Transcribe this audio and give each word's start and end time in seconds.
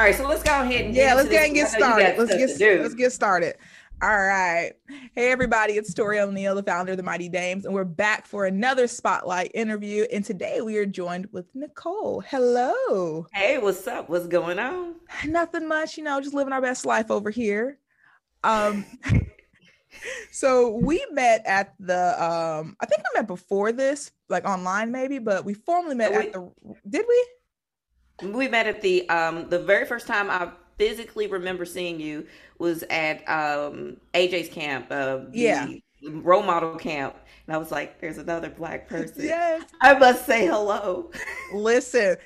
All 0.00 0.06
right, 0.06 0.14
so 0.14 0.26
let's 0.26 0.42
go 0.42 0.62
ahead 0.62 0.86
and 0.86 0.94
yeah, 0.94 1.12
let's 1.12 1.28
get 1.28 1.44
and 1.44 1.54
get 1.54 1.68
started. 1.68 2.16
Let's 2.16 2.34
get 2.34 2.80
let's 2.80 2.94
get 2.94 3.12
started. 3.12 3.56
All 4.00 4.08
right. 4.08 4.72
Hey, 5.14 5.30
everybody, 5.30 5.74
it's 5.74 5.92
Torrie 5.92 6.18
O'Neill, 6.18 6.54
the 6.54 6.62
founder 6.62 6.92
of 6.92 6.96
the 6.96 7.02
Mighty 7.02 7.28
Dames, 7.28 7.66
and 7.66 7.74
we're 7.74 7.84
back 7.84 8.24
for 8.24 8.46
another 8.46 8.86
spotlight 8.86 9.50
interview. 9.52 10.06
And 10.10 10.24
today 10.24 10.62
we 10.62 10.78
are 10.78 10.86
joined 10.86 11.26
with 11.32 11.54
Nicole. 11.54 12.20
Hello. 12.22 13.26
Hey, 13.34 13.58
what's 13.58 13.86
up? 13.86 14.08
What's 14.08 14.26
going 14.26 14.58
on? 14.58 14.94
Nothing 15.26 15.68
much, 15.68 15.98
you 15.98 16.04
know, 16.04 16.18
just 16.18 16.32
living 16.32 16.54
our 16.54 16.62
best 16.62 16.86
life 16.86 17.10
over 17.10 17.28
here. 17.28 17.76
Um, 18.42 18.86
so 20.32 20.78
we 20.78 21.04
met 21.12 21.42
at 21.44 21.74
the 21.78 22.24
um, 22.24 22.74
I 22.80 22.86
think 22.86 23.02
we 23.02 23.18
met 23.18 23.26
before 23.26 23.70
this, 23.70 24.12
like 24.30 24.46
online 24.46 24.92
maybe, 24.92 25.18
but 25.18 25.44
we 25.44 25.52
formally 25.52 25.94
met 25.94 26.12
we, 26.12 26.16
at 26.16 26.32
the 26.32 26.50
did 26.88 27.04
we? 27.06 27.26
We 28.22 28.48
met 28.48 28.66
at 28.66 28.80
the 28.80 29.08
um 29.08 29.48
the 29.48 29.58
very 29.58 29.86
first 29.86 30.06
time 30.06 30.30
I 30.30 30.50
physically 30.78 31.26
remember 31.26 31.64
seeing 31.64 32.00
you 32.00 32.26
was 32.58 32.82
at 32.90 33.18
um 33.28 33.96
AJ's 34.14 34.48
camp, 34.48 34.86
uh, 34.90 35.20
yeah, 35.32 35.68
role 36.02 36.42
model 36.42 36.76
camp. 36.76 37.16
And 37.46 37.54
I 37.54 37.58
was 37.58 37.70
like, 37.70 38.00
there's 38.00 38.18
another 38.18 38.48
black 38.48 38.88
person. 38.88 39.24
Yes. 39.24 39.64
I 39.80 39.98
must 39.98 40.24
say 40.24 40.46
hello. 40.46 41.10
Listen, 41.52 42.16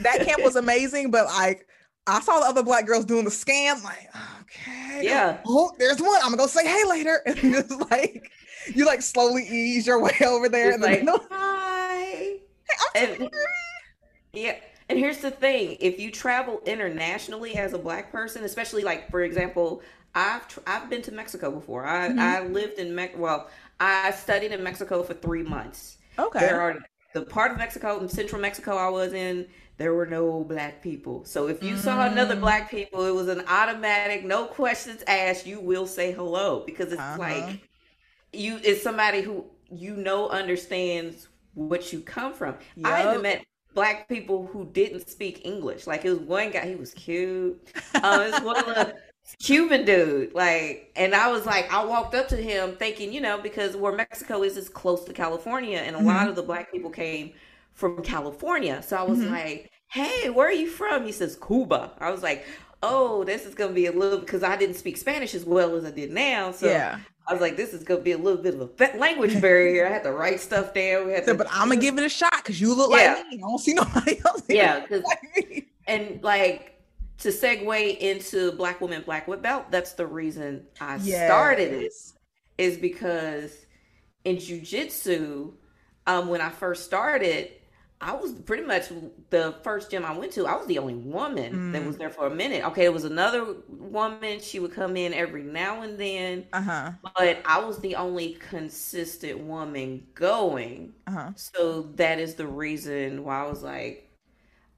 that 0.00 0.20
camp 0.26 0.42
was 0.42 0.56
amazing, 0.64 1.10
but 1.10 1.26
like 1.26 1.66
I 2.06 2.20
saw 2.20 2.40
the 2.40 2.46
other 2.46 2.62
black 2.62 2.86
girls 2.86 3.04
doing 3.04 3.24
the 3.24 3.30
scam, 3.30 3.82
like, 3.82 4.10
okay. 4.42 5.04
Yeah. 5.04 5.38
Oh, 5.46 5.72
there's 5.78 6.00
one. 6.00 6.16
I'm 6.16 6.30
gonna 6.30 6.36
go 6.36 6.46
say 6.46 6.66
hey 6.66 6.84
later. 6.84 7.22
And 7.26 7.38
just 7.38 7.90
like 7.90 8.30
you 8.74 8.86
like 8.86 9.02
slowly 9.02 9.42
ease 9.44 9.86
your 9.86 10.00
way 10.00 10.16
over 10.24 10.48
there 10.48 10.72
and 10.74 10.82
like, 10.82 11.04
then, 11.04 11.16
hi. 11.30 12.38
Hey, 12.94 13.16
and, 13.16 13.30
yeah. 14.32 14.56
And 14.88 14.98
here's 14.98 15.18
the 15.18 15.30
thing: 15.30 15.76
if 15.80 15.98
you 15.98 16.10
travel 16.10 16.60
internationally 16.66 17.56
as 17.56 17.72
a 17.72 17.78
black 17.78 18.12
person, 18.12 18.44
especially 18.44 18.82
like 18.82 19.10
for 19.10 19.22
example, 19.22 19.82
I've 20.14 20.46
tr- 20.48 20.60
I've 20.66 20.90
been 20.90 21.02
to 21.02 21.12
Mexico 21.12 21.50
before. 21.50 21.86
I 21.86 22.08
mm-hmm. 22.08 22.18
I 22.18 22.40
lived 22.40 22.78
in 22.78 22.94
Mexico. 22.94 23.22
Well, 23.22 23.50
I 23.80 24.10
studied 24.12 24.52
in 24.52 24.62
Mexico 24.62 25.02
for 25.02 25.14
three 25.14 25.42
months. 25.42 25.98
Okay. 26.18 26.40
There 26.40 26.60
are 26.60 26.78
the 27.14 27.22
part 27.22 27.52
of 27.52 27.58
Mexico, 27.58 28.06
central 28.06 28.40
Mexico, 28.40 28.76
I 28.76 28.88
was 28.88 29.12
in. 29.12 29.46
There 29.76 29.94
were 29.94 30.06
no 30.06 30.44
black 30.44 30.82
people. 30.82 31.24
So 31.24 31.48
if 31.48 31.62
you 31.62 31.74
mm-hmm. 31.74 31.80
saw 31.80 32.06
another 32.06 32.36
black 32.36 32.70
people, 32.70 33.04
it 33.04 33.14
was 33.14 33.28
an 33.28 33.42
automatic, 33.48 34.24
no 34.24 34.46
questions 34.46 35.02
asked. 35.08 35.46
You 35.46 35.58
will 35.60 35.86
say 35.86 36.12
hello 36.12 36.62
because 36.64 36.92
it's 36.92 37.00
uh-huh. 37.00 37.18
like 37.18 37.60
you. 38.32 38.60
It's 38.62 38.82
somebody 38.82 39.22
who 39.22 39.46
you 39.72 39.96
know 39.96 40.28
understands 40.28 41.28
what 41.54 41.92
you 41.92 42.00
come 42.00 42.32
from. 42.32 42.56
Yep. 42.76 42.86
I 42.86 43.10
even 43.10 43.22
met 43.22 43.44
black 43.74 44.08
people 44.08 44.46
who 44.46 44.66
didn't 44.66 45.08
speak 45.08 45.44
English. 45.44 45.86
Like 45.86 46.04
it 46.04 46.10
was 46.10 46.20
one 46.20 46.50
guy, 46.50 46.66
he 46.66 46.76
was 46.76 46.94
cute. 46.94 47.60
Um, 48.02 48.22
it's 48.22 48.40
one 48.40 48.56
of 48.56 48.66
the 48.66 48.94
Cuban 49.42 49.84
dude. 49.84 50.34
Like, 50.34 50.92
and 50.96 51.14
I 51.14 51.30
was 51.30 51.46
like, 51.46 51.72
I 51.72 51.84
walked 51.84 52.14
up 52.14 52.28
to 52.28 52.36
him 52.36 52.76
thinking, 52.76 53.12
you 53.12 53.20
know, 53.20 53.40
because 53.40 53.76
where 53.76 53.92
Mexico 53.92 54.42
is 54.42 54.56
is 54.56 54.68
close 54.68 55.04
to 55.04 55.12
California, 55.12 55.78
and 55.78 55.96
a 55.96 55.98
mm-hmm. 55.98 56.08
lot 56.08 56.28
of 56.28 56.36
the 56.36 56.42
black 56.42 56.70
people 56.72 56.90
came 56.90 57.32
from 57.72 58.02
California. 58.02 58.82
So 58.82 58.96
I 58.96 59.02
was 59.02 59.18
mm-hmm. 59.18 59.32
like, 59.32 59.70
Hey, 59.88 60.30
where 60.30 60.48
are 60.48 60.52
you 60.52 60.68
from? 60.68 61.04
He 61.04 61.12
says 61.12 61.36
Cuba. 61.36 61.92
I 61.98 62.10
was 62.10 62.22
like, 62.22 62.44
Oh, 62.82 63.24
this 63.24 63.46
is 63.46 63.54
gonna 63.54 63.72
be 63.72 63.86
a 63.86 63.92
little 63.92 64.18
because 64.18 64.42
I 64.42 64.56
didn't 64.56 64.76
speak 64.76 64.96
Spanish 64.96 65.34
as 65.34 65.44
well 65.44 65.74
as 65.74 65.84
I 65.84 65.90
did 65.90 66.10
now. 66.10 66.52
So 66.52 66.66
yeah. 66.66 66.98
I 67.26 67.32
was 67.32 67.40
like, 67.40 67.56
this 67.56 67.72
is 67.72 67.82
gonna 67.82 68.02
be 68.02 68.12
a 68.12 68.18
little 68.18 68.42
bit 68.42 68.54
of 68.54 68.60
a 68.60 68.98
language 68.98 69.40
barrier. 69.40 69.86
I 69.86 69.90
had 69.90 70.02
to 70.02 70.12
write 70.12 70.40
stuff 70.40 70.74
down. 70.74 71.06
We 71.06 71.12
had 71.14 71.24
to, 71.24 71.34
but 71.34 71.46
I'm 71.50 71.68
gonna 71.68 71.80
give 71.80 71.96
it 71.96 72.04
a 72.04 72.08
shot 72.10 72.33
because 72.44 72.60
you 72.60 72.74
look 72.74 72.90
yeah. 72.92 73.14
like 73.14 73.28
me. 73.28 73.36
I 73.38 73.40
don't 73.40 73.58
see 73.58 73.74
nobody 73.74 74.20
else. 74.24 74.42
Yeah, 74.48 74.86
like 74.90 75.66
and 75.86 76.22
like 76.22 76.78
to 77.18 77.30
segue 77.30 77.98
into 77.98 78.52
Black 78.52 78.80
Woman 78.80 79.02
Black 79.04 79.26
Whip 79.26 79.42
Belt, 79.42 79.70
that's 79.70 79.92
the 79.92 80.06
reason 80.06 80.66
I 80.80 80.96
yes. 80.96 81.28
started 81.28 81.72
it. 81.72 81.92
Is 82.56 82.76
because 82.76 83.66
in 84.24 84.36
jujitsu, 84.36 85.52
um, 86.06 86.28
when 86.28 86.40
I 86.40 86.50
first 86.50 86.84
started, 86.84 87.50
I 88.04 88.12
was 88.14 88.32
pretty 88.32 88.64
much 88.64 88.90
the 89.30 89.54
first 89.62 89.90
gym 89.90 90.04
I 90.04 90.16
went 90.16 90.32
to. 90.32 90.46
I 90.46 90.56
was 90.56 90.66
the 90.66 90.78
only 90.78 90.94
woman 90.94 91.54
mm. 91.54 91.72
that 91.72 91.86
was 91.86 91.96
there 91.96 92.10
for 92.10 92.26
a 92.26 92.34
minute. 92.34 92.62
Okay, 92.66 92.84
it 92.84 92.92
was 92.92 93.04
another 93.04 93.56
woman. 93.68 94.40
She 94.40 94.58
would 94.58 94.72
come 94.72 94.98
in 94.98 95.14
every 95.14 95.42
now 95.42 95.80
and 95.80 95.98
then. 95.98 96.44
Uh-huh. 96.52 96.90
But 97.16 97.38
I 97.46 97.64
was 97.64 97.78
the 97.78 97.96
only 97.96 98.34
consistent 98.34 99.40
woman 99.40 100.06
going. 100.14 100.92
Uh-huh. 101.06 101.30
So 101.36 101.82
that 101.94 102.18
is 102.18 102.34
the 102.34 102.46
reason 102.46 103.24
why 103.24 103.42
I 103.42 103.48
was 103.48 103.62
like, 103.62 104.03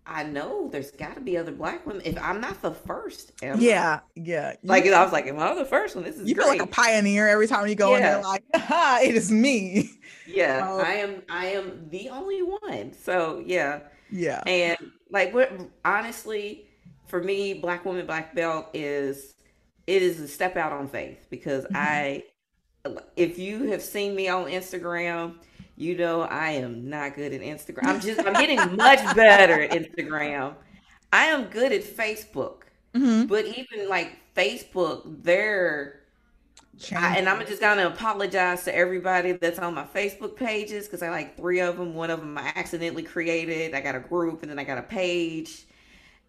I 0.06 0.22
know 0.22 0.69
there's 0.71 0.93
got 0.93 1.15
to 1.17 1.21
be 1.21 1.37
other 1.37 1.50
black 1.50 1.84
women. 1.84 2.03
If 2.05 2.17
I'm 2.22 2.41
not 2.41 2.62
the 2.62 2.71
first, 2.71 3.33
yeah, 3.43 4.00
yeah. 4.15 4.55
Like 4.62 4.87
I 4.87 5.03
was 5.03 5.12
like, 5.12 5.27
am 5.27 5.39
I 5.39 5.55
the 5.55 5.65
first 5.65 5.97
one? 5.97 6.05
This 6.05 6.17
is 6.17 6.28
you 6.28 6.34
great. 6.34 6.44
feel 6.44 6.53
like 6.53 6.62
a 6.62 6.67
pioneer 6.67 7.27
every 7.28 7.49
time 7.49 7.67
you 7.67 7.75
go 7.75 7.91
yeah. 7.91 7.97
in 7.97 8.03
there. 8.03 8.22
Like, 8.22 8.45
ha, 8.55 9.00
it 9.03 9.15
is 9.15 9.33
me. 9.33 9.91
Yeah, 10.27 10.69
um, 10.69 10.81
I 10.81 10.95
am. 10.95 11.22
I 11.28 11.47
am 11.47 11.89
the 11.91 12.09
only 12.11 12.43
one. 12.43 12.93
So 12.93 13.43
yeah, 13.45 13.81
yeah. 14.11 14.43
And 14.47 14.78
like, 15.11 15.34
what 15.34 15.53
honestly, 15.84 16.69
for 17.06 17.22
me, 17.22 17.55
black 17.55 17.84
woman, 17.84 18.06
black 18.06 18.34
belt 18.34 18.69
is 18.75 19.34
it 19.87 20.03
is 20.03 20.21
a 20.21 20.28
step 20.28 20.56
out 20.56 20.72
on 20.72 20.89
faith 20.89 21.27
because 21.31 21.65
mm-hmm. 21.65 21.77
I, 21.77 22.25
if 23.16 23.39
you 23.39 23.71
have 23.71 23.83
seen 23.83 24.15
me 24.15 24.28
on 24.28 24.47
Instagram 24.47 25.37
you 25.77 25.97
know 25.97 26.23
I 26.23 26.53
am 26.53 26.89
not 26.89 27.15
good 27.15 27.33
at 27.33 27.41
Instagram. 27.41 27.87
I'm 27.87 28.01
just 28.01 28.25
I'm 28.27 28.33
getting 28.33 28.77
much 28.77 29.15
better 29.15 29.63
at 29.63 29.71
Instagram. 29.71 30.55
I 31.13 31.27
am 31.27 31.45
good 31.45 31.73
at 31.73 31.83
Facebook. 31.83 32.63
Mm-hmm. 32.95 33.27
But 33.27 33.45
even 33.45 33.89
like 33.89 34.17
Facebook, 34.35 35.03
they're 35.23 36.01
I, 36.95 37.17
and 37.17 37.29
I'm 37.29 37.45
just 37.47 37.61
gonna 37.61 37.87
apologize 37.87 38.65
to 38.65 38.75
everybody 38.75 39.33
that's 39.33 39.59
on 39.59 39.75
my 39.75 39.85
Facebook 39.85 40.37
pages 40.37 40.87
because 40.87 41.03
I 41.03 41.11
like 41.11 41.37
three 41.37 41.61
of 41.61 41.77
them. 41.77 41.95
One 41.95 42.11
of 42.11 42.21
them 42.21 42.37
I 42.37 42.53
accidentally 42.55 43.03
created. 43.03 43.75
I 43.75 43.81
got 43.81 43.95
a 43.95 44.01
group 44.01 44.43
and 44.43 44.51
then 44.51 44.59
I 44.59 44.65
got 44.65 44.79
a 44.79 44.83
page 44.83 45.66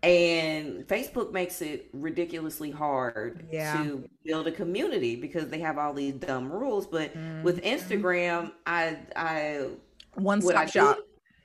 and 0.07 0.87
Facebook 0.87 1.31
makes 1.31 1.61
it 1.61 1.89
ridiculously 1.91 2.71
hard 2.71 3.45
yeah. 3.51 3.83
to 3.83 4.07
build 4.23 4.47
a 4.47 4.51
community 4.51 5.15
because 5.15 5.49
they 5.49 5.59
have 5.59 5.77
all 5.77 5.93
these 5.93 6.13
dumb 6.13 6.51
rules. 6.51 6.87
But 6.87 7.15
mm-hmm. 7.15 7.43
with 7.43 7.61
Instagram, 7.63 8.51
I 8.65 8.97
I 9.15 9.67
one 10.15 10.41
stop 10.41 10.69
shop. 10.69 10.99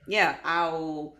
yeah, 0.07 0.37
I'll 0.43 1.15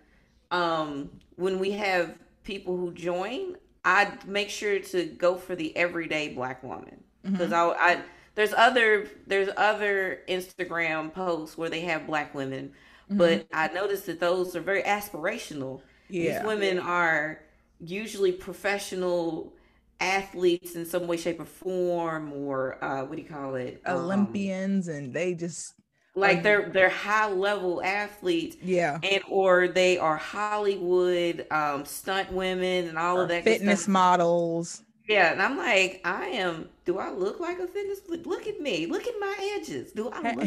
um 0.51 1.09
when 1.35 1.59
we 1.59 1.71
have 1.71 2.15
people 2.43 2.77
who 2.77 2.93
join, 2.93 3.57
I 3.83 4.13
make 4.25 4.49
sure 4.49 4.79
to 4.79 5.05
go 5.05 5.35
for 5.35 5.55
the 5.55 5.75
everyday 5.75 6.29
black 6.29 6.63
woman 6.63 7.03
because 7.23 7.51
mm-hmm. 7.51 7.79
I, 7.79 7.93
I 7.93 8.01
there's 8.35 8.53
other 8.53 9.07
there's 9.27 9.49
other 9.57 10.21
Instagram 10.29 11.13
posts 11.13 11.57
where 11.57 11.69
they 11.69 11.81
have 11.81 12.07
black 12.07 12.33
women, 12.33 12.73
mm-hmm. 13.09 13.17
but 13.17 13.47
I 13.53 13.67
noticed 13.67 14.05
that 14.05 14.19
those 14.19 14.55
are 14.55 14.61
very 14.61 14.83
aspirational 14.83 15.81
yeah. 16.13 16.39
These 16.39 16.47
women 16.47 16.79
are 16.79 17.39
usually 17.79 18.31
professional 18.31 19.53
athletes 19.99 20.75
in 20.75 20.85
some 20.85 21.07
way, 21.07 21.17
shape, 21.17 21.39
or 21.39 21.45
form, 21.45 22.31
or 22.33 22.83
uh, 22.83 23.03
what 23.05 23.15
do 23.15 23.21
you 23.21 23.27
call 23.27 23.55
it? 23.55 23.81
Um, 23.85 23.97
Olympians, 23.97 24.87
um, 24.89 24.95
and 24.95 25.13
they 25.13 25.33
just 25.33 25.73
like 26.15 26.43
they're 26.43 26.69
they're 26.69 26.89
high 26.89 27.29
level 27.29 27.81
athletes 27.83 28.55
yeah 28.61 28.99
and 29.03 29.23
or 29.27 29.67
they 29.67 29.97
are 29.97 30.17
hollywood 30.17 31.45
um 31.49 31.85
stunt 31.85 32.31
women 32.31 32.87
and 32.87 32.97
all 32.97 33.19
of 33.19 33.29
that 33.29 33.43
fitness 33.43 33.87
models 33.87 34.83
yeah 35.07 35.31
and 35.31 35.41
i'm 35.41 35.57
like 35.57 36.01
i 36.05 36.25
am 36.25 36.69
do 36.85 36.99
i 36.99 37.09
look 37.09 37.39
like 37.39 37.57
a 37.59 37.67
fitness 37.67 38.01
look 38.07 38.47
at 38.47 38.59
me 38.59 38.85
look 38.85 39.07
at 39.07 39.15
my 39.19 39.35
edges 39.57 39.91
do 39.91 40.09
i 40.13 40.33
look, 40.33 40.45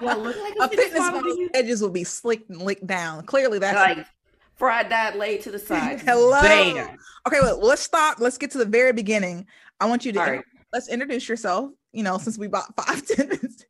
do 0.00 0.06
I 0.06 0.14
look 0.14 0.36
like 0.36 0.54
a, 0.60 0.64
a 0.64 0.68
fitness, 0.68 0.86
fitness 0.86 0.98
model? 0.98 1.48
edges 1.54 1.80
will 1.80 1.88
be 1.88 2.04
slicked 2.04 2.50
and 2.50 2.60
licked 2.60 2.86
down 2.86 3.24
clearly 3.24 3.58
that's 3.58 3.76
like 3.76 4.06
fried 4.56 4.88
diet 4.88 5.16
laid 5.16 5.42
to 5.42 5.50
the 5.50 5.58
side. 5.70 6.00
Hello. 6.00 6.40
Bam. 6.40 6.96
Okay, 7.26 7.40
well, 7.40 7.58
let's 7.60 7.82
stop. 7.82 8.20
Let's 8.20 8.38
get 8.38 8.50
to 8.52 8.58
the 8.58 8.64
very 8.64 8.92
beginning. 8.92 9.46
I 9.80 9.86
want 9.86 10.04
you 10.04 10.12
to 10.12 10.18
right. 10.18 10.44
let's 10.72 10.88
introduce 10.88 11.28
yourself. 11.28 11.70
You 11.92 12.02
know, 12.02 12.18
since 12.18 12.38
we 12.38 12.48
bought 12.48 12.74
five 12.86 13.06
ten 13.06 13.28
minutes, 13.28 13.64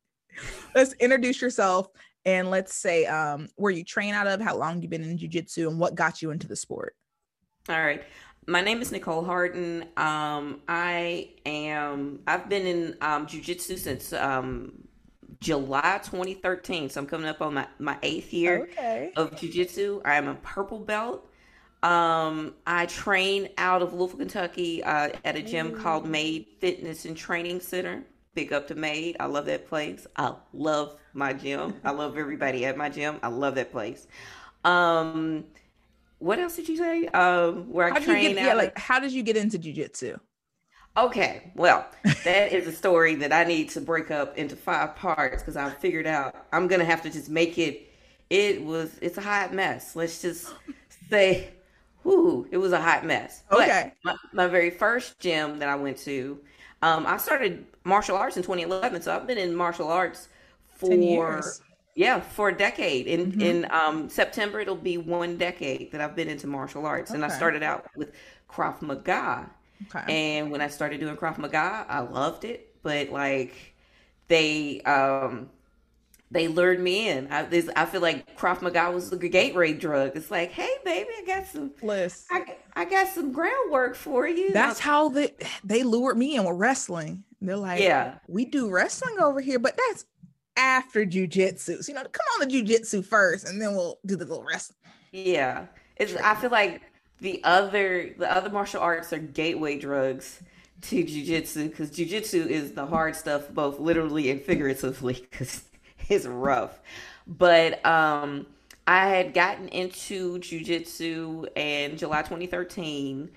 let's 0.74 0.92
introduce 0.94 1.40
yourself 1.40 1.88
and 2.24 2.50
let's 2.50 2.74
say 2.74 3.06
um, 3.06 3.48
where 3.56 3.72
you 3.72 3.84
train 3.84 4.14
out 4.14 4.26
of, 4.26 4.40
how 4.40 4.56
long 4.56 4.80
you've 4.80 4.90
been 4.90 5.04
in 5.04 5.18
jujitsu, 5.18 5.68
and 5.68 5.78
what 5.78 5.94
got 5.94 6.22
you 6.22 6.30
into 6.30 6.48
the 6.48 6.56
sport. 6.56 6.96
All 7.68 7.80
right. 7.80 8.02
My 8.46 8.60
name 8.60 8.82
is 8.82 8.92
Nicole 8.92 9.24
Hardin. 9.24 9.86
Um, 9.96 10.60
I 10.68 11.30
am. 11.46 12.20
I've 12.26 12.48
been 12.48 12.66
in 12.66 12.96
um, 13.00 13.26
jujitsu 13.26 13.78
since 13.78 14.12
um, 14.12 14.84
July 15.40 16.00
2013. 16.04 16.90
So 16.90 17.00
I'm 17.00 17.06
coming 17.06 17.26
up 17.26 17.40
on 17.40 17.54
my, 17.54 17.66
my 17.78 17.98
eighth 18.02 18.32
year 18.32 18.68
okay. 18.72 19.12
of 19.16 19.36
jiu-jitsu. 19.36 20.02
I 20.04 20.16
am 20.16 20.28
a 20.28 20.34
purple 20.36 20.78
belt. 20.78 21.28
Um, 21.82 22.54
I 22.66 22.86
train 22.86 23.50
out 23.58 23.82
of 23.82 23.92
Louisville, 23.92 24.18
Kentucky 24.18 24.82
uh, 24.82 25.10
at 25.24 25.36
a 25.36 25.42
gym 25.42 25.72
mm. 25.72 25.82
called 25.82 26.06
Made 26.06 26.46
Fitness 26.58 27.04
and 27.04 27.16
Training 27.16 27.60
Center. 27.60 28.02
Big 28.34 28.52
up 28.52 28.66
to 28.68 28.74
Made. 28.74 29.16
I 29.20 29.26
love 29.26 29.46
that 29.46 29.68
place. 29.68 30.06
I 30.16 30.32
love 30.54 30.96
my 31.12 31.34
gym. 31.34 31.74
I 31.84 31.90
love 31.92 32.16
everybody 32.16 32.64
at 32.64 32.76
my 32.76 32.88
gym. 32.88 33.18
I 33.22 33.28
love 33.28 33.54
that 33.56 33.70
place. 33.70 34.06
Um, 34.64 35.44
what 36.20 36.38
else 36.38 36.56
did 36.56 36.70
you 36.70 36.76
say? 36.78 37.06
Um, 37.08 37.70
where 37.70 37.90
how 37.90 37.96
I 37.96 38.00
trained. 38.00 38.36
yeah, 38.36 38.54
like 38.54 38.78
how 38.78 38.98
did 38.98 39.12
you 39.12 39.22
get 39.22 39.36
into 39.36 39.58
jujitsu? 39.58 40.18
Okay, 40.96 41.50
well, 41.56 41.86
that 42.24 42.52
is 42.52 42.68
a 42.68 42.72
story 42.72 43.16
that 43.16 43.32
I 43.32 43.42
need 43.42 43.68
to 43.70 43.80
break 43.80 44.12
up 44.12 44.38
into 44.38 44.54
five 44.54 44.94
parts 44.94 45.42
because 45.42 45.56
I 45.56 45.70
figured 45.70 46.06
out 46.06 46.46
I'm 46.52 46.68
gonna 46.68 46.84
have 46.84 47.02
to 47.02 47.10
just 47.10 47.28
make 47.28 47.58
it. 47.58 47.90
It 48.30 48.62
was 48.62 48.96
it's 49.02 49.18
a 49.18 49.20
hot 49.20 49.52
mess. 49.52 49.96
Let's 49.96 50.22
just 50.22 50.54
say, 51.10 51.48
whoo, 52.04 52.46
it 52.52 52.58
was 52.58 52.70
a 52.70 52.80
hot 52.80 53.04
mess. 53.04 53.42
Okay. 53.50 53.92
My, 54.04 54.14
my, 54.32 54.46
very 54.46 54.70
first 54.70 55.18
gym 55.18 55.58
that 55.58 55.68
I 55.68 55.74
went 55.74 55.98
to, 55.98 56.38
um, 56.82 57.06
I 57.06 57.16
started 57.16 57.66
martial 57.82 58.16
arts 58.16 58.36
in 58.36 58.44
2011, 58.44 59.02
so 59.02 59.14
I've 59.14 59.26
been 59.26 59.38
in 59.38 59.54
martial 59.54 59.88
arts 59.88 60.28
for 60.68 61.42
yeah 61.96 62.20
for 62.20 62.50
a 62.50 62.56
decade. 62.56 63.08
In 63.08 63.32
mm-hmm. 63.32 63.40
in 63.40 63.66
um, 63.72 64.08
September, 64.08 64.60
it'll 64.60 64.76
be 64.76 64.98
one 64.98 65.38
decade 65.38 65.90
that 65.90 66.00
I've 66.00 66.14
been 66.14 66.28
into 66.28 66.46
martial 66.46 66.86
arts, 66.86 67.10
okay. 67.10 67.16
and 67.16 67.24
I 67.24 67.34
started 67.36 67.64
out 67.64 67.88
with 67.96 68.12
Krav 68.48 68.80
Maga 68.80 69.50
Okay. 69.94 70.36
And 70.36 70.50
when 70.50 70.60
I 70.60 70.68
started 70.68 71.00
doing 71.00 71.16
Krav 71.16 71.38
Maga, 71.38 71.86
I 71.88 72.00
loved 72.00 72.44
it, 72.44 72.74
but 72.82 73.10
like 73.10 73.74
they 74.28 74.80
um 74.82 75.50
they 76.30 76.48
lured 76.48 76.80
me 76.80 77.08
in. 77.08 77.28
I, 77.30 77.42
this, 77.42 77.70
I 77.76 77.84
feel 77.84 78.00
like 78.00 78.36
Krav 78.36 78.60
Maga 78.60 78.90
was 78.90 79.08
the 79.08 79.16
gateway 79.16 79.72
drug. 79.72 80.16
It's 80.16 80.32
like, 80.32 80.50
hey, 80.50 80.70
baby, 80.84 81.10
I 81.16 81.24
got 81.24 81.46
some. 81.46 81.70
Bliss. 81.80 82.26
I, 82.30 82.56
I 82.74 82.84
got 82.86 83.08
some 83.08 83.30
groundwork 83.32 83.94
for 83.94 84.26
you. 84.26 84.52
That's 84.52 84.80
how 84.80 85.08
they 85.08 85.32
they 85.62 85.82
lured 85.84 86.16
me 86.16 86.36
in 86.36 86.44
with 86.44 86.56
wrestling. 86.56 87.24
They're 87.40 87.56
like, 87.56 87.80
yeah, 87.80 88.18
we 88.26 88.44
do 88.46 88.68
wrestling 88.68 89.18
over 89.20 89.40
here, 89.40 89.58
but 89.58 89.78
that's 89.88 90.06
after 90.56 91.04
jujitsu. 91.04 91.82
So, 91.82 91.92
you 91.92 91.94
know, 91.94 92.02
come 92.02 92.26
on 92.34 92.48
the 92.48 92.62
jujitsu 92.62 93.04
first, 93.04 93.46
and 93.46 93.60
then 93.60 93.76
we'll 93.76 93.98
do 94.06 94.16
the 94.16 94.24
little 94.24 94.44
wrestling. 94.44 94.78
Yeah, 95.12 95.66
it's. 95.96 96.16
I 96.16 96.34
feel 96.34 96.50
like 96.50 96.82
the 97.20 97.42
other 97.44 98.14
the 98.18 98.30
other 98.30 98.50
martial 98.50 98.80
arts 98.80 99.12
are 99.12 99.18
gateway 99.18 99.78
drugs 99.78 100.40
to 100.82 101.02
jujitsu 101.04 101.70
because 101.70 101.90
jujitsu 101.90 102.46
is 102.46 102.72
the 102.72 102.86
hard 102.86 103.16
stuff 103.16 103.48
both 103.50 103.78
literally 103.80 104.30
and 104.30 104.42
figuratively 104.42 105.26
because 105.30 105.64
it's 106.08 106.26
rough. 106.26 106.80
But 107.26 107.84
um, 107.86 108.46
I 108.86 109.08
had 109.08 109.32
gotten 109.32 109.68
into 109.68 110.38
jujitsu 110.38 111.56
in 111.56 111.96
July 111.96 112.22
2013. 112.22 113.30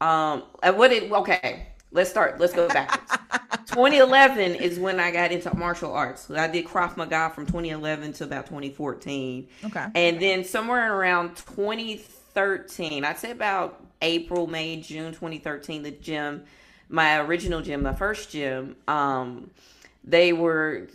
Um, 0.00 0.42
what 0.62 0.88
did 0.88 1.10
okay? 1.10 1.68
Let's 1.92 2.10
start. 2.10 2.40
Let's 2.40 2.52
go 2.52 2.68
backwards. 2.68 3.18
2011 3.66 4.56
is 4.56 4.78
when 4.78 5.00
I 5.00 5.10
got 5.10 5.32
into 5.32 5.54
martial 5.56 5.92
arts. 5.92 6.30
I 6.30 6.48
did 6.48 6.66
Krav 6.66 6.96
Maga 6.96 7.30
from 7.34 7.46
2011 7.46 8.14
to 8.14 8.24
about 8.24 8.46
2014. 8.46 9.48
Okay. 9.64 9.86
And 9.94 10.20
then 10.20 10.44
somewhere 10.44 10.94
around 10.94 11.36
2013 11.36 12.21
2013, 12.34 13.04
I'd 13.04 13.18
say 13.18 13.30
about 13.30 13.84
April, 14.00 14.46
May, 14.46 14.80
June 14.80 15.12
2013, 15.12 15.82
the 15.82 15.90
gym, 15.90 16.44
my 16.88 17.20
original 17.20 17.60
gym, 17.60 17.82
my 17.82 17.94
first 17.94 18.30
gym, 18.30 18.76
um, 18.88 19.50
they 20.04 20.32
were 20.32 20.88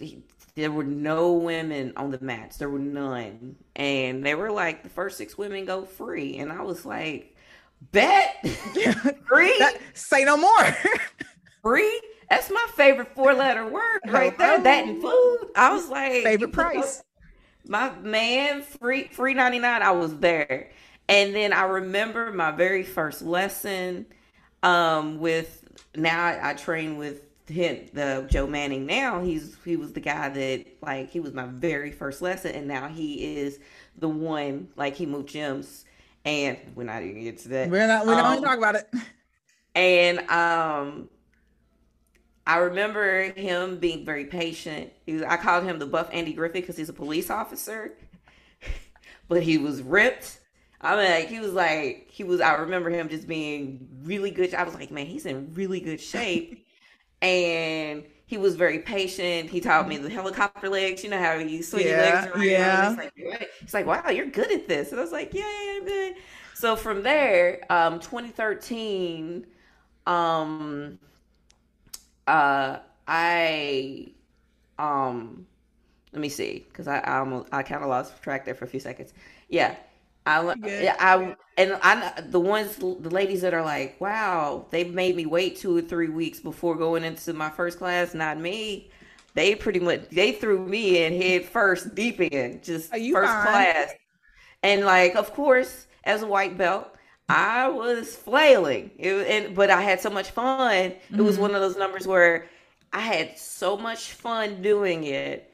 there 0.56 0.72
were 0.72 0.84
no 0.84 1.34
women 1.34 1.94
on 1.96 2.10
the 2.10 2.20
mats. 2.20 2.58
There 2.58 2.70
were 2.70 2.80
none. 2.80 3.56
And 3.76 4.26
they 4.26 4.34
were 4.34 4.52
like 4.52 4.82
the 4.82 4.90
first 4.90 5.18
six 5.18 5.38
women 5.38 5.66
go 5.66 5.86
free. 5.86 6.38
And 6.38 6.52
I 6.52 6.64
was 6.64 6.84
like, 6.84 7.36
bet 7.92 8.44
free. 9.28 9.56
That, 9.60 9.78
say 9.94 10.24
no 10.24 10.36
more. 10.36 10.78
free? 11.62 12.02
That's 12.30 12.50
my 12.50 12.68
favorite 12.76 13.14
four 13.16 13.34
letter 13.34 13.68
word 13.68 14.02
right 14.08 14.38
there. 14.38 14.60
That 14.60 14.86
and 14.86 15.02
food. 15.02 15.52
I 15.56 15.72
was 15.72 15.88
like 15.90 16.24
favorite 16.24 16.52
price. 16.52 17.04
My 17.68 17.92
man, 18.00 18.64
free 18.64 19.10
free 19.10 19.34
99. 19.34 19.82
I 19.82 19.92
was 19.92 20.18
there. 20.18 20.72
And 21.10 21.34
then 21.34 21.54
I 21.54 21.64
remember 21.64 22.32
my 22.32 22.52
very 22.52 22.84
first 22.84 23.22
lesson 23.22 24.06
um, 24.64 25.20
with 25.20 25.64
now 25.96 26.24
I, 26.24 26.52
I 26.52 26.54
train 26.54 26.98
with 26.98 27.22
him, 27.48 27.88
the 27.94 28.28
Joe 28.30 28.48
Manning. 28.48 28.86
Now 28.86 29.22
he's 29.22 29.56
he 29.64 29.78
was 29.78 29.94
the 29.94 30.00
guy 30.00 30.30
that 30.30 30.66
like 30.82 31.10
he 31.10 31.20
was 31.20 31.34
my 31.34 31.46
very 31.46 31.92
first 31.92 32.22
lesson, 32.22 32.54
and 32.54 32.68
now 32.68 32.88
he 32.88 33.38
is 33.38 33.60
the 33.98 34.10
one 34.10 34.70
like 34.76 34.96
he 34.96 35.06
moved 35.06 35.30
gyms. 35.30 35.84
And 36.26 36.58
we're 36.76 36.84
not 36.84 37.04
even 37.04 37.24
get 37.24 37.38
to 37.40 37.50
that. 37.50 37.70
We're 37.70 37.88
not. 37.88 38.06
We're 38.06 38.16
um, 38.16 38.42
not 38.42 38.44
talk 38.44 38.58
about 38.58 38.76
it. 38.76 38.90
And 39.76 40.20
um, 40.30 41.08
I 42.46 42.58
remember 42.58 43.32
him 43.32 43.78
being 43.78 44.04
very 44.04 44.26
patient. 44.26 44.92
Was, 45.08 45.22
I 45.22 45.38
called 45.38 45.64
him 45.64 45.80
the 45.80 45.86
buff 45.86 46.10
Andy 46.12 46.34
Griffith 46.34 46.64
because 46.64 46.76
he's 46.76 46.90
a 46.90 46.94
police 46.94 47.30
officer, 47.30 47.94
but 49.30 49.44
he 49.44 49.58
was 49.58 49.82
ripped 49.82 50.40
I 50.82 50.96
mean, 50.96 51.12
like 51.12 51.28
he 51.30 51.40
was 51.40 51.54
like 51.54 52.08
he 52.10 52.24
was. 52.24 52.42
I 52.42 52.54
remember 52.56 52.90
him 52.90 53.10
just 53.10 53.28
being 53.28 53.88
really 54.04 54.32
good. 54.32 54.54
I 54.54 54.64
was 54.64 54.76
like, 54.76 54.92
man, 54.92 55.08
he's 55.08 55.26
in 55.26 55.54
really 55.54 55.80
good 55.80 56.00
shape, 56.00 56.66
and 57.22 58.04
he 58.28 58.38
was 58.38 58.56
very 58.56 58.80
patient. 58.80 59.50
He 59.50 59.62
taught 59.62 59.88
me 59.88 59.98
the 59.98 60.10
helicopter 60.10 60.70
legs. 60.70 61.04
You 61.04 61.10
know 61.10 61.20
how 61.20 61.34
you 61.34 61.64
swing 61.64 61.88
your 61.88 61.98
legs 61.98 62.28
around. 62.28 62.42
Yeah. 62.44 62.90
He's 62.90 62.98
like, 62.98 63.14
he's 63.62 63.74
like, 63.74 63.86
wow, 63.86 64.10
you're 64.10 64.28
good 64.28 64.52
at 64.52 64.68
this. 64.68 64.92
And 64.92 65.00
I 65.00 65.04
was 65.04 65.14
like, 65.14 65.34
yeah, 65.34 65.42
yeah, 65.44 65.78
I'm 65.78 65.86
good. 65.86 66.16
So 66.54 66.76
from 66.76 67.04
there, 67.04 67.62
um, 67.70 68.00
2013, 68.00 69.46
um, 70.06 71.00
uh, 72.28 72.80
I, 73.08 74.08
um, 74.78 75.48
let 76.12 76.22
me 76.22 76.30
see, 76.30 76.66
because 76.68 76.88
I, 76.88 77.00
I 77.00 77.20
almost 77.20 77.48
I 77.54 77.64
kind 77.64 77.84
of 77.84 77.90
lost 77.90 78.22
track 78.22 78.44
there 78.46 78.56
for 78.56 78.66
a 78.66 78.68
few 78.68 78.80
seconds. 78.80 79.14
Yeah, 79.50 79.76
I, 80.28 80.56
yeah, 80.66 80.96
I 81.00 81.36
and 81.58 81.80
I 81.82 82.22
the 82.22 82.40
ones 82.40 82.76
the 82.76 83.10
ladies 83.10 83.42
that 83.42 83.54
are 83.54 83.64
like, 83.64 84.00
wow, 84.02 84.66
they 84.72 84.84
made 84.84 85.16
me 85.16 85.26
wait 85.26 85.56
two 85.56 85.78
or 85.78 85.82
three 85.82 86.10
weeks 86.10 86.42
before 86.42 86.76
going 86.76 87.06
into 87.06 87.32
my 87.34 87.50
first 87.50 87.78
class. 87.78 88.14
Not 88.14 88.38
me. 88.38 88.92
They 89.36 89.56
pretty 89.56 89.80
much 89.80 90.10
they 90.10 90.34
threw 90.34 90.68
me 90.68 91.06
in 91.06 91.20
head 91.22 91.46
first, 91.46 91.96
deep 91.96 92.20
in, 92.20 92.60
just 92.62 92.90
first 92.90 93.12
fine? 93.34 93.46
class. 93.46 93.94
And 94.64 94.84
like, 94.84 95.16
of 95.16 95.34
course, 95.34 95.88
as 96.04 96.24
a 96.24 96.28
white 96.28 96.58
belt, 96.58 96.90
I 97.30 97.70
was 97.70 98.14
flailing. 98.14 98.92
It, 98.98 99.14
and 99.28 99.56
but 99.56 99.70
I 99.70 99.82
had 99.82 100.02
so 100.02 100.10
much 100.10 100.32
fun. 100.32 100.92
Mm-hmm. 100.92 101.20
It 101.20 101.22
was 101.22 101.36
mm-hmm. 101.36 101.44
one 101.44 101.56
of 101.56 101.62
those 101.62 101.78
numbers 101.78 102.06
where 102.06 102.48
I 102.92 103.00
had 103.00 103.38
so 103.38 103.78
much 103.78 104.12
fun 104.12 104.62
doing 104.62 105.06
it 105.06 105.47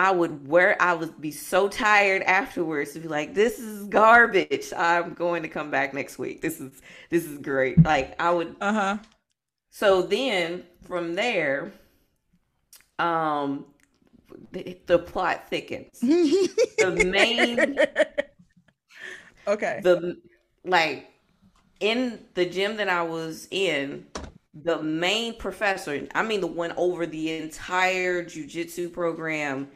I 0.00 0.10
would 0.12 0.48
wear 0.48 0.80
I 0.80 0.94
would 0.94 1.20
be 1.20 1.30
so 1.30 1.68
tired 1.68 2.22
afterwards 2.22 2.92
to 2.92 3.00
be 3.00 3.08
like, 3.08 3.34
this 3.34 3.58
is 3.58 3.86
garbage. 3.88 4.72
I'm 4.74 5.12
going 5.12 5.42
to 5.42 5.48
come 5.50 5.70
back 5.70 5.92
next 5.92 6.18
week. 6.18 6.40
This 6.40 6.58
is 6.58 6.80
this 7.10 7.26
is 7.26 7.36
great. 7.36 7.84
Like 7.84 8.18
I 8.18 8.30
would 8.30 8.56
uh-huh. 8.62 8.96
So 9.68 10.00
then 10.00 10.64
from 10.84 11.12
there, 11.12 11.74
um 12.98 13.66
the, 14.52 14.78
the 14.86 14.98
plot 14.98 15.50
thickens. 15.50 16.00
the 16.00 17.04
main 17.04 17.78
Okay. 19.46 19.80
The 19.82 20.16
like 20.64 21.10
in 21.80 22.20
the 22.32 22.46
gym 22.46 22.78
that 22.78 22.88
I 22.88 23.02
was 23.02 23.48
in, 23.50 24.06
the 24.54 24.82
main 24.82 25.36
professor, 25.36 26.08
I 26.14 26.22
mean 26.22 26.40
the 26.40 26.46
one 26.46 26.72
over 26.78 27.04
the 27.04 27.36
entire 27.36 28.24
jujitsu 28.24 28.90
program 28.90 29.68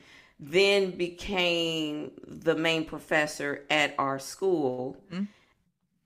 then 0.51 0.91
became 0.91 2.11
the 2.27 2.55
main 2.55 2.85
professor 2.85 3.65
at 3.71 3.95
our 3.99 4.19
school. 4.19 4.97
Mm-hmm. 5.11 5.25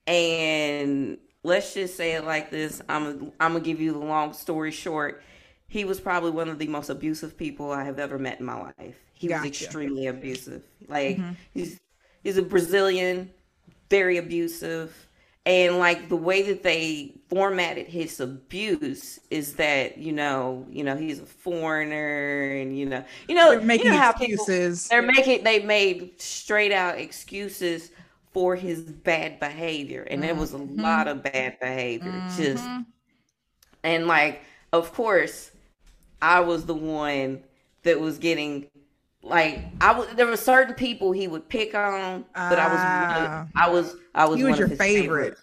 And 0.06 1.18
let's 1.42 1.74
just 1.74 1.96
say 1.96 2.12
it 2.12 2.24
like 2.24 2.50
this 2.50 2.80
I'm, 2.88 3.32
I'm 3.40 3.54
to 3.54 3.60
give 3.60 3.80
you 3.80 3.92
the 3.92 3.98
long 3.98 4.32
story 4.32 4.70
short. 4.70 5.22
He 5.66 5.84
was 5.84 6.00
probably 6.00 6.30
one 6.30 6.48
of 6.48 6.58
the 6.58 6.68
most 6.68 6.88
abusive 6.88 7.36
people 7.36 7.72
I 7.72 7.84
have 7.84 7.98
ever 7.98 8.18
met 8.18 8.40
in 8.40 8.46
my 8.46 8.72
life. 8.78 8.96
He 9.12 9.26
gotcha. 9.26 9.40
was 9.40 9.48
extremely 9.48 10.06
abusive. 10.06 10.62
Like, 10.86 11.18
mm-hmm. 11.18 11.32
he's, 11.52 11.80
he's 12.22 12.38
a 12.38 12.42
Brazilian, 12.42 13.30
very 13.90 14.16
abusive 14.16 15.07
and 15.46 15.78
like 15.78 16.08
the 16.08 16.16
way 16.16 16.42
that 16.42 16.62
they 16.62 17.14
formatted 17.28 17.86
his 17.86 18.20
abuse 18.20 19.18
is 19.30 19.54
that 19.54 19.98
you 19.98 20.12
know 20.12 20.66
you 20.70 20.84
know 20.84 20.96
he's 20.96 21.20
a 21.20 21.26
foreigner 21.26 22.52
and 22.56 22.78
you 22.78 22.86
know 22.86 23.04
you 23.28 23.34
know 23.34 23.50
they're 23.50 23.60
making 23.60 23.86
you 23.86 23.92
know 23.92 24.10
excuses 24.10 24.88
people, 24.88 24.96
they're 24.96 25.12
making 25.12 25.44
they 25.44 25.60
made 25.60 26.20
straight 26.20 26.72
out 26.72 26.98
excuses 26.98 27.90
for 28.32 28.56
his 28.56 28.82
bad 28.82 29.40
behavior 29.40 30.06
and 30.10 30.22
there 30.22 30.34
was 30.34 30.54
a 30.54 30.58
mm-hmm. 30.58 30.80
lot 30.80 31.08
of 31.08 31.22
bad 31.22 31.58
behavior 31.60 32.12
mm-hmm. 32.12 32.42
just 32.42 32.64
and 33.82 34.06
like 34.06 34.42
of 34.72 34.92
course 34.92 35.50
i 36.20 36.40
was 36.40 36.66
the 36.66 36.74
one 36.74 37.42
that 37.84 37.98
was 37.98 38.18
getting 38.18 38.66
like 39.22 39.60
I 39.80 39.92
was 39.92 40.08
there 40.14 40.26
were 40.26 40.36
certain 40.36 40.74
people 40.74 41.12
he 41.12 41.28
would 41.28 41.48
pick 41.48 41.74
on, 41.74 42.24
but 42.34 42.58
I 42.58 42.68
was 42.68 42.80
uh, 42.80 43.46
I 43.56 43.68
was 43.68 43.96
I 44.14 44.26
was 44.26 44.38
he 44.38 44.44
was 44.44 44.58
your 44.58 44.68
favorite. 44.68 45.36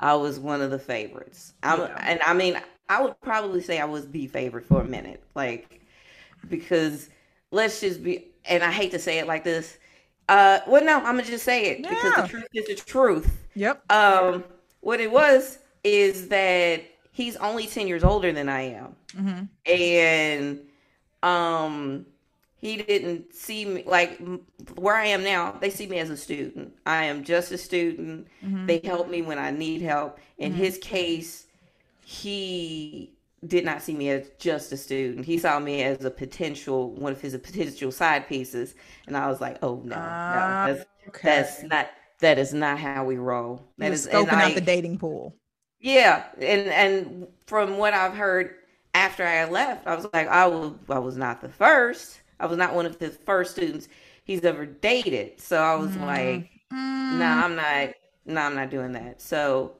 I 0.00 0.14
was 0.14 0.38
one 0.38 0.62
of 0.62 0.70
the 0.70 0.78
favorites. 0.78 1.54
I'm, 1.62 1.80
yeah. 1.80 2.04
and 2.06 2.20
I 2.22 2.32
mean 2.34 2.60
I 2.88 3.02
would 3.02 3.20
probably 3.20 3.60
say 3.60 3.80
I 3.80 3.84
was 3.84 4.08
the 4.10 4.26
favorite 4.28 4.66
for 4.66 4.80
a 4.80 4.84
minute, 4.84 5.22
like 5.34 5.82
because 6.48 7.10
let's 7.50 7.80
just 7.80 8.02
be 8.02 8.26
and 8.44 8.62
I 8.62 8.70
hate 8.72 8.90
to 8.92 8.98
say 8.98 9.18
it 9.18 9.26
like 9.26 9.44
this, 9.44 9.78
Uh, 10.28 10.60
well, 10.66 10.84
no, 10.84 10.96
I'm 10.96 11.16
gonna 11.16 11.24
just 11.24 11.44
say 11.44 11.66
it 11.66 11.80
yeah. 11.80 11.88
because 11.90 12.14
the 12.16 12.28
truth 12.28 12.48
is 12.54 12.66
the 12.66 12.74
truth. 12.74 13.44
Yep. 13.54 13.90
Um, 13.90 14.44
what 14.80 15.00
it 15.00 15.10
was 15.10 15.58
is 15.84 16.28
that 16.28 16.82
he's 17.12 17.36
only 17.36 17.66
ten 17.66 17.86
years 17.88 18.04
older 18.04 18.32
than 18.32 18.48
I 18.48 18.60
am, 18.62 18.96
mm-hmm. 19.16 19.44
and 19.70 20.60
um, 21.22 22.06
he 22.58 22.76
didn't 22.76 23.32
see 23.32 23.64
me 23.64 23.84
like 23.86 24.20
where 24.74 24.96
I 24.96 25.06
am 25.06 25.22
now. 25.22 25.52
They 25.60 25.70
see 25.70 25.86
me 25.86 25.98
as 26.00 26.10
a 26.10 26.16
student. 26.16 26.74
I 26.84 27.04
am 27.04 27.22
just 27.22 27.52
a 27.52 27.58
student. 27.58 28.26
Mm-hmm. 28.44 28.66
They 28.66 28.80
help 28.82 29.08
me 29.08 29.22
when 29.22 29.38
I 29.38 29.52
need 29.52 29.80
help. 29.80 30.18
In 30.38 30.52
mm-hmm. 30.52 30.60
his 30.60 30.78
case, 30.78 31.46
he 32.04 33.12
did 33.46 33.64
not 33.64 33.80
see 33.80 33.94
me 33.94 34.10
as 34.10 34.28
just 34.38 34.72
a 34.72 34.76
student. 34.76 35.24
He 35.24 35.38
saw 35.38 35.60
me 35.60 35.84
as 35.84 36.04
a 36.04 36.10
potential 36.10 36.90
one 36.92 37.12
of 37.12 37.20
his 37.20 37.36
potential 37.36 37.92
side 37.92 38.28
pieces, 38.28 38.74
and 39.06 39.16
I 39.16 39.28
was 39.28 39.40
like, 39.40 39.58
"Oh 39.62 39.80
no, 39.84 39.94
uh, 39.94 39.98
no 39.98 40.04
ah, 40.04 40.64
that's, 40.66 40.84
okay. 41.08 41.28
that's 41.28 41.62
not 41.62 41.90
that 42.18 42.38
is 42.38 42.52
not 42.52 42.78
how 42.80 43.04
we 43.04 43.18
roll." 43.18 43.64
That 43.78 43.92
is 43.92 44.08
scoping 44.08 44.32
out 44.32 44.54
the 44.54 44.60
dating 44.60 44.98
pool. 44.98 45.36
Yeah, 45.78 46.24
and 46.40 46.66
and 46.68 47.28
from 47.46 47.78
what 47.78 47.94
I've 47.94 48.14
heard 48.14 48.56
after 48.94 49.24
I 49.24 49.44
left, 49.44 49.86
I 49.86 49.94
was 49.94 50.08
like, 50.12 50.26
I 50.26 50.48
was 50.48 50.72
I 50.88 50.98
was 50.98 51.16
not 51.16 51.40
the 51.40 51.48
first. 51.48 52.20
I 52.40 52.46
was 52.46 52.58
not 52.58 52.74
one 52.74 52.86
of 52.86 52.98
the 52.98 53.10
first 53.10 53.52
students 53.52 53.88
he's 54.24 54.44
ever 54.44 54.66
dated. 54.66 55.40
So 55.40 55.60
I 55.60 55.74
was 55.74 55.90
mm. 55.90 56.00
like, 56.02 56.50
mm. 56.72 57.12
no, 57.12 57.18
nah, 57.18 57.44
I'm 57.44 57.56
not. 57.56 57.94
No, 58.26 58.34
nah, 58.34 58.46
I'm 58.46 58.54
not 58.54 58.70
doing 58.70 58.92
that. 58.92 59.22
So, 59.22 59.76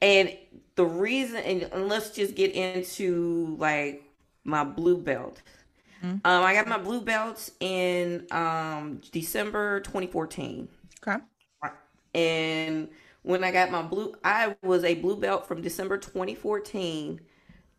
and 0.00 0.34
the 0.76 0.86
reason, 0.86 1.36
and, 1.36 1.62
and 1.64 1.88
let's 1.88 2.10
just 2.10 2.34
get 2.34 2.52
into 2.52 3.56
like 3.58 4.02
my 4.44 4.64
blue 4.64 4.96
belt. 4.96 5.42
Mm-hmm. 6.02 6.18
Um, 6.24 6.44
I 6.44 6.54
got 6.54 6.66
my 6.66 6.78
blue 6.78 7.02
belts 7.02 7.50
in 7.60 8.26
um, 8.30 9.02
December 9.12 9.80
2014. 9.80 10.66
Okay. 11.06 11.22
And 12.14 12.88
when 13.22 13.44
I 13.44 13.52
got 13.52 13.70
my 13.70 13.82
blue, 13.82 14.14
I 14.24 14.56
was 14.62 14.84
a 14.84 14.94
blue 14.94 15.16
belt 15.16 15.46
from 15.46 15.60
December 15.60 15.98
2014 15.98 17.20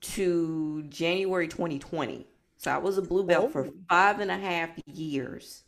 to 0.02 0.84
January 0.84 1.48
2020. 1.48 2.28
So 2.62 2.70
I 2.70 2.78
was 2.78 3.00
a 3.00 3.02
blue 3.02 3.24
belt 3.24 3.46
oh. 3.48 3.50
for 3.50 3.70
five 3.90 4.20
and 4.20 4.30
a 4.30 4.38
half 4.38 4.70
years. 4.86 5.64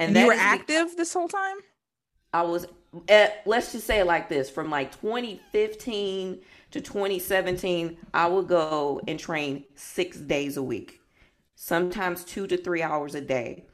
And, 0.00 0.08
and 0.08 0.18
you 0.18 0.26
were 0.26 0.32
active 0.36 0.96
this 0.96 1.12
whole 1.12 1.28
time? 1.28 1.56
I 2.32 2.42
was, 2.42 2.66
at, 3.08 3.42
let's 3.46 3.70
just 3.70 3.86
say 3.86 4.00
it 4.00 4.06
like 4.06 4.28
this 4.28 4.50
from 4.50 4.68
like 4.68 4.90
2015 5.00 6.40
to 6.72 6.80
2017, 6.80 7.96
I 8.12 8.26
would 8.26 8.48
go 8.48 9.00
and 9.06 9.20
train 9.20 9.64
six 9.76 10.18
days 10.18 10.56
a 10.56 10.62
week, 10.62 11.00
sometimes 11.54 12.24
two 12.24 12.48
to 12.48 12.56
three 12.56 12.82
hours 12.82 13.14
a 13.14 13.20
day. 13.20 13.66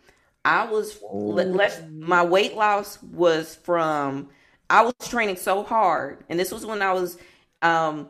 I 0.45 0.71
was 0.71 0.99
let's 1.11 1.81
my 1.91 2.25
weight 2.25 2.55
loss 2.55 3.03
was 3.03 3.55
from 3.55 4.29
I 4.71 4.83
was 4.83 4.95
training 5.09 5.37
so 5.37 5.63
hard, 5.63 6.25
and 6.29 6.39
this 6.39 6.53
was 6.53 6.65
when 6.65 6.81
I 6.81 6.93
was 6.93 7.19
um 7.61 8.09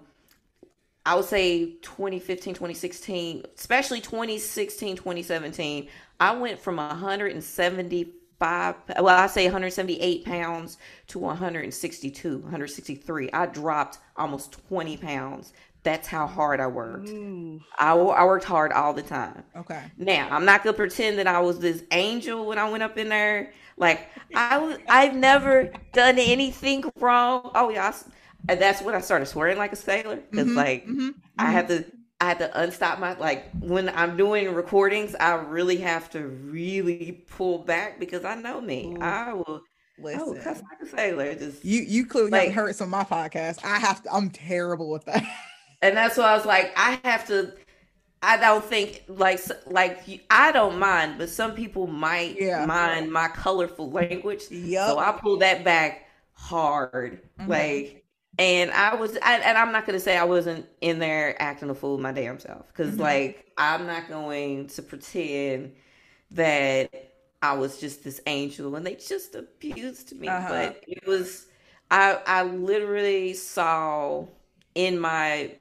I 1.07 1.14
would 1.14 1.25
say 1.25 1.73
2015, 1.83 2.55
2016, 2.55 3.45
especially 3.57 4.00
2016, 4.00 4.97
2017, 4.97 5.88
I 6.21 6.37
went 6.37 6.59
from 6.59 6.76
175, 6.76 8.75
well 9.00 9.09
i 9.09 9.26
say 9.26 9.45
178 9.47 10.25
pounds 10.25 10.78
to 11.09 11.19
162 11.19 12.38
163 12.38 13.31
i 13.33 13.47
dropped 13.47 13.99
almost 14.17 14.52
20 14.69 14.97
pounds. 14.99 15.52
That's 15.85 16.07
how 16.09 16.26
hard 16.26 16.61
i 16.61 16.67
worked. 16.67 17.09
I, 17.78 17.93
I 17.93 18.25
worked 18.25 18.45
hard 18.45 18.73
all 18.73 18.93
the 18.93 19.02
time. 19.02 19.43
Okay. 19.57 19.83
Now 19.97 20.28
i'm 20.31 20.45
not 20.45 20.62
gonna 20.62 20.76
pretend 20.76 21.19
that 21.19 21.26
i 21.26 21.40
was 21.40 21.59
this 21.59 21.83
angel 21.93 22.47
when 22.47 22.59
i 22.59 22.69
went 22.69 22.83
up 22.83 22.99
in 22.99 23.09
there. 23.09 23.52
Like 23.76 24.09
i 24.35 24.59
was 24.59 24.78
i've 24.88 25.14
never 25.17 25.73
done 25.93 26.19
anything 26.19 26.85
wrong. 26.97 27.50
Oh 27.55 27.71
yeah 27.71 27.88
I, 27.88 27.95
and 28.49 28.61
that's 28.61 28.83
when 28.83 28.95
i 28.95 29.00
started 29.00 29.26
swearing 29.26 29.59
like 29.59 29.73
a 29.73 29.76
sailor 29.76 30.16
because 30.30 30.47
mm-hmm, 30.47 30.57
like 30.57 30.87
mm-hmm, 30.87 31.11
i 31.38 31.50
had 31.50 31.68
mm-hmm. 31.68 31.83
to 31.83 31.92
I 32.21 32.25
had 32.25 32.38
to 32.40 32.61
unstop 32.61 32.99
my 32.99 33.16
like 33.16 33.49
when 33.61 33.88
I'm 33.90 34.16
doing 34.16 34.52
recordings, 34.52 35.14
I 35.14 35.35
really 35.35 35.76
have 35.76 36.11
to 36.11 36.26
really 36.26 37.25
pull 37.30 37.59
back 37.59 38.00
because 38.00 38.25
I 38.25 38.35
know 38.35 38.61
me. 38.61 38.97
Ooh. 38.97 39.00
I 39.00 39.33
will 39.35 39.62
Listen, 40.00 40.23
oh, 40.23 40.35
cuss 40.42 40.62
like 40.62 40.80
a 40.83 40.87
sailor. 40.87 41.35
Just 41.35 41.64
you, 41.64 41.83
you 41.83 42.07
clearly 42.07 42.30
like, 42.30 42.52
heard 42.52 42.75
some 42.75 42.92
of 42.92 43.11
my 43.11 43.28
podcasts. 43.28 43.64
I 43.64 43.78
have 43.78 44.02
to. 44.02 44.12
I'm 44.12 44.30
terrible 44.30 44.90
with 44.90 45.04
that. 45.07 45.25
And 45.80 45.97
that's 45.97 46.16
why 46.16 46.25
I 46.25 46.35
was 46.35 46.45
like, 46.45 46.73
I 46.76 46.99
have 47.04 47.25
to. 47.28 47.52
I 48.21 48.37
don't 48.37 48.64
think 48.64 49.04
like 49.07 49.38
like 49.68 50.26
I 50.28 50.50
don't 50.50 50.76
mind, 50.76 51.18
but 51.18 51.28
some 51.28 51.54
people 51.54 51.87
might 51.87 52.37
yeah. 52.37 52.66
mind 52.66 53.12
my 53.12 53.28
colorful 53.28 53.88
language. 53.88 54.50
Yep. 54.50 54.88
So 54.88 54.99
I 54.99 55.12
pull 55.12 55.37
that 55.37 55.62
back 55.62 56.09
hard. 56.33 57.23
Mm-hmm. 57.38 57.49
Like 57.49 57.98
and 58.38 58.71
I 58.71 58.95
was, 58.95 59.18
I, 59.23 59.38
and 59.38 59.59
I'm 59.59 59.73
not 59.73 59.87
gonna 59.87 60.00
say 60.00 60.16
I 60.16 60.25
wasn't 60.25 60.66
in 60.80 60.99
there 60.99 61.40
acting 61.40 61.71
a 61.71 61.75
fool 61.75 61.99
my 61.99 62.12
damn 62.12 62.38
self, 62.38 62.66
because 62.68 62.92
mm-hmm. 62.92 63.02
like 63.02 63.52
I'm 63.59 63.87
not 63.87 64.09
going 64.09 64.68
to 64.68 64.83
pretend 64.83 65.73
that 66.30 66.90
I 67.42 67.57
was 67.57 67.80
just 67.80 68.02
this 68.04 68.21
angel 68.26 68.75
and 68.76 68.87
they 68.87 68.95
just 68.95 69.35
abused 69.35 70.18
me. 70.18 70.28
Uh-huh. 70.28 70.49
But 70.49 70.85
it 70.87 71.07
was, 71.07 71.47
I, 71.90 72.18
I 72.26 72.42
literally 72.42 73.35
saw 73.35 74.26
in 74.75 74.99
my 74.99 75.52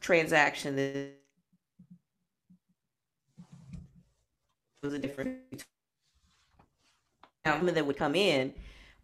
transaction 0.00 0.76
that 0.76 1.12
was 4.82 4.94
a 4.94 4.98
different 4.98 5.38
women 7.44 7.74
that 7.74 7.86
would 7.86 7.96
come 7.96 8.14
in 8.14 8.52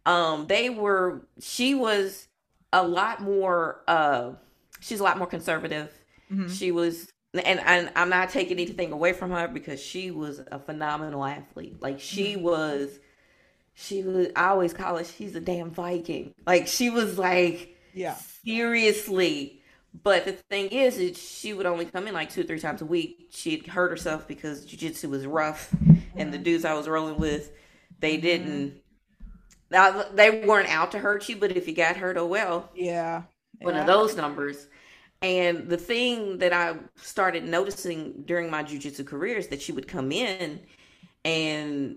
um 0.05 0.47
they 0.47 0.69
were 0.69 1.25
she 1.39 1.73
was 1.73 2.27
a 2.71 2.85
lot 2.85 3.21
more 3.21 3.81
uh 3.87 4.31
she's 4.79 4.99
a 4.99 5.03
lot 5.03 5.17
more 5.17 5.27
conservative 5.27 5.91
mm-hmm. 6.31 6.47
she 6.47 6.71
was 6.71 7.11
and, 7.33 7.59
and 7.59 7.91
i'm 7.95 8.09
not 8.09 8.29
taking 8.29 8.59
anything 8.59 8.91
away 8.91 9.13
from 9.13 9.31
her 9.31 9.47
because 9.47 9.81
she 9.81 10.11
was 10.11 10.41
a 10.51 10.59
phenomenal 10.59 11.23
athlete 11.23 11.81
like 11.81 11.99
she 11.99 12.33
mm-hmm. 12.33 12.43
was 12.43 12.99
she 13.73 14.03
was 14.03 14.27
i 14.35 14.47
always 14.47 14.73
call 14.73 14.97
her 14.97 15.03
she's 15.03 15.35
a 15.35 15.41
damn 15.41 15.71
viking 15.71 16.33
like 16.45 16.67
she 16.67 16.89
was 16.89 17.17
like 17.17 17.77
yeah 17.93 18.15
seriously 18.43 19.61
but 20.01 20.25
the 20.25 20.31
thing 20.31 20.69
is, 20.69 20.97
is 20.97 21.17
she 21.17 21.53
would 21.53 21.67
only 21.67 21.85
come 21.85 22.07
in 22.07 22.13
like 22.13 22.31
two 22.31 22.41
or 22.41 22.45
three 22.45 22.59
times 22.59 22.81
a 22.81 22.85
week. 22.85 23.27
She'd 23.29 23.67
hurt 23.67 23.91
herself 23.91 24.27
because 24.27 24.65
jiu-jitsu 24.65 25.09
was 25.09 25.27
rough, 25.27 25.71
and 26.15 26.33
the 26.33 26.37
mm-hmm. 26.37 26.43
dudes 26.43 26.65
I 26.65 26.73
was 26.73 26.87
rolling 26.87 27.17
with, 27.17 27.51
they 27.99 28.13
mm-hmm. 28.13 28.21
didn't 28.21 28.82
now 29.73 30.05
they 30.13 30.45
weren't 30.45 30.69
out 30.69 30.91
to 30.91 30.99
hurt 30.99 31.27
you, 31.27 31.35
but 31.35 31.51
if 31.51 31.67
you 31.67 31.73
got 31.73 31.97
hurt, 31.97 32.15
oh 32.15 32.27
well. 32.27 32.69
Yeah. 32.75 33.23
One 33.59 33.75
of 33.75 33.87
those 33.87 34.15
numbers. 34.15 34.67
And 35.21 35.69
the 35.69 35.77
thing 35.77 36.37
that 36.39 36.53
I 36.53 36.75
started 36.97 37.45
noticing 37.45 38.23
during 38.25 38.51
my 38.51 38.63
jujitsu 38.63 39.05
career 39.05 39.37
is 39.37 39.47
that 39.47 39.61
she 39.61 39.71
would 39.71 39.87
come 39.87 40.11
in 40.11 40.59
and 41.23 41.95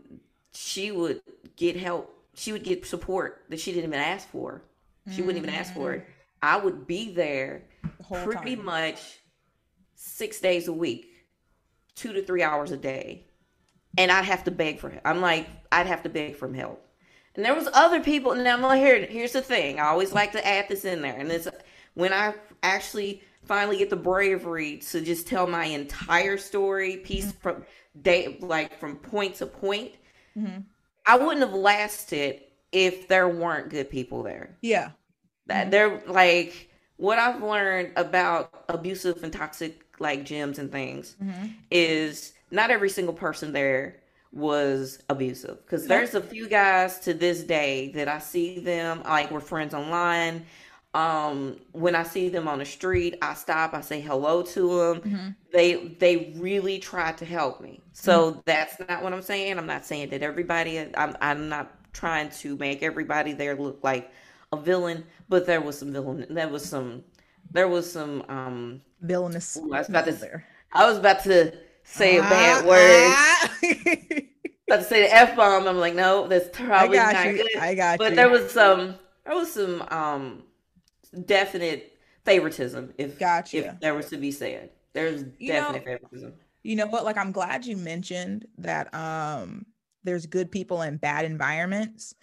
she 0.52 0.92
would 0.92 1.20
get 1.56 1.76
help. 1.76 2.12
She 2.34 2.52
would 2.52 2.62
get 2.62 2.86
support 2.86 3.42
that 3.48 3.58
she 3.58 3.72
didn't 3.72 3.90
even 3.90 4.00
ask 4.00 4.28
for. 4.28 4.62
She 5.08 5.16
mm-hmm. 5.16 5.26
wouldn't 5.26 5.44
even 5.44 5.54
ask 5.54 5.74
for 5.74 5.94
it. 5.94 6.00
Mm. 6.00 6.06
I 6.42 6.56
would 6.58 6.86
be 6.86 7.12
there 7.12 7.62
the 7.82 8.16
pretty 8.24 8.56
time. 8.56 8.64
much 8.64 9.20
six 9.96 10.40
days 10.40 10.68
a 10.68 10.72
week, 10.72 11.26
two 11.94 12.12
to 12.12 12.22
three 12.22 12.42
hours 12.42 12.70
a 12.70 12.76
day. 12.76 13.24
And 13.98 14.12
I'd 14.12 14.24
have 14.26 14.44
to 14.44 14.50
beg 14.50 14.78
for 14.78 14.90
help. 14.90 15.02
I'm 15.04 15.20
like, 15.20 15.48
I'd 15.72 15.86
have 15.86 16.02
to 16.04 16.08
beg 16.08 16.36
for 16.36 16.52
help. 16.52 16.85
And 17.36 17.44
there 17.44 17.54
was 17.54 17.68
other 17.72 18.00
people. 18.00 18.34
Now 18.34 18.54
I'm 18.54 18.62
like, 18.62 18.80
here. 18.80 19.06
Here's 19.06 19.32
the 19.32 19.42
thing. 19.42 19.78
I 19.78 19.86
always 19.86 20.12
like 20.12 20.32
to 20.32 20.46
add 20.46 20.68
this 20.68 20.84
in 20.84 21.02
there, 21.02 21.16
and 21.16 21.30
it's 21.30 21.48
when 21.94 22.12
I 22.12 22.34
actually 22.62 23.22
finally 23.44 23.78
get 23.78 23.90
the 23.90 23.96
bravery 23.96 24.78
to 24.78 25.00
just 25.00 25.28
tell 25.28 25.46
my 25.46 25.66
entire 25.66 26.36
story, 26.38 26.96
piece 26.98 27.26
mm-hmm. 27.26 27.38
from 27.38 27.64
day, 28.00 28.38
like 28.40 28.80
from 28.80 28.96
point 28.96 29.36
to 29.36 29.46
point. 29.46 29.92
Mm-hmm. 30.36 30.60
I 31.06 31.16
wouldn't 31.18 31.40
have 31.40 31.54
lasted 31.54 32.40
if 32.72 33.06
there 33.06 33.28
weren't 33.28 33.70
good 33.70 33.90
people 33.90 34.22
there. 34.22 34.56
Yeah, 34.62 34.90
that 35.46 35.62
mm-hmm. 35.62 35.70
they're 35.70 36.02
like 36.06 36.70
what 36.96 37.18
I've 37.18 37.42
learned 37.42 37.92
about 37.96 38.64
abusive 38.68 39.22
and 39.22 39.32
toxic 39.32 39.82
like 39.98 40.24
gyms 40.24 40.58
and 40.58 40.70
things 40.70 41.16
mm-hmm. 41.22 41.46
is 41.70 42.32
not 42.50 42.70
every 42.70 42.90
single 42.90 43.14
person 43.14 43.52
there 43.52 44.00
was 44.36 44.98
abusive 45.08 45.64
because 45.64 45.86
there's 45.86 46.14
a 46.14 46.20
few 46.20 46.46
guys 46.46 46.98
to 47.00 47.14
this 47.14 47.42
day 47.42 47.90
that 47.92 48.06
I 48.06 48.18
see 48.18 48.60
them 48.60 49.02
like 49.04 49.30
we're 49.30 49.40
friends 49.40 49.72
online. 49.72 50.44
Um, 50.92 51.58
when 51.72 51.94
I 51.94 52.02
see 52.02 52.28
them 52.28 52.46
on 52.46 52.58
the 52.58 52.64
street, 52.64 53.16
I 53.20 53.34
stop, 53.34 53.74
I 53.74 53.80
say 53.80 54.00
hello 54.00 54.42
to 54.42 54.78
them. 54.78 55.00
Mm-hmm. 55.00 55.28
They 55.52 55.74
they 55.98 56.34
really 56.36 56.78
try 56.78 57.12
to 57.12 57.24
help 57.24 57.60
me. 57.62 57.80
So 57.92 58.32
mm-hmm. 58.32 58.40
that's 58.44 58.78
not 58.78 59.02
what 59.02 59.12
I'm 59.12 59.22
saying. 59.22 59.58
I'm 59.58 59.66
not 59.66 59.86
saying 59.86 60.10
that 60.10 60.22
everybody. 60.22 60.78
I'm 60.94 61.16
I'm 61.20 61.48
not 61.48 61.72
trying 61.92 62.28
to 62.28 62.56
make 62.58 62.82
everybody 62.82 63.32
there 63.32 63.56
look 63.56 63.80
like 63.82 64.12
a 64.52 64.56
villain, 64.58 65.04
but 65.30 65.46
there 65.46 65.62
was 65.62 65.78
some 65.78 65.92
villain. 65.92 66.26
There 66.28 66.48
was 66.48 66.64
some. 66.64 67.04
There 67.50 67.68
was 67.68 67.90
some 67.90 68.22
um 68.28 68.82
villainous. 69.00 69.56
Ooh, 69.56 69.72
I 69.72 69.78
was 69.78 69.88
about 69.88 70.04
to. 70.06 70.12
There. 70.12 70.44
I 70.72 70.86
was 70.86 70.98
about 70.98 71.22
to 71.24 71.54
say 71.84 72.18
a 72.18 72.22
bad 72.22 72.66
word. 72.66 74.22
about 74.68 74.78
to 74.78 74.84
say 74.84 75.02
the 75.02 75.14
f 75.14 75.36
bomb. 75.36 75.66
I'm 75.66 75.78
like, 75.78 75.94
no, 75.94 76.26
that's 76.26 76.48
probably 76.56 76.96
not 76.98 77.26
you. 77.26 77.32
good. 77.38 77.56
I 77.58 77.74
got 77.74 77.98
but 77.98 78.10
you. 78.10 78.16
there 78.16 78.28
was 78.28 78.50
some, 78.50 78.94
there 79.24 79.34
was 79.34 79.52
some 79.52 79.82
um 79.90 80.42
definite 81.24 81.96
favoritism. 82.24 82.92
If 82.98 83.18
gotcha. 83.18 83.58
if 83.58 83.80
there 83.80 83.94
was 83.94 84.08
to 84.10 84.16
be 84.16 84.30
said, 84.32 84.70
there's 84.92 85.24
You 85.38 85.52
definite 85.52 85.84
know- 85.84 85.92
favoritism. 85.92 86.34
You 86.62 86.74
know 86.74 86.86
what? 86.86 87.04
Like 87.04 87.16
I'm 87.16 87.30
glad 87.30 87.64
you 87.64 87.76
mentioned 87.76 88.46
that 88.58 88.92
um 88.92 89.66
there's 90.02 90.26
good 90.26 90.50
people 90.50 90.82
in 90.82 90.96
bad 90.96 91.24
environments 91.24 92.14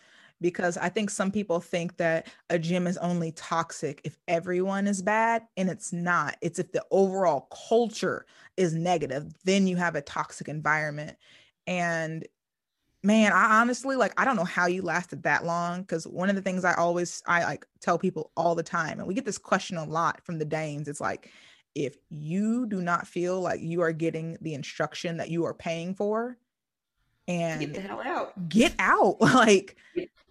because 0.41 0.77
I 0.77 0.89
think 0.89 1.09
some 1.09 1.31
people 1.31 1.61
think 1.61 1.95
that 1.97 2.27
a 2.49 2.59
gym 2.59 2.85
is 2.85 2.97
only 2.97 3.31
toxic 3.31 4.01
if 4.03 4.17
everyone 4.27 4.87
is 4.87 5.01
bad 5.01 5.43
and 5.55 5.69
it's 5.69 5.93
not. 5.93 6.35
It's 6.41 6.59
if 6.59 6.73
the 6.73 6.83
overall 6.91 7.47
culture 7.69 8.25
is 8.57 8.73
negative, 8.73 9.33
then 9.45 9.65
you 9.67 9.77
have 9.77 9.95
a 9.95 10.01
toxic 10.01 10.49
environment. 10.49 11.15
And 11.67 12.27
man, 13.03 13.33
I 13.33 13.59
honestly 13.59 13.95
like 13.95 14.13
I 14.19 14.25
don't 14.25 14.35
know 14.35 14.43
how 14.45 14.65
you 14.67 14.81
lasted 14.81 15.23
that 15.23 15.45
long 15.45 15.85
cuz 15.85 16.07
one 16.07 16.29
of 16.29 16.35
the 16.35 16.41
things 16.41 16.63
I 16.65 16.73
always 16.75 17.21
I 17.27 17.43
like 17.43 17.65
tell 17.81 17.99
people 17.99 18.31
all 18.37 18.55
the 18.55 18.63
time 18.63 18.99
and 18.99 19.07
we 19.07 19.13
get 19.13 19.25
this 19.25 19.37
question 19.37 19.77
a 19.77 19.83
lot 19.85 20.23
from 20.25 20.39
the 20.39 20.45
Dames. 20.45 20.87
It's 20.87 21.01
like 21.01 21.29
if 21.75 21.97
you 22.09 22.65
do 22.67 22.81
not 22.81 23.07
feel 23.07 23.41
like 23.41 23.59
you 23.61 23.81
are 23.81 23.91
getting 23.91 24.37
the 24.41 24.53
instruction 24.53 25.17
that 25.17 25.29
you 25.29 25.43
are 25.45 25.53
paying 25.53 25.93
for 25.95 26.37
and 27.27 27.59
Get 27.61 27.73
the 27.73 27.81
hell 27.81 28.01
out. 28.03 28.49
get 28.49 28.73
out 28.79 29.19
like 29.21 29.75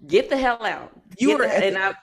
Get 0.07 0.31
the 0.31 0.37
hell 0.37 0.63
out. 0.65 0.93
You 1.19 1.29
Get 1.29 1.39
were 1.39 1.45
the- 1.47 1.57
at 1.57 1.63
and 1.65 1.79
I 1.79 1.95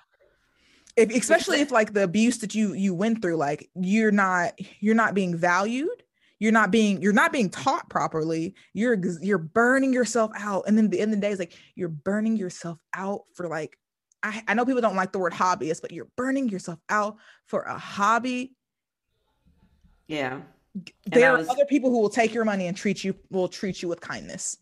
if 0.96 1.10
especially 1.16 1.62
if 1.62 1.72
like 1.72 1.94
the 1.94 2.04
abuse 2.04 2.40
that 2.40 2.54
you 2.54 2.74
you 2.74 2.94
went 2.94 3.22
through 3.22 3.38
like 3.38 3.70
you're 3.76 4.12
not 4.12 4.54
you're 4.82 4.96
not 4.96 5.14
being 5.14 5.36
valued 5.36 6.04
you're 6.40 6.52
not 6.52 6.72
being 6.72 7.02
you're 7.02 7.14
not 7.14 7.32
being 7.32 7.50
taught 7.50 7.90
properly. 7.90 8.56
You're 8.74 8.98
you're 9.22 9.38
burning 9.38 9.94
yourself 9.94 10.32
out 10.38 10.64
and 10.68 10.78
then 10.78 10.90
the 10.90 11.00
end 11.00 11.14
of 11.14 11.20
the 11.20 11.28
day 11.28 11.32
is 11.32 11.40
like 11.40 11.54
you're 11.76 11.90
burning 11.90 12.38
yourself 12.38 12.80
out 12.94 13.22
for 13.36 13.48
like 13.48 13.78
I, 14.24 14.44
I 14.48 14.54
know 14.54 14.66
people 14.66 14.82
don't 14.82 14.96
like 14.96 15.12
the 15.12 15.20
word 15.20 15.34
hobbyist 15.34 15.82
but 15.82 15.92
you're 15.92 16.08
burning 16.16 16.50
yourself 16.50 16.80
out 16.90 17.18
for 17.46 17.62
a 17.64 17.78
hobby. 17.78 18.56
Yeah. 20.08 20.42
there 21.06 21.32
I 21.36 21.42
are 21.42 21.50
other 21.50 21.66
people 21.66 21.90
who 21.92 22.00
will 22.00 22.10
take 22.10 22.34
your 22.34 22.46
money 22.46 22.68
and 22.68 22.76
treat 22.76 23.04
you 23.04 23.16
will 23.30 23.50
treat 23.50 23.82
you 23.82 23.90
with 23.90 24.02
kindness. 24.02 24.58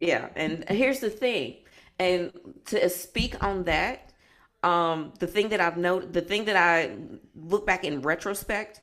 Yeah, 0.00 0.30
and 0.34 0.64
here's 0.68 1.00
the 1.00 1.10
thing, 1.10 1.56
and 1.98 2.32
to 2.66 2.88
speak 2.88 3.42
on 3.44 3.64
that, 3.64 4.14
um, 4.62 5.12
the 5.18 5.26
thing 5.26 5.50
that 5.50 5.60
I've 5.60 5.76
noted, 5.76 6.14
the 6.14 6.22
thing 6.22 6.46
that 6.46 6.56
I 6.56 6.96
look 7.34 7.66
back 7.66 7.84
in 7.84 8.00
retrospect, 8.00 8.80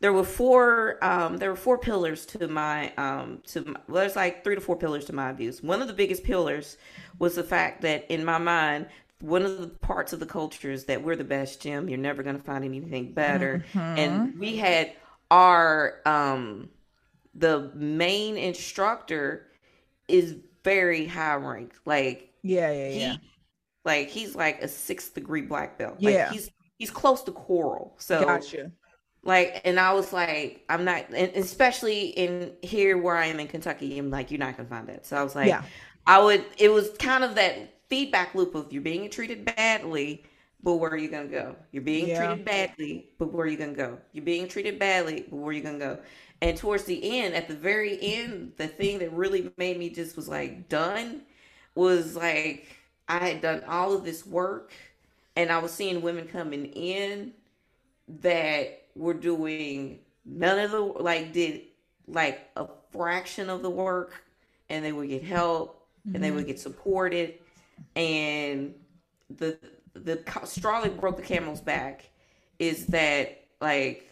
there 0.00 0.12
were 0.12 0.24
four, 0.24 1.02
um, 1.04 1.38
there 1.38 1.50
were 1.50 1.56
four 1.56 1.78
pillars 1.78 2.26
to 2.26 2.48
my, 2.48 2.92
um, 2.96 3.42
to 3.46 3.62
my, 3.64 3.80
well, 3.88 4.00
there's 4.02 4.16
like 4.16 4.44
three 4.44 4.54
to 4.54 4.60
four 4.60 4.76
pillars 4.76 5.06
to 5.06 5.12
my 5.12 5.30
abuse. 5.30 5.62
One 5.62 5.80
of 5.80 5.88
the 5.88 5.94
biggest 5.94 6.22
pillars 6.24 6.76
was 7.18 7.34
the 7.34 7.44
fact 7.44 7.82
that 7.82 8.10
in 8.12 8.24
my 8.24 8.38
mind, 8.38 8.88
one 9.20 9.42
of 9.42 9.58
the 9.60 9.68
parts 9.68 10.12
of 10.12 10.20
the 10.20 10.26
culture 10.26 10.70
is 10.70 10.84
that 10.84 11.02
we're 11.02 11.16
the 11.16 11.24
best 11.24 11.62
gym. 11.62 11.88
You're 11.88 11.98
never 11.98 12.22
going 12.22 12.36
to 12.36 12.42
find 12.42 12.64
anything 12.64 13.12
better, 13.14 13.64
and 13.94 14.38
we 14.38 14.56
had 14.56 14.92
our, 15.30 16.00
um, 16.04 16.68
the 17.34 17.70
main 17.74 18.36
instructor 18.36 19.48
is 20.08 20.36
very 20.64 21.06
high 21.06 21.34
ranked. 21.36 21.78
Like 21.86 22.32
yeah 22.42 22.70
yeah 22.70 22.88
he, 22.88 23.00
yeah 23.00 23.16
like 23.84 24.08
he's 24.08 24.34
like 24.34 24.62
a 24.62 24.68
sixth 24.68 25.14
degree 25.14 25.42
black 25.42 25.78
belt. 25.78 26.02
Like, 26.02 26.14
Yeah. 26.14 26.30
he's 26.30 26.50
he's 26.78 26.90
close 26.90 27.22
to 27.24 27.32
coral. 27.32 27.94
So 27.98 28.24
gotcha 28.24 28.72
like, 29.26 29.62
and 29.64 29.80
I 29.80 29.92
was 29.94 30.12
like, 30.12 30.64
I'm 30.68 30.84
not, 30.84 31.06
and 31.10 31.32
especially 31.36 32.08
in 32.10 32.52
here 32.62 32.98
where 32.98 33.16
I 33.16 33.26
am 33.26 33.40
in 33.40 33.48
Kentucky, 33.48 33.98
I'm 33.98 34.10
like, 34.10 34.30
you're 34.30 34.40
not 34.40 34.56
gonna 34.56 34.68
find 34.68 34.88
that. 34.88 35.06
So 35.06 35.16
I 35.16 35.22
was 35.24 35.34
like, 35.34 35.60
Yeah. 35.60 35.66
I 36.06 36.22
would. 36.22 36.44
It 36.58 36.70
was 36.70 36.90
kind 36.98 37.24
of 37.24 37.34
that 37.36 37.74
feedback 37.88 38.34
loop 38.34 38.54
of 38.54 38.72
you're 38.72 38.82
being 38.82 39.10
treated 39.10 39.44
badly. 39.44 40.24
But 40.62 40.74
where 40.76 40.90
are 40.90 40.96
you 40.96 41.08
gonna 41.10 41.28
go? 41.28 41.56
You're 41.72 41.82
being 41.82 42.10
Yeah. 42.10 42.12
treated 42.12 42.44
badly, 42.44 43.10
but 43.18 43.32
where 43.32 43.46
are 43.46 43.48
you 43.48 43.56
gonna 43.58 43.74
go? 43.74 43.98
You're 44.12 44.24
being 44.24 44.48
treated 44.48 44.78
badly, 44.78 45.26
but 45.30 45.36
where 45.36 45.50
are 45.50 45.52
you 45.52 45.62
gonna 45.62 45.78
go? 45.78 45.98
And 46.42 46.56
towards 46.56 46.84
the 46.84 47.20
end, 47.20 47.34
at 47.34 47.48
the 47.48 47.54
very 47.54 47.98
end, 48.02 48.52
the 48.56 48.68
thing 48.68 48.98
that 49.00 49.12
really 49.12 49.52
made 49.58 49.78
me 49.78 49.90
just 49.90 50.16
was 50.16 50.28
like 50.28 50.68
done 50.68 51.22
was 51.74 52.16
like 52.16 52.76
I 53.08 53.18
had 53.18 53.40
done 53.42 53.62
all 53.68 53.94
of 53.94 54.04
this 54.04 54.26
work 54.26 54.72
and 55.36 55.50
I 55.52 55.58
was 55.58 55.72
seeing 55.72 56.02
women 56.02 56.26
coming 56.28 56.66
in 56.66 57.32
that 58.20 58.82
were 58.96 59.14
doing 59.14 60.00
none 60.24 60.58
of 60.58 60.70
the 60.70 60.80
like 60.80 61.32
did 61.32 61.62
like 62.08 62.48
a 62.56 62.66
fraction 62.90 63.50
of 63.50 63.62
the 63.62 63.70
work 63.70 64.24
and 64.70 64.84
they 64.84 64.92
would 64.92 65.08
get 65.08 65.22
help 65.22 65.86
and 66.12 66.22
they 66.22 66.30
would 66.30 66.46
get 66.46 66.58
supported 66.58 67.34
and 67.94 68.74
the 69.38 69.58
the 69.94 70.20
straw 70.44 70.80
that 70.80 71.00
broke 71.00 71.16
the 71.16 71.22
camel's 71.22 71.60
back 71.60 72.08
is 72.58 72.86
that 72.86 73.44
like 73.60 74.08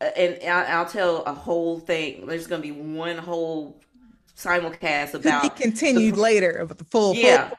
uh, 0.00 0.04
and 0.16 0.38
I'll 0.68 0.86
tell 0.86 1.22
a 1.22 1.32
whole 1.32 1.78
thing. 1.78 2.26
There's 2.26 2.46
gonna 2.46 2.62
be 2.62 2.72
one 2.72 3.16
whole 3.16 3.80
simulcast 4.36 5.14
about 5.14 5.56
continued 5.56 6.16
later 6.16 6.64
but 6.68 6.76
the 6.78 6.84
full 6.84 7.14
full- 7.14 7.22
yeah 7.22 7.50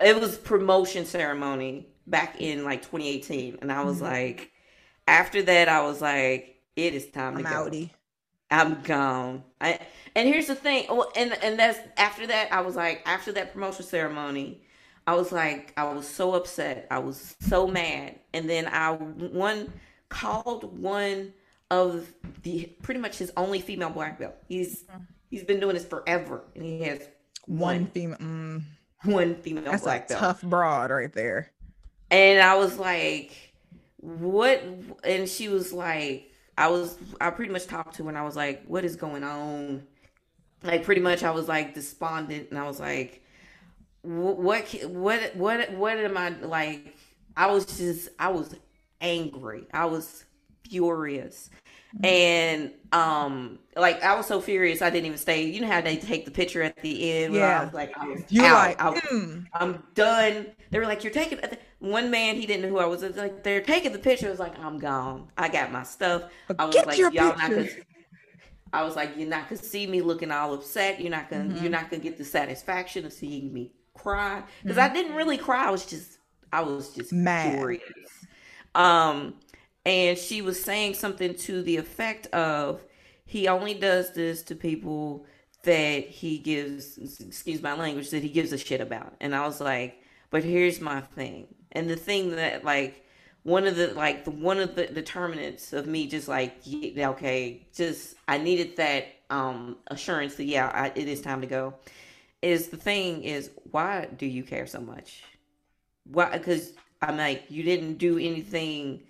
it 0.00 0.18
was 0.20 0.38
promotion 0.38 1.04
ceremony 1.04 1.88
back 2.06 2.40
in 2.40 2.62
like 2.64 2.80
2018 2.82 3.58
and 3.60 3.72
i 3.72 3.82
was 3.82 3.98
Mhm. 3.98 4.02
like 4.02 4.51
after 5.06 5.42
that 5.42 5.68
i 5.68 5.82
was 5.82 6.00
like 6.00 6.60
it 6.76 6.94
is 6.94 7.06
time 7.06 7.36
i'm 7.36 7.44
to 7.44 7.50
go. 7.50 7.50
outie. 7.50 7.90
I'm 8.50 8.82
gone. 8.82 9.44
I, 9.62 9.78
and 10.14 10.28
here's 10.28 10.46
the 10.46 10.54
thing. 10.54 10.84
Oh, 10.90 11.10
and 11.16 11.32
and 11.42 11.58
that's 11.58 11.78
after 11.96 12.26
that 12.26 12.52
i 12.52 12.60
was 12.60 12.76
like 12.76 13.02
after 13.06 13.32
that 13.32 13.54
promotion 13.54 13.84
ceremony 13.84 14.62
i 15.06 15.14
was 15.14 15.32
like 15.32 15.72
i 15.78 15.84
was 15.84 16.06
so 16.06 16.34
upset. 16.34 16.86
I 16.90 16.98
was 16.98 17.34
so 17.40 17.66
mad. 17.66 18.18
And 18.34 18.48
then 18.48 18.66
i 18.68 18.92
one 18.92 19.72
called 20.10 20.78
one 20.78 21.32
of 21.70 22.12
the 22.42 22.66
pretty 22.82 23.00
much 23.00 23.16
his 23.16 23.32
only 23.36 23.60
female 23.60 23.88
black 23.88 24.18
belt. 24.18 24.34
He's 24.46 24.84
he's 25.30 25.44
been 25.44 25.58
doing 25.58 25.74
this 25.74 25.86
forever. 25.86 26.44
And 26.54 26.62
he 26.64 26.82
has 26.82 27.08
one 27.46 27.86
female 27.86 28.18
mm, 28.18 28.62
one 29.04 29.34
female 29.36 29.64
that's 29.64 29.82
belt. 29.82 30.08
tough 30.08 30.42
broad 30.42 30.90
right 30.90 31.12
there. 31.12 31.50
And 32.10 32.42
I 32.42 32.56
was 32.56 32.78
like, 32.78 33.51
what? 34.02 34.62
And 35.04 35.28
she 35.28 35.48
was 35.48 35.72
like, 35.72 36.30
I 36.58 36.68
was, 36.68 36.98
I 37.20 37.30
pretty 37.30 37.52
much 37.52 37.66
talked 37.66 37.94
to 37.96 38.04
her 38.04 38.08
and 38.10 38.18
I 38.18 38.22
was 38.24 38.36
like, 38.36 38.64
what 38.66 38.84
is 38.84 38.96
going 38.96 39.24
on? 39.24 39.84
Like, 40.62 40.84
pretty 40.84 41.00
much, 41.00 41.22
I 41.22 41.30
was 41.30 41.48
like 41.48 41.74
despondent 41.74 42.50
and 42.50 42.58
I 42.58 42.66
was 42.66 42.78
like, 42.78 43.22
what, 44.02 44.38
what, 44.84 45.36
what, 45.36 45.72
what 45.72 45.96
am 45.96 46.16
I 46.16 46.28
like? 46.28 46.94
I 47.36 47.50
was 47.50 47.64
just, 47.64 48.10
I 48.18 48.28
was 48.28 48.54
angry. 49.00 49.66
I 49.72 49.86
was 49.86 50.24
furious. 50.68 51.48
And 52.02 52.72
um, 52.92 53.58
like 53.76 54.02
I 54.02 54.16
was 54.16 54.26
so 54.26 54.40
furious, 54.40 54.80
I 54.82 54.90
didn't 54.90 55.06
even 55.06 55.18
stay. 55.18 55.44
You 55.44 55.60
know 55.60 55.68
how 55.68 55.80
they 55.80 55.96
take 55.96 56.24
the 56.24 56.30
picture 56.30 56.62
at 56.62 56.76
the 56.80 57.12
end? 57.12 57.34
Yeah. 57.34 57.60
I 57.60 57.64
was 57.64 57.74
like, 57.74 57.98
I 57.98 58.06
was 58.06 58.22
you're 58.30 58.46
out. 58.46 58.54
like 58.54 58.82
I 58.82 59.00
mm, 59.00 59.46
I'm 59.52 59.82
done. 59.94 60.46
They 60.70 60.78
were 60.78 60.86
like, 60.86 61.04
"You're 61.04 61.12
taking." 61.12 61.38
One 61.82 62.12
man, 62.12 62.36
he 62.36 62.46
didn't 62.46 62.62
know 62.62 62.68
who 62.68 62.78
I 62.78 62.86
was. 62.86 63.02
Like 63.02 63.42
they're 63.42 63.60
taking 63.60 63.92
the 63.92 63.98
picture. 63.98 64.28
I 64.28 64.30
was 64.30 64.38
like, 64.38 64.56
"I'm 64.60 64.78
gone. 64.78 65.28
I 65.36 65.48
got 65.48 65.72
my 65.72 65.82
stuff." 65.82 66.24
I 66.58 66.64
was 66.66 66.74
Get 66.74 66.86
like, 66.86 66.96
your 66.98 67.10
"Y'all 67.12 67.36
not 67.36 67.50
gonna." 67.50 67.66
I 68.72 68.84
was 68.84 68.94
like, 68.96 69.16
"You're 69.16 69.28
not 69.28 69.48
gonna 69.48 69.60
see 69.60 69.86
me 69.88 70.00
looking 70.00 70.30
all 70.30 70.54
upset. 70.54 71.00
You're 71.00 71.10
not 71.10 71.28
gonna. 71.28 71.52
Mhm. 71.52 71.60
You're 71.60 71.70
not 71.72 71.90
gonna 71.90 72.02
get 72.02 72.18
the 72.18 72.24
satisfaction 72.24 73.04
of 73.04 73.12
seeing 73.12 73.52
me 73.52 73.72
cry 73.94 74.44
because 74.62 74.76
Mm-hmm. 74.78 74.90
I 74.90 74.94
didn't 74.94 75.16
really 75.16 75.38
cry. 75.38 75.66
I 75.66 75.70
was 75.70 75.84
just, 75.84 76.18
I 76.52 76.62
was 76.62 76.94
just 76.94 77.12
Mad. 77.12 77.54
furious. 77.54 77.82
Um, 78.74 79.34
and 79.84 80.16
she 80.16 80.40
was 80.42 80.62
saying 80.62 80.94
something 80.94 81.34
to 81.34 81.62
the 81.62 81.76
effect 81.76 82.26
of, 82.28 82.84
"He 83.24 83.48
only 83.48 83.74
does 83.74 84.12
this 84.14 84.42
to 84.44 84.54
people." 84.54 85.26
that 85.64 86.08
he 86.08 86.38
gives 86.38 86.98
excuse 87.20 87.62
my 87.62 87.72
language 87.74 88.10
that 88.10 88.20
he 88.20 88.28
gives 88.28 88.52
a 88.52 88.58
shit 88.58 88.80
about 88.80 89.14
and 89.20 89.32
i 89.32 89.46
was 89.46 89.60
like 89.60 90.02
but 90.30 90.42
here's 90.42 90.80
my 90.80 91.00
thing 91.00 91.46
and 91.72 91.88
the 91.90 91.96
thing 91.96 92.30
that 92.36 92.64
like 92.64 93.04
one 93.42 93.66
of 93.66 93.76
the 93.76 93.88
like 93.94 94.24
the 94.24 94.30
one 94.30 94.58
of 94.58 94.74
the 94.74 94.86
determinants 94.86 95.72
of 95.72 95.86
me 95.86 96.06
just 96.06 96.28
like 96.28 96.56
okay 96.66 97.66
just 97.74 98.14
i 98.28 98.38
needed 98.38 98.76
that 98.76 99.06
um 99.30 99.76
assurance 99.88 100.36
that 100.36 100.44
yeah 100.44 100.70
I, 100.72 100.92
it 100.94 101.08
is 101.08 101.20
time 101.20 101.40
to 101.40 101.46
go 101.46 101.74
is 102.42 102.68
the 102.68 102.76
thing 102.76 103.24
is 103.24 103.50
why 103.70 104.06
do 104.16 104.26
you 104.26 104.42
care 104.44 104.66
so 104.66 104.80
much 104.80 105.22
why 106.04 106.36
because 106.36 106.72
i'm 107.02 107.16
like 107.16 107.44
you 107.50 107.62
didn't 107.62 107.98
do 107.98 108.18
anything 108.18 109.02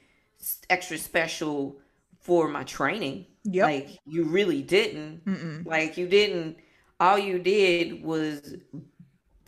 extra 0.70 0.98
special 0.98 1.76
for 2.20 2.48
my 2.48 2.64
training 2.64 3.26
Yep. 3.44 3.64
like 3.64 3.88
you 4.06 4.24
really 4.24 4.62
didn't 4.62 5.22
Mm-mm. 5.26 5.66
like 5.66 5.96
you 5.96 6.06
didn't 6.08 6.58
all 7.00 7.18
you 7.18 7.38
did 7.38 8.04
was 8.04 8.54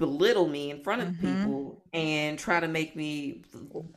belittle 0.04 0.48
me 0.48 0.70
in 0.70 0.82
front 0.82 1.02
of 1.02 1.08
Mhm. 1.08 1.20
people 1.20 1.82
and 1.92 2.38
try 2.38 2.60
to 2.60 2.68
make 2.68 2.94
me 2.94 3.42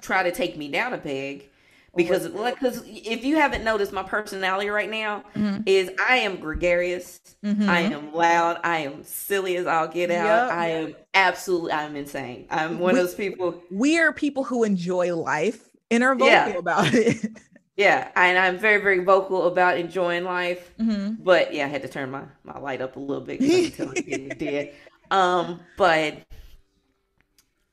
try 0.01 0.23
to 0.23 0.31
take 0.31 0.57
me 0.57 0.69
down 0.69 0.93
a 0.93 0.97
peg 0.97 1.49
because 1.97 2.29
like 2.29 2.55
because 2.55 2.83
if 2.85 3.25
you 3.25 3.35
haven't 3.35 3.63
noticed 3.63 3.91
my 3.91 4.03
personality 4.03 4.69
right 4.69 4.89
now 4.89 5.23
mm-hmm. 5.35 5.61
is 5.65 5.89
i 6.07 6.17
am 6.17 6.37
gregarious 6.37 7.19
mm-hmm. 7.43 7.67
i 7.67 7.79
am 7.79 8.13
loud 8.13 8.59
i 8.63 8.79
am 8.79 9.03
silly 9.03 9.57
as 9.57 9.65
i'll 9.65 9.87
get 9.87 10.11
out 10.11 10.47
yep. 10.47 10.57
i 10.57 10.67
am 10.67 10.95
absolutely 11.13 11.71
i'm 11.71 11.95
insane 11.95 12.45
i'm 12.49 12.79
one 12.79 12.93
we, 12.93 12.99
of 12.99 13.05
those 13.05 13.15
people 13.15 13.61
we 13.71 13.97
are 13.97 14.13
people 14.13 14.43
who 14.43 14.63
enjoy 14.63 15.13
life 15.15 15.69
and 15.89 16.03
are 16.03 16.15
vocal 16.15 16.27
yeah. 16.27 16.49
about 16.49 16.93
it 16.93 17.31
yeah 17.75 18.09
and 18.15 18.37
i'm 18.37 18.57
very 18.57 18.81
very 18.81 19.03
vocal 19.03 19.47
about 19.47 19.77
enjoying 19.77 20.23
life 20.23 20.73
mm-hmm. 20.79 21.15
but 21.23 21.53
yeah 21.53 21.65
i 21.65 21.67
had 21.67 21.81
to 21.81 21.87
turn 21.89 22.11
my 22.11 22.23
my 22.43 22.57
light 22.59 22.81
up 22.81 22.95
a 22.95 22.99
little 22.99 23.23
bit 23.23 23.41
until 23.41 23.91
it 23.95 24.37
did 24.37 24.73
um 25.11 25.59
but 25.77 26.17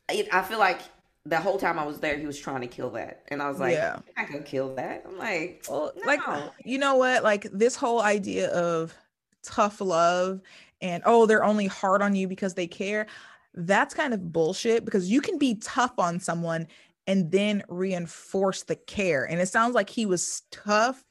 I 0.09 0.42
feel 0.42 0.59
like 0.59 0.81
the 1.27 1.40
whole 1.40 1.57
time 1.57 1.79
I 1.79 1.87
was 1.87 2.01
there, 2.01 2.18
he 2.18 2.27
was 2.27 2.38
trying 2.38 2.61
to 2.61 2.66
kill 2.66 2.90
that, 2.90 3.23
and 3.29 3.40
I 3.40 3.49
was 3.49 3.59
like, 3.59 3.75
yeah. 3.75 3.99
I 4.16 4.25
could 4.25 4.44
kill 4.44 4.75
that. 4.75 5.05
I'm 5.09 5.16
like, 5.16 5.64
well, 5.68 5.92
no. 5.97 6.07
like 6.07 6.20
you 6.64 6.79
know 6.79 6.97
what? 6.97 7.25
Like 7.25 7.44
this 7.53 7.77
whole 7.77 8.03
idea 8.03 8.51
of 8.51 8.94
tough 9.42 9.81
love 9.81 10.40
and 10.81 11.03
oh, 11.07 11.27
they're 11.27 11.44
only 11.44 11.66
hard 11.66 12.03
on 12.03 12.14
you 12.14 12.29
because 12.29 12.55
they 12.55 12.66
care. 12.66 13.07
That's 13.55 13.94
kind 13.94 14.12
of 14.12 14.33
bullshit 14.33 14.85
because 14.85 15.11
you 15.11 15.20
can 15.20 15.38
be 15.38 15.55
tough 15.57 15.92
on 15.99 16.20
someone 16.20 16.66
and 17.07 17.31
then 17.31 17.62
reinforce 17.68 18.64
the 18.64 18.77
care. 18.77 19.25
And 19.25 19.40
it 19.40 19.49
sounds 19.49 19.75
like 19.75 19.88
he 19.88 20.07
was 20.07 20.42
tough, 20.51 21.05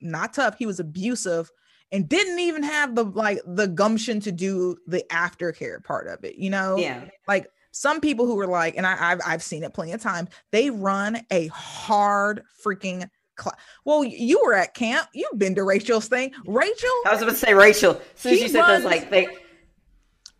not 0.00 0.32
tough. 0.32 0.56
He 0.58 0.66
was 0.66 0.80
abusive 0.80 1.50
and 1.92 2.08
didn't 2.08 2.38
even 2.38 2.62
have 2.62 2.94
the 2.94 3.04
like 3.04 3.40
the 3.46 3.66
gumption 3.66 4.20
to 4.20 4.32
do 4.32 4.76
the 4.86 5.04
aftercare 5.10 5.82
part 5.82 6.06
of 6.08 6.24
it. 6.24 6.36
You 6.36 6.50
know, 6.50 6.76
yeah, 6.76 7.04
like 7.26 7.50
some 7.72 8.00
people 8.00 8.26
who 8.26 8.36
were 8.36 8.46
like, 8.46 8.76
and 8.76 8.86
I, 8.86 8.96
have 8.96 9.20
I've 9.26 9.42
seen 9.42 9.62
it 9.62 9.72
plenty 9.72 9.92
of 9.92 10.00
times, 10.00 10.28
they 10.50 10.70
run 10.70 11.20
a 11.30 11.46
hard 11.48 12.42
freaking 12.64 13.08
class. 13.36 13.56
Well, 13.84 14.04
you 14.04 14.40
were 14.44 14.54
at 14.54 14.74
camp. 14.74 15.08
You've 15.12 15.38
been 15.38 15.54
to 15.54 15.64
Rachel's 15.64 16.08
thing. 16.08 16.32
Rachel. 16.46 16.90
I 17.06 17.12
was 17.12 17.22
about 17.22 17.32
to 17.32 17.36
say 17.36 17.54
Rachel. 17.54 17.92
As 17.92 18.20
soon 18.20 18.32
as 18.34 18.40
you 18.40 18.48
said 18.48 18.60
runs, 18.60 18.84
like 18.84 19.10
they 19.10 19.28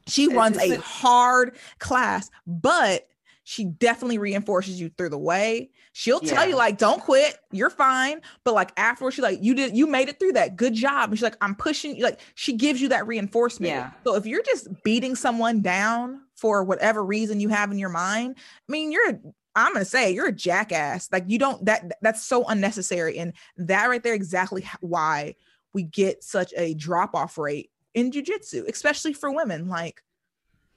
she 0.07 0.29
runs 0.29 0.59
a 0.59 0.77
hard 0.77 1.57
class, 1.79 2.31
but 2.47 3.07
she 3.51 3.65
definitely 3.65 4.19
reinforces 4.19 4.81
you 4.81 4.91
through 4.91 5.09
the 5.09 5.19
way. 5.19 5.71
She'll 5.91 6.21
tell 6.21 6.45
yeah. 6.45 6.51
you 6.51 6.57
like, 6.57 6.79
don't 6.79 7.03
quit, 7.03 7.37
you're 7.51 7.69
fine. 7.69 8.21
But 8.45 8.55
like 8.55 8.71
afterwards, 8.77 9.17
she's 9.17 9.25
like, 9.25 9.41
you 9.43 9.57
did, 9.57 9.77
you 9.77 9.89
made 9.89 10.09
it 10.09 10.21
through 10.21 10.35
that. 10.35 10.55
Good 10.55 10.73
job. 10.73 11.11
And 11.11 11.19
she's 11.19 11.25
like, 11.25 11.37
I'm 11.41 11.57
pushing 11.57 11.97
you. 11.97 12.05
Like 12.05 12.21
she 12.37 12.53
gives 12.53 12.81
you 12.81 12.91
that 12.91 13.09
reinforcement. 13.09 13.73
Yeah. 13.73 13.91
So 14.05 14.15
if 14.15 14.25
you're 14.25 14.45
just 14.45 14.69
beating 14.85 15.17
someone 15.17 15.63
down 15.63 16.21
for 16.37 16.63
whatever 16.63 17.05
reason 17.05 17.41
you 17.41 17.49
have 17.49 17.73
in 17.73 17.79
your 17.81 17.89
mind, 17.89 18.37
I 18.39 18.71
mean, 18.71 18.93
you're 18.93 19.19
I'm 19.57 19.73
gonna 19.73 19.85
say 19.85 20.13
you're 20.13 20.29
a 20.29 20.33
jackass. 20.33 21.09
Like 21.11 21.25
you 21.27 21.41
don't 21.41 21.65
that 21.65 21.99
that's 22.03 22.23
so 22.23 22.47
unnecessary. 22.47 23.19
And 23.19 23.33
that 23.57 23.87
right 23.87 24.01
there, 24.01 24.15
exactly 24.15 24.65
why 24.79 25.35
we 25.75 25.83
get 25.83 26.23
such 26.23 26.55
a 26.57 26.75
drop 26.75 27.17
off 27.17 27.37
rate 27.37 27.73
in 27.95 28.13
jujitsu, 28.13 28.69
especially 28.69 29.13
for 29.13 29.35
women. 29.35 29.69
Like 29.69 30.05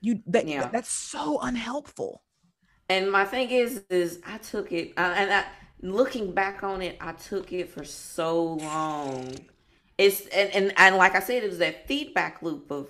you 0.01 0.23
that 0.25 0.47
yeah. 0.47 0.69
that's 0.69 0.91
so 0.91 1.39
unhelpful. 1.39 2.23
And 2.89 3.11
my 3.11 3.25
thing 3.25 3.49
is, 3.49 3.83
is 3.89 4.19
I 4.25 4.37
took 4.37 4.71
it, 4.71 4.93
uh, 4.97 5.13
and 5.15 5.33
I, 5.33 5.45
looking 5.81 6.33
back 6.33 6.63
on 6.63 6.81
it, 6.81 6.97
I 6.99 7.13
took 7.13 7.51
it 7.53 7.69
for 7.69 7.83
so 7.83 8.53
long. 8.53 9.35
It's 9.97 10.27
and, 10.27 10.49
and 10.51 10.73
and 10.77 10.97
like 10.97 11.15
I 11.15 11.19
said, 11.19 11.43
it 11.43 11.49
was 11.49 11.59
that 11.59 11.87
feedback 11.87 12.41
loop 12.41 12.71
of 12.71 12.89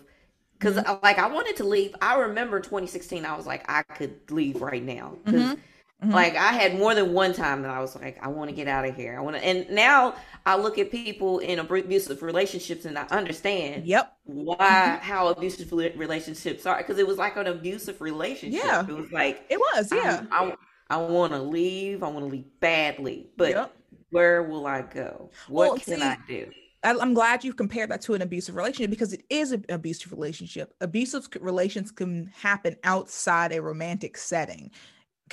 because 0.57 0.77
mm-hmm. 0.77 1.03
like 1.03 1.19
I 1.19 1.27
wanted 1.27 1.57
to 1.57 1.63
leave. 1.63 1.95
I 2.01 2.15
remember 2.19 2.59
2016. 2.59 3.25
I 3.25 3.35
was 3.35 3.45
like, 3.45 3.69
I 3.69 3.83
could 3.83 4.19
leave 4.31 4.61
right 4.61 4.83
now 4.83 5.17
because. 5.23 5.41
Mm-hmm. 5.41 5.61
Mm-hmm. 6.03 6.13
Like 6.13 6.35
I 6.35 6.51
had 6.51 6.77
more 6.77 6.93
than 6.93 7.13
one 7.13 7.33
time 7.33 7.61
that 7.61 7.71
I 7.71 7.79
was 7.79 7.95
like, 7.95 8.17
I 8.21 8.27
want 8.27 8.49
to 8.49 8.55
get 8.55 8.67
out 8.67 8.85
of 8.85 8.93
here. 8.95 9.17
I 9.17 9.21
want 9.21 9.37
to, 9.37 9.45
and 9.45 9.69
now 9.69 10.15
I 10.45 10.57
look 10.57 10.77
at 10.77 10.91
people 10.91 11.39
in 11.39 11.59
abusive 11.59 12.21
relationships 12.21 12.83
and 12.83 12.97
I 12.99 13.03
understand. 13.03 13.85
Yep. 13.85 14.13
Why 14.25 14.55
mm-hmm. 14.57 15.03
how 15.03 15.27
abusive 15.29 15.71
relationships 15.71 16.65
are 16.65 16.77
because 16.77 16.99
it 16.99 17.07
was 17.07 17.17
like 17.17 17.37
an 17.37 17.47
abusive 17.47 18.01
relationship. 18.01 18.61
Yeah. 18.63 18.85
It 18.85 18.93
was 18.93 19.11
like 19.11 19.45
it 19.49 19.57
was. 19.57 19.91
Yeah. 19.93 20.25
I, 20.29 20.45
I, 20.45 20.55
I 20.89 20.97
want 20.97 21.31
to 21.31 21.41
leave. 21.41 22.03
I 22.03 22.07
want 22.07 22.25
to 22.25 22.31
leave 22.31 22.59
badly, 22.59 23.29
but 23.37 23.51
yep. 23.51 23.75
where 24.09 24.43
will 24.43 24.67
I 24.67 24.81
go? 24.81 25.31
What 25.47 25.69
well, 25.69 25.79
can 25.79 25.99
see, 25.99 26.03
I 26.03 26.17
do? 26.27 26.51
I'm 26.83 27.13
glad 27.13 27.45
you 27.45 27.53
compared 27.53 27.89
that 27.91 28.01
to 28.01 28.13
an 28.13 28.21
abusive 28.21 28.57
relationship 28.57 28.89
because 28.89 29.13
it 29.13 29.23
is 29.29 29.53
an 29.53 29.63
abusive 29.69 30.11
relationship. 30.11 30.75
Abusive 30.81 31.29
relations 31.39 31.91
can 31.91 32.29
happen 32.35 32.75
outside 32.83 33.53
a 33.53 33.61
romantic 33.61 34.17
setting 34.17 34.69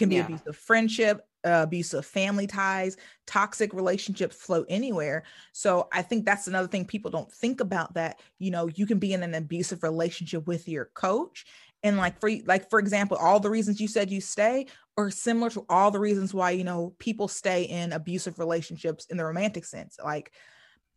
can 0.00 0.08
be 0.08 0.16
yeah. 0.16 0.24
abusive 0.24 0.56
friendship, 0.56 1.20
uh, 1.44 1.60
abusive 1.62 2.04
family 2.04 2.46
ties, 2.46 2.96
toxic 3.26 3.72
relationships 3.72 4.34
flow 4.34 4.64
anywhere. 4.68 5.22
So 5.52 5.88
I 5.92 6.02
think 6.02 6.24
that's 6.24 6.48
another 6.48 6.66
thing 6.66 6.84
people 6.84 7.10
don't 7.10 7.32
think 7.32 7.60
about 7.60 7.94
that, 7.94 8.20
you 8.38 8.50
know, 8.50 8.66
you 8.66 8.86
can 8.86 8.98
be 8.98 9.12
in 9.12 9.22
an 9.22 9.34
abusive 9.34 9.82
relationship 9.82 10.46
with 10.46 10.68
your 10.68 10.86
coach 10.94 11.46
and 11.82 11.96
like 11.96 12.20
for 12.20 12.30
like 12.46 12.68
for 12.68 12.78
example, 12.78 13.16
all 13.16 13.40
the 13.40 13.50
reasons 13.50 13.80
you 13.80 13.88
said 13.88 14.10
you 14.10 14.20
stay 14.20 14.66
are 14.96 15.10
similar 15.10 15.50
to 15.50 15.64
all 15.68 15.90
the 15.90 15.98
reasons 15.98 16.34
why, 16.34 16.50
you 16.50 16.64
know, 16.64 16.94
people 16.98 17.28
stay 17.28 17.62
in 17.62 17.92
abusive 17.92 18.38
relationships 18.38 19.06
in 19.06 19.16
the 19.16 19.24
romantic 19.24 19.64
sense. 19.64 19.96
Like 20.02 20.32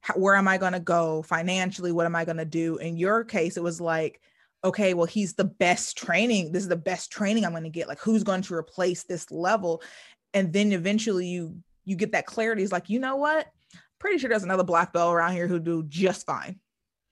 how, 0.02 0.16
where 0.16 0.36
am 0.36 0.48
I 0.48 0.58
going 0.58 0.74
to 0.74 0.82
go 0.82 1.22
financially? 1.22 1.92
What 1.92 2.06
am 2.06 2.16
I 2.16 2.26
going 2.26 2.38
to 2.38 2.46
do? 2.46 2.78
In 2.78 2.98
your 2.98 3.24
case, 3.24 3.56
it 3.56 3.64
was 3.64 3.80
like 3.80 4.20
okay, 4.64 4.94
well, 4.94 5.06
he's 5.06 5.34
the 5.34 5.44
best 5.44 5.98
training. 5.98 6.52
This 6.52 6.64
is 6.64 6.70
the 6.70 6.76
best 6.76 7.12
training 7.12 7.46
I'm 7.46 7.52
going 7.52 7.64
to 7.64 7.70
get. 7.70 7.88
Like, 7.88 8.00
who's 8.00 8.24
going 8.24 8.42
to 8.44 8.54
replace 8.54 9.04
this 9.04 9.30
level? 9.32 9.82
And 10.34 10.54
then 10.54 10.72
eventually 10.72 11.28
you 11.28 11.58
you 11.86 11.96
get 11.96 12.14
that 12.14 12.26
clarity. 12.26 12.64
It's 12.64 12.72
like, 12.72 12.90
you 12.90 13.00
know 13.00 13.18
what? 13.18 13.48
Pretty 14.00 14.18
sure 14.18 14.30
there's 14.30 14.44
another 14.44 14.64
black 14.64 14.94
belt 14.94 15.14
around 15.14 15.34
here 15.34 15.48
who 15.48 15.60
do 15.60 15.84
just 15.84 16.26
fine. 16.26 16.60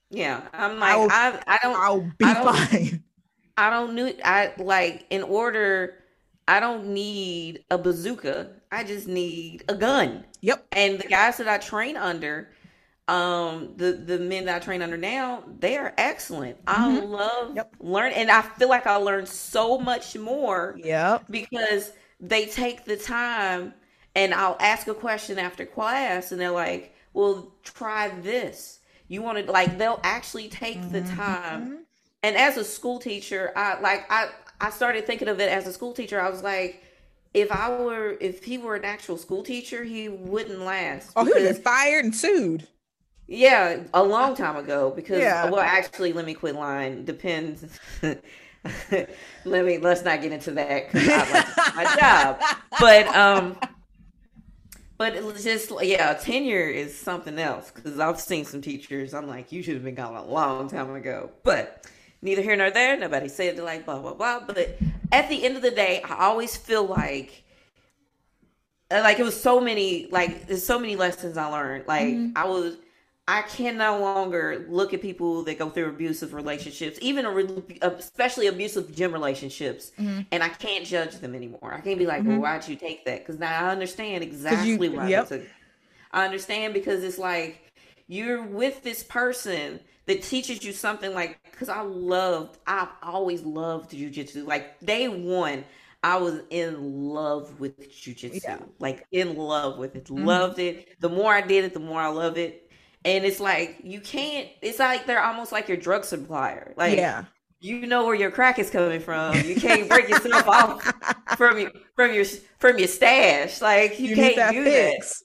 Yeah, 0.09 0.41
I'm 0.53 0.79
like, 0.79 0.93
I'll, 0.93 1.09
I, 1.09 1.39
I 1.47 1.59
don't. 1.63 1.79
I'll 1.79 2.01
be 2.01 2.25
I 2.25 2.33
don't, 2.33 2.55
fine. 2.55 3.03
I 3.57 3.69
don't 3.69 3.95
need. 3.95 4.21
I 4.23 4.53
like 4.57 5.05
in 5.09 5.23
order. 5.23 5.95
I 6.47 6.59
don't 6.59 6.87
need 6.87 7.63
a 7.69 7.77
bazooka. 7.77 8.49
I 8.71 8.83
just 8.83 9.07
need 9.07 9.63
a 9.69 9.75
gun. 9.75 10.25
Yep. 10.41 10.65
And 10.73 10.99
the 10.99 11.07
guys 11.07 11.37
that 11.37 11.47
I 11.47 11.59
train 11.59 11.95
under, 11.95 12.49
um 13.11 13.73
the 13.75 13.91
the 13.91 14.17
men 14.17 14.45
that 14.45 14.55
I 14.55 14.59
train 14.59 14.81
under 14.81 14.95
now, 14.95 15.43
they 15.59 15.77
are 15.77 15.93
excellent. 15.97 16.63
Mm-hmm. 16.65 16.81
I 16.81 16.99
love 16.99 17.55
yep. 17.55 17.75
learn 17.79 18.13
and 18.13 18.31
I 18.31 18.41
feel 18.41 18.69
like 18.69 18.87
I 18.87 18.95
learned 18.95 19.27
so 19.27 19.77
much 19.77 20.15
more. 20.17 20.77
Yeah. 20.77 21.19
Because 21.29 21.91
they 22.21 22.45
take 22.45 22.85
the 22.85 22.95
time 22.95 23.73
and 24.15 24.33
I'll 24.33 24.55
ask 24.61 24.87
a 24.87 24.93
question 24.93 25.39
after 25.39 25.65
class 25.65 26.31
and 26.31 26.39
they're 26.39 26.51
like, 26.51 26.95
"Well, 27.13 27.53
try 27.63 28.09
this." 28.21 28.79
You 29.09 29.21
want 29.21 29.45
to 29.45 29.51
like 29.51 29.77
they'll 29.77 29.99
actually 30.03 30.47
take 30.47 30.77
mm-hmm. 30.77 30.93
the 30.93 31.01
time. 31.01 31.79
And 32.23 32.37
as 32.37 32.55
a 32.55 32.63
school 32.63 32.97
teacher, 32.97 33.51
I 33.57 33.77
like 33.81 34.05
I 34.09 34.29
I 34.61 34.69
started 34.69 35.05
thinking 35.05 35.27
of 35.27 35.41
it 35.41 35.49
as 35.49 35.67
a 35.67 35.73
school 35.73 35.91
teacher. 35.91 36.21
I 36.21 36.29
was 36.29 36.43
like, 36.43 36.81
if 37.33 37.51
I 37.51 37.69
were 37.77 38.15
if 38.21 38.45
he 38.45 38.57
were 38.57 38.75
an 38.75 38.85
actual 38.85 39.17
school 39.17 39.43
teacher, 39.43 39.83
he 39.83 40.07
wouldn't 40.07 40.61
last. 40.61 41.11
Oh, 41.17 41.25
he 41.25 41.33
would 41.33 41.41
have 41.41 41.61
fired 41.61 42.05
and 42.05 42.15
sued. 42.15 42.67
Yeah, 43.31 43.83
a 43.93 44.03
long 44.03 44.35
time 44.35 44.57
ago. 44.57 44.91
Because 44.93 45.19
yeah. 45.19 45.49
well, 45.49 45.61
actually, 45.61 46.11
let 46.11 46.25
me 46.25 46.33
quit 46.33 46.53
lying. 46.53 47.05
Depends. 47.05 47.79
let 48.01 49.65
me 49.65 49.77
let's 49.77 50.03
not 50.03 50.21
get 50.21 50.33
into 50.33 50.51
that 50.51 50.91
because 50.91 51.07
I 51.07 51.17
like 51.31 51.75
my 51.75 51.95
job. 51.95 52.41
But 52.77 53.07
um, 53.15 53.57
but 54.97 55.15
it's 55.15 55.45
just 55.45 55.71
yeah, 55.81 56.13
tenure 56.15 56.67
is 56.67 56.97
something 56.97 57.39
else 57.39 57.71
because 57.71 57.99
I've 58.01 58.19
seen 58.19 58.43
some 58.43 58.61
teachers. 58.61 59.13
I'm 59.13 59.27
like, 59.27 59.53
you 59.53 59.63
should 59.63 59.75
have 59.75 59.83
been 59.85 59.95
gone 59.95 60.13
a 60.13 60.25
long 60.25 60.69
time 60.69 60.93
ago. 60.93 61.31
But 61.43 61.87
neither 62.21 62.41
here 62.41 62.57
nor 62.57 62.69
there. 62.69 62.97
Nobody 62.97 63.29
said 63.29 63.57
it 63.57 63.63
like 63.63 63.85
blah 63.85 63.99
blah 63.99 64.13
blah. 64.13 64.41
But 64.41 64.77
at 65.13 65.29
the 65.29 65.45
end 65.45 65.55
of 65.55 65.61
the 65.61 65.71
day, 65.71 66.01
I 66.03 66.25
always 66.25 66.57
feel 66.57 66.85
like 66.85 67.45
like 68.91 69.19
it 69.19 69.23
was 69.23 69.41
so 69.41 69.61
many 69.61 70.09
like 70.11 70.47
there's 70.47 70.65
so 70.65 70.77
many 70.77 70.97
lessons 70.97 71.37
I 71.37 71.45
learned. 71.45 71.87
Like 71.87 72.07
mm-hmm. 72.07 72.33
I 72.35 72.43
was 72.45 72.75
I 73.31 73.43
can 73.43 73.77
no 73.77 73.97
longer 73.97 74.65
look 74.67 74.93
at 74.93 75.01
people 75.01 75.43
that 75.43 75.57
go 75.57 75.69
through 75.69 75.87
abusive 75.87 76.33
relationships, 76.33 76.99
even 77.01 77.25
especially 77.81 78.47
abusive 78.47 78.93
gym 78.93 79.13
relationships, 79.13 79.93
mm-hmm. 79.97 80.23
and 80.33 80.43
I 80.43 80.49
can't 80.49 80.85
judge 80.85 81.15
them 81.15 81.33
anymore. 81.33 81.73
I 81.73 81.79
can't 81.79 81.97
be 81.97 82.05
like, 82.05 82.23
mm-hmm. 82.23 82.39
"Well, 82.39 82.41
why'd 82.41 82.67
you 82.67 82.75
take 82.75 83.05
that?" 83.05 83.19
Because 83.19 83.39
now 83.39 83.67
I 83.67 83.71
understand 83.71 84.21
exactly 84.21 84.87
you, 84.87 84.97
why 84.97 85.07
yep. 85.07 85.29
took. 85.29 85.43
I 86.11 86.25
understand 86.25 86.73
because 86.73 87.05
it's 87.05 87.17
like 87.17 87.71
you're 88.07 88.43
with 88.43 88.83
this 88.83 89.01
person 89.01 89.79
that 90.07 90.23
teaches 90.23 90.61
you 90.65 90.73
something 90.73 91.13
like 91.13 91.39
because 91.51 91.69
I 91.69 91.83
loved, 91.83 92.57
I've 92.67 92.89
always 93.01 93.43
loved 93.43 93.91
jujitsu. 93.91 94.45
Like 94.45 94.77
day 94.81 95.07
one, 95.07 95.63
I 96.03 96.17
was 96.17 96.41
in 96.49 97.07
love 97.07 97.61
with 97.61 97.79
jujitsu, 97.89 98.43
yeah. 98.43 98.57
like 98.79 99.05
in 99.13 99.37
love 99.37 99.77
with 99.77 99.95
it, 99.95 100.03
mm-hmm. 100.07 100.25
loved 100.25 100.59
it. 100.59 100.99
The 100.99 101.07
more 101.07 101.33
I 101.33 101.39
did 101.39 101.63
it, 101.63 101.73
the 101.73 101.79
more 101.79 102.01
I 102.01 102.07
love 102.09 102.37
it 102.37 102.67
and 103.05 103.25
it's 103.25 103.39
like 103.39 103.77
you 103.83 103.99
can't 103.99 104.47
it's 104.61 104.79
like 104.79 105.05
they're 105.05 105.23
almost 105.23 105.51
like 105.51 105.67
your 105.67 105.77
drug 105.77 106.05
supplier 106.05 106.73
like 106.77 106.97
yeah 106.97 107.25
you 107.61 107.85
know 107.85 108.05
where 108.05 108.15
your 108.15 108.31
crack 108.31 108.57
is 108.57 108.71
coming 108.71 108.99
from. 108.99 109.35
You 109.39 109.55
can't 109.55 109.87
break 109.87 110.09
yourself 110.09 110.47
off 110.47 110.83
from 111.37 111.59
your 111.59 111.71
from 111.95 112.13
your 112.13 112.25
from 112.57 112.79
your 112.79 112.87
stash. 112.87 113.61
Like 113.61 113.99
you, 113.99 114.09
you 114.09 114.15
can't 114.15 114.35
that 114.35 114.51
do 114.51 114.63
fix. 114.63 115.23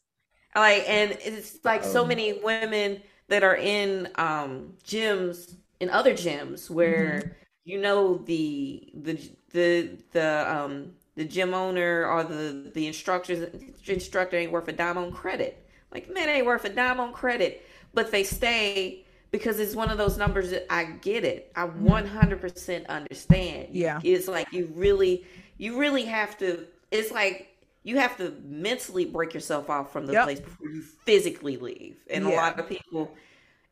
that. 0.55 0.61
Like 0.61 0.85
and 0.87 1.13
it's 1.13 1.65
like 1.65 1.83
so 1.83 2.03
oh. 2.03 2.07
many 2.07 2.35
women 2.35 3.03
that 3.29 3.43
are 3.43 3.57
in 3.57 4.09
um 4.17 4.75
gyms 4.85 5.57
in 5.81 5.89
other 5.89 6.13
gyms 6.13 6.69
where 6.69 7.23
mm-hmm. 7.25 7.33
you 7.65 7.81
know 7.81 8.19
the 8.19 8.87
the 8.95 9.31
the 9.53 9.99
the 10.13 10.55
um 10.55 10.93
the 11.17 11.25
gym 11.25 11.55
owner 11.55 12.05
or 12.05 12.23
the 12.23 12.71
the 12.75 12.87
instructors 12.87 13.49
instructor 13.87 14.37
ain't 14.37 14.53
worth 14.53 14.69
a 14.69 14.73
dime 14.73 14.99
on 14.99 15.11
credit. 15.11 15.66
Like 15.93 16.13
man 16.13 16.29
ain't 16.29 16.47
worth 16.47 16.65
a 16.65 16.69
dime 16.69 17.01
on 17.01 17.13
credit, 17.13 17.67
but 17.95 18.11
they 18.11 18.25
stay 18.25 19.05
because 19.31 19.59
it's 19.59 19.75
one 19.75 19.91
of 19.91 19.99
those 19.99 20.17
numbers 20.17 20.51
that 20.51 20.73
I 20.73 20.85
get 20.85 21.25
it. 21.25 21.53
I 21.57 21.67
100% 21.67 22.41
mm-hmm. 22.41 22.91
understand. 22.91 23.69
Yeah. 23.73 24.01
It's 24.03 24.29
like 24.29 24.53
you 24.53 24.71
really 24.75 25.25
you 25.59 25.79
really 25.79 26.05
have 26.05 26.37
to 26.39 26.67
it's 26.91 27.11
like 27.11 27.49
you 27.83 27.99
have 27.99 28.17
to 28.17 28.35
mentally 28.45 29.05
break 29.05 29.33
yourself 29.33 29.71
off 29.71 29.93
from 29.93 30.07
the 30.07 30.13
yep. 30.13 30.25
place 30.25 30.41
before 30.41 30.69
you 30.69 30.83
physically 30.83 31.57
leave. 31.57 31.97
And 32.11 32.25
yeah. 32.25 32.35
a 32.35 32.37
lot 32.37 32.59
of 32.59 32.69
people 32.69 33.15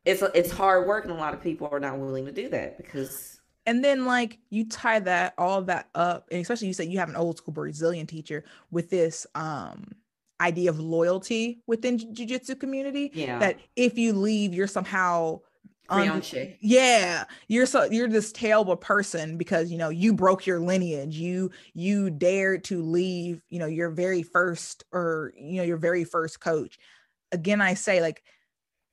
it's 0.05 0.23
it's 0.35 0.51
hard 0.51 0.87
work 0.87 1.05
and 1.05 1.13
a 1.13 1.17
lot 1.17 1.35
of 1.35 1.43
people 1.43 1.69
are 1.71 1.81
not 1.81 1.99
willing 1.99 2.27
to 2.27 2.33
do 2.33 2.49
that 2.51 2.77
because 2.77 3.41
and 3.67 3.83
then 3.83 4.05
like 4.05 4.39
you 4.51 4.69
tie 4.69 5.01
that 5.01 5.35
all 5.39 5.63
that 5.63 5.89
up 5.95 6.29
and 6.31 6.41
especially 6.41 6.69
you 6.69 6.75
said 6.75 6.89
you 6.89 6.99
have 6.99 7.09
an 7.09 7.17
old 7.17 7.39
school 7.39 7.55
brazilian 7.55 8.07
teacher 8.07 8.45
with 8.71 8.91
this 8.91 9.27
um 9.35 9.93
idea 10.41 10.71
of 10.71 10.81
loyalty 10.81 11.63
within 11.67 11.99
jiu-jitsu 11.99 12.55
community 12.57 13.11
yeah 13.15 13.39
that 13.39 13.59
if 13.77 13.97
you 13.97 14.13
leave 14.13 14.53
you're 14.53 14.67
somehow 14.67 15.39
um, 15.91 16.01
yeah 16.61 17.25
you're 17.47 17.67
so 17.67 17.85
you're 17.85 18.09
this 18.09 18.33
terrible 18.33 18.77
person 18.77 19.37
because 19.37 19.71
you 19.71 19.79
know 19.79 19.91
you 19.91 20.13
broke 20.13 20.47
your 20.47 20.61
lineage 20.61 21.17
you 21.17 21.51
you 21.75 22.11
dared 22.11 22.65
to 22.65 22.83
leave 22.83 23.43
you 23.51 23.59
know 23.59 23.67
your 23.67 23.91
very 23.91 24.23
first 24.23 24.85
or 24.93 25.33
you 25.37 25.59
know 25.59 25.63
your 25.63 25.77
very 25.77 26.05
first 26.05 26.41
coach 26.41 26.79
again 27.33 27.61
i 27.61 27.75
say 27.75 28.01
like 28.01 28.23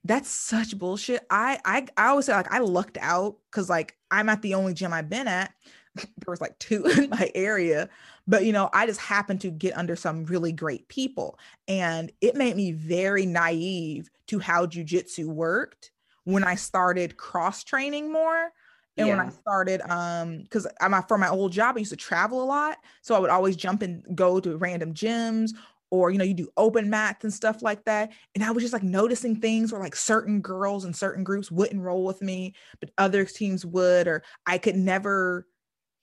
that's 0.04 0.30
such 0.30 0.78
bullshit. 0.78 1.26
I 1.30 1.60
I 1.64 1.86
I 1.96 2.08
always 2.08 2.26
say 2.26 2.34
like 2.34 2.52
I 2.52 2.60
lucked 2.60 2.98
out 3.00 3.38
because 3.50 3.70
like 3.70 3.96
I'm 4.10 4.30
at 4.30 4.42
the 4.42 4.56
only 4.56 4.74
gym 4.74 4.94
I've 4.94 5.10
been 5.10 5.28
at. 5.28 5.54
there 5.96 6.28
was 6.28 6.42
like 6.42 6.58
two 6.60 6.86
in 6.86 7.10
my 7.10 7.32
area, 7.36 7.90
but 8.28 8.46
you 8.46 8.52
know 8.52 8.70
I 8.74 8.86
just 8.86 9.00
happened 9.00 9.42
to 9.42 9.52
get 9.52 9.78
under 9.78 9.96
some 9.96 10.26
really 10.26 10.52
great 10.52 10.88
people, 10.88 11.38
and 11.68 12.12
it 12.22 12.36
made 12.36 12.56
me 12.56 12.72
very 12.72 13.26
naive 13.26 14.10
to 14.28 14.40
how 14.40 14.66
jujitsu 14.66 15.26
worked 15.26 15.92
when 16.24 16.44
I 16.44 16.56
started 16.56 17.18
cross 17.18 17.64
training 17.64 18.12
more. 18.12 18.52
And 18.98 19.08
yeah. 19.08 19.16
when 19.16 19.26
I 19.26 19.30
started, 19.30 19.82
um, 19.90 20.40
because 20.44 20.68
I'm 20.82 21.02
for 21.04 21.18
my 21.18 21.30
old 21.30 21.54
job, 21.54 21.78
I 21.78 21.80
used 21.80 21.92
to 21.92 21.98
travel 21.98 22.44
a 22.44 22.46
lot, 22.46 22.78
so 23.02 23.16
I 23.16 23.20
would 23.20 23.30
always 23.30 23.56
jump 23.56 23.82
and 23.82 24.04
go 24.16 24.40
to 24.40 24.58
random 24.58 24.94
gyms 24.94 25.52
or 25.92 26.10
you 26.10 26.18
know 26.18 26.24
you 26.24 26.34
do 26.34 26.50
open 26.58 26.90
mats 26.90 27.24
and 27.24 27.34
stuff 27.34 27.62
like 27.62 27.84
that 27.84 28.12
and 28.34 28.44
i 28.44 28.50
was 28.50 28.64
just 28.64 28.74
like 28.74 28.84
noticing 28.84 29.36
things 29.36 29.72
where 29.72 29.82
like 29.82 29.96
certain 29.96 30.42
girls 30.42 30.86
and 30.86 30.96
certain 30.96 31.24
groups 31.24 31.52
wouldn't 31.52 31.82
roll 31.82 32.04
with 32.04 32.22
me 32.22 32.56
but 32.80 32.90
other 32.98 33.24
teams 33.26 33.66
would 33.66 34.08
or 34.08 34.24
i 34.48 34.58
could 34.58 34.76
never 34.76 35.46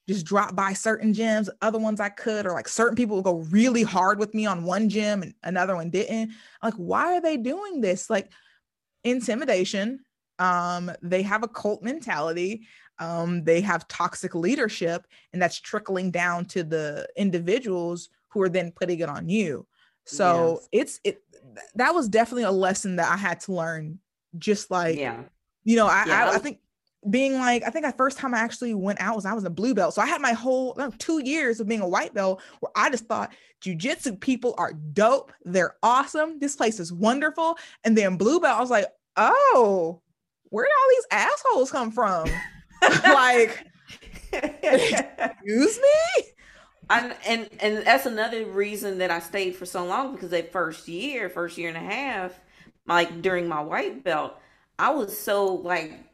just 0.09 0.27
drop 0.27 0.57
by 0.57 0.73
certain 0.73 1.13
gyms 1.13 1.49
other 1.63 1.79
ones 1.79 2.01
i 2.01 2.09
could 2.09 2.47
or 2.47 2.53
like 2.53 2.69
certain 2.69 2.97
people 2.97 3.17
would 3.17 3.25
go 3.25 3.39
really 3.51 3.83
hard 3.83 4.19
with 4.19 4.35
me 4.35 4.47
on 4.47 4.65
one 4.65 4.89
gym 4.89 5.23
and 5.23 5.35
another 5.43 5.77
one 5.77 5.91
didn't 5.91 6.33
like 6.63 6.75
why 6.75 7.17
are 7.17 7.21
they 7.21 7.37
doing 7.37 7.81
this 7.81 8.09
like 8.09 8.31
intimidation 9.05 10.01
um 10.39 10.91
they 11.03 11.23
have 11.23 11.43
a 11.43 11.49
cult 11.49 11.83
mentality 11.83 12.67
um 12.99 13.45
they 13.45 13.61
have 13.61 13.87
toxic 13.89 14.35
leadership 14.35 15.07
and 15.33 15.41
that's 15.41 15.61
trickling 15.61 16.11
down 16.11 16.45
to 16.45 16.63
the 16.63 17.07
individuals 17.17 18.09
who 18.29 18.43
are 18.43 18.49
then 18.49 18.73
putting 18.73 18.99
it 19.01 19.09
on 19.09 19.29
you 19.29 19.67
so 20.05 20.61
yes. 20.61 20.69
it's 20.73 21.01
it 21.05 21.23
that 21.75 21.95
was 21.95 22.09
definitely 22.09 22.45
a 22.45 22.51
lesson 22.51 22.97
that 22.97 23.11
I 23.11 23.17
had 23.17 23.41
to 23.41 23.53
learn. 23.53 23.99
Just 24.37 24.71
like 24.71 24.97
yeah, 24.97 25.23
you 25.65 25.77
know, 25.77 25.87
I 25.87 26.05
yeah. 26.07 26.31
I, 26.31 26.35
I, 26.35 26.39
think 26.39 26.59
being 27.09 27.35
like 27.35 27.63
I 27.65 27.71
think 27.71 27.87
the 27.87 27.93
first 27.93 28.19
time 28.19 28.35
I 28.35 28.39
actually 28.39 28.75
went 28.75 29.01
out 29.01 29.17
was 29.17 29.25
I 29.25 29.33
was 29.33 29.45
a 29.45 29.51
blue 29.51 29.75
belt. 29.75 29.95
So 29.95 30.03
I 30.03 30.07
had 30.07 30.21
my 30.21 30.33
whole 30.33 30.75
no, 30.77 30.91
two 30.99 31.23
years 31.23 31.61
of 31.61 31.69
being 31.69 31.81
a 31.81 31.89
white 31.89 32.15
belt 32.15 32.43
where 32.61 32.73
I 32.75 32.91
just 32.91 33.07
thought 33.07 33.33
jujitsu 33.63 34.21
people 34.21 34.55
are 34.59 34.73
dope. 34.73 35.33
They're 35.45 35.77
awesome. 35.83 36.39
This 36.39 36.57
place 36.57 36.81
is 36.81 36.93
wonderful. 36.93 37.57
And 37.85 37.97
then 37.97 38.17
blue 38.17 38.41
belt, 38.41 38.57
I 38.57 38.61
was 38.61 38.71
like, 38.71 38.87
oh, 39.17 40.01
where 40.51 40.65
did 40.65 40.73
all 40.73 40.89
these 40.91 41.07
assholes 41.11 41.71
come 41.71 41.91
from? 41.91 42.29
like, 43.05 43.65
excuse 44.33 45.79
me? 45.79 46.25
I, 46.91 47.15
and 47.27 47.51
and 47.61 47.87
that's 47.87 48.07
another 48.07 48.47
reason 48.47 48.99
that 48.99 49.11
I 49.11 49.21
stayed 49.21 49.55
for 49.55 49.67
so 49.67 49.85
long 49.85 50.15
because 50.15 50.31
that 50.31 50.53
first 50.53 50.89
year, 50.89 51.29
first 51.29 51.59
year 51.59 51.69
and 51.69 51.77
a 51.77 51.81
half, 51.81 52.39
like 52.87 53.21
during 53.21 53.47
my 53.47 53.61
white 53.61 54.03
belt, 54.03 54.35
I 54.79 54.91
was 54.91 55.19
so 55.19 55.55
like 55.55 56.08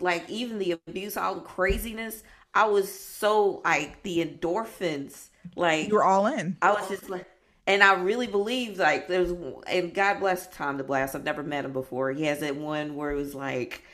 like 0.00 0.28
even 0.28 0.58
the 0.58 0.72
abuse, 0.86 1.16
all 1.16 1.34
the 1.36 1.40
craziness, 1.40 2.22
I 2.54 2.66
was 2.66 2.92
so 2.92 3.62
like 3.64 4.02
the 4.02 4.24
endorphins, 4.24 5.28
like 5.56 5.88
you 5.88 5.94
were 5.94 6.04
all 6.04 6.26
in. 6.26 6.56
I 6.62 6.72
was 6.72 6.88
just 6.88 7.08
like 7.08 7.26
and 7.66 7.82
I 7.82 7.94
really 7.94 8.26
believe 8.26 8.78
like 8.78 9.08
there's 9.08 9.32
and 9.66 9.94
God 9.94 10.20
bless 10.20 10.46
Tom 10.48 10.78
DeBlass. 10.78 11.14
I've 11.14 11.24
never 11.24 11.42
met 11.42 11.64
him 11.64 11.72
before. 11.72 12.10
He 12.12 12.24
has 12.24 12.40
that 12.40 12.56
one 12.56 12.96
where 12.96 13.10
it 13.10 13.16
was 13.16 13.34
like 13.34 13.84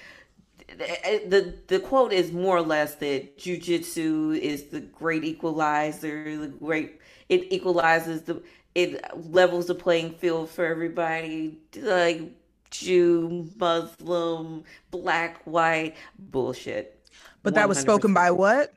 eh, 0.69 0.97
eh, 1.05 1.19
the 1.29 1.55
the 1.67 1.79
quote 1.79 2.13
is 2.13 2.33
more 2.33 2.57
or 2.57 2.63
less 2.63 2.95
that 2.97 3.39
jujitsu 3.39 4.39
is 4.39 4.65
the 4.65 4.81
great 4.81 5.25
equalizer, 5.25 6.37
the 6.39 6.49
great 6.49 7.01
it 7.29 7.53
equalizes 7.53 8.23
the 8.23 8.43
it 8.75 9.03
levels 9.31 9.67
the 9.67 9.75
playing 9.75 10.15
field 10.15 10.49
for 10.49 10.65
everybody, 10.65 11.59
like 11.77 12.23
Jew, 12.71 13.49
Muslim, 13.57 14.65
black, 14.91 15.43
white, 15.45 15.97
bullshit. 16.19 17.09
But 17.43 17.55
that 17.55 17.67
100%. 17.67 17.69
was 17.69 17.79
spoken 17.79 18.15
by 18.15 18.31
what? 18.31 18.73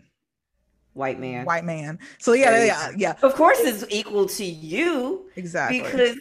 White 0.93 1.19
man. 1.19 1.45
White 1.45 1.63
man. 1.63 1.99
So 2.19 2.33
yeah, 2.33 2.65
yeah, 2.65 2.91
yeah. 2.97 3.15
Of 3.21 3.35
course, 3.35 3.59
it's 3.61 3.85
equal 3.89 4.27
to 4.27 4.45
you. 4.45 5.29
Exactly. 5.35 5.81
Because 5.81 6.17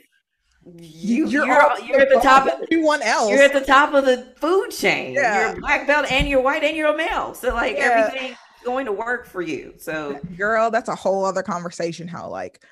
you 0.78 1.26
you're, 1.26 1.46
you're, 1.46 1.60
all, 1.60 1.80
you're 1.80 2.00
at 2.00 2.10
the 2.10 2.20
top 2.20 2.46
of 2.46 2.62
everyone 2.62 3.02
else. 3.02 3.30
You're 3.30 3.42
at 3.42 3.52
the 3.52 3.62
top 3.62 3.94
of 3.94 4.04
the 4.04 4.32
food 4.36 4.70
chain. 4.70 5.14
Yeah. 5.14 5.52
You're 5.52 5.60
black 5.60 5.86
belt 5.86 6.10
and 6.10 6.28
you're 6.28 6.42
white 6.42 6.62
and 6.62 6.76
you're 6.76 6.92
a 6.92 6.96
male. 6.96 7.34
So 7.34 7.52
like 7.54 7.76
yeah. 7.76 8.06
everything's 8.08 8.36
going 8.64 8.86
to 8.86 8.92
work 8.92 9.26
for 9.26 9.42
you. 9.42 9.74
So 9.78 10.20
girl, 10.36 10.70
that's 10.70 10.88
a 10.88 10.94
whole 10.94 11.24
other 11.24 11.42
conversation. 11.42 12.06
How 12.06 12.28
like 12.28 12.64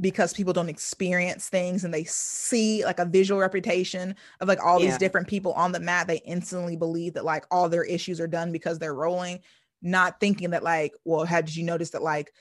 because 0.00 0.32
people 0.32 0.52
don't 0.52 0.68
experience 0.68 1.48
things 1.48 1.84
and 1.84 1.92
they 1.92 2.04
see 2.04 2.84
like 2.84 2.98
a 2.98 3.04
visual 3.04 3.40
reputation 3.40 4.14
of 4.40 4.48
like 4.48 4.62
all 4.64 4.78
these 4.78 4.98
different 4.98 5.28
people 5.28 5.52
on 5.52 5.72
the 5.72 5.80
mat, 5.80 6.06
they 6.06 6.18
instantly 6.18 6.76
believe 6.76 7.14
that 7.14 7.24
like 7.24 7.44
all 7.50 7.68
their 7.68 7.84
issues 7.84 8.20
are 8.20 8.26
done 8.26 8.52
because 8.52 8.78
they're 8.78 8.94
rolling, 8.94 9.40
not 9.82 10.20
thinking 10.20 10.50
that 10.50 10.62
like, 10.62 10.94
well, 11.04 11.24
how 11.24 11.40
did 11.40 11.54
you 11.54 11.64
notice 11.64 11.90
that 11.90 12.02
like 12.02 12.32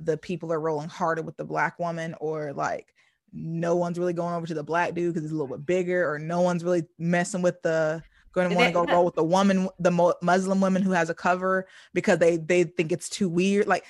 the 0.00 0.16
people 0.16 0.52
are 0.52 0.60
rolling 0.60 0.88
harder 0.88 1.22
with 1.22 1.36
the 1.36 1.44
black 1.44 1.78
woman 1.78 2.14
or 2.20 2.52
like 2.52 2.94
no 3.32 3.76
one's 3.76 3.98
really 3.98 4.12
going 4.12 4.34
over 4.34 4.46
to 4.46 4.54
the 4.54 4.62
black 4.62 4.94
dude 4.94 5.12
because 5.12 5.22
he's 5.22 5.32
a 5.32 5.34
little 5.34 5.56
bit 5.56 5.66
bigger, 5.66 6.10
or 6.10 6.18
no 6.18 6.40
one's 6.40 6.64
really 6.64 6.84
messing 6.98 7.42
with 7.42 7.60
the 7.62 8.02
going 8.32 8.50
to 8.50 8.56
want 8.56 8.68
to 8.68 8.72
go 8.72 8.84
roll 8.84 9.04
with 9.04 9.14
the 9.14 9.24
woman, 9.24 9.68
the 9.78 10.14
Muslim 10.22 10.60
woman 10.60 10.82
who 10.82 10.92
has 10.92 11.10
a 11.10 11.14
cover 11.14 11.66
because 11.94 12.18
they 12.18 12.36
they 12.36 12.64
think 12.64 12.92
it's 12.92 13.08
too 13.08 13.28
weird. 13.28 13.66
Like, 13.66 13.84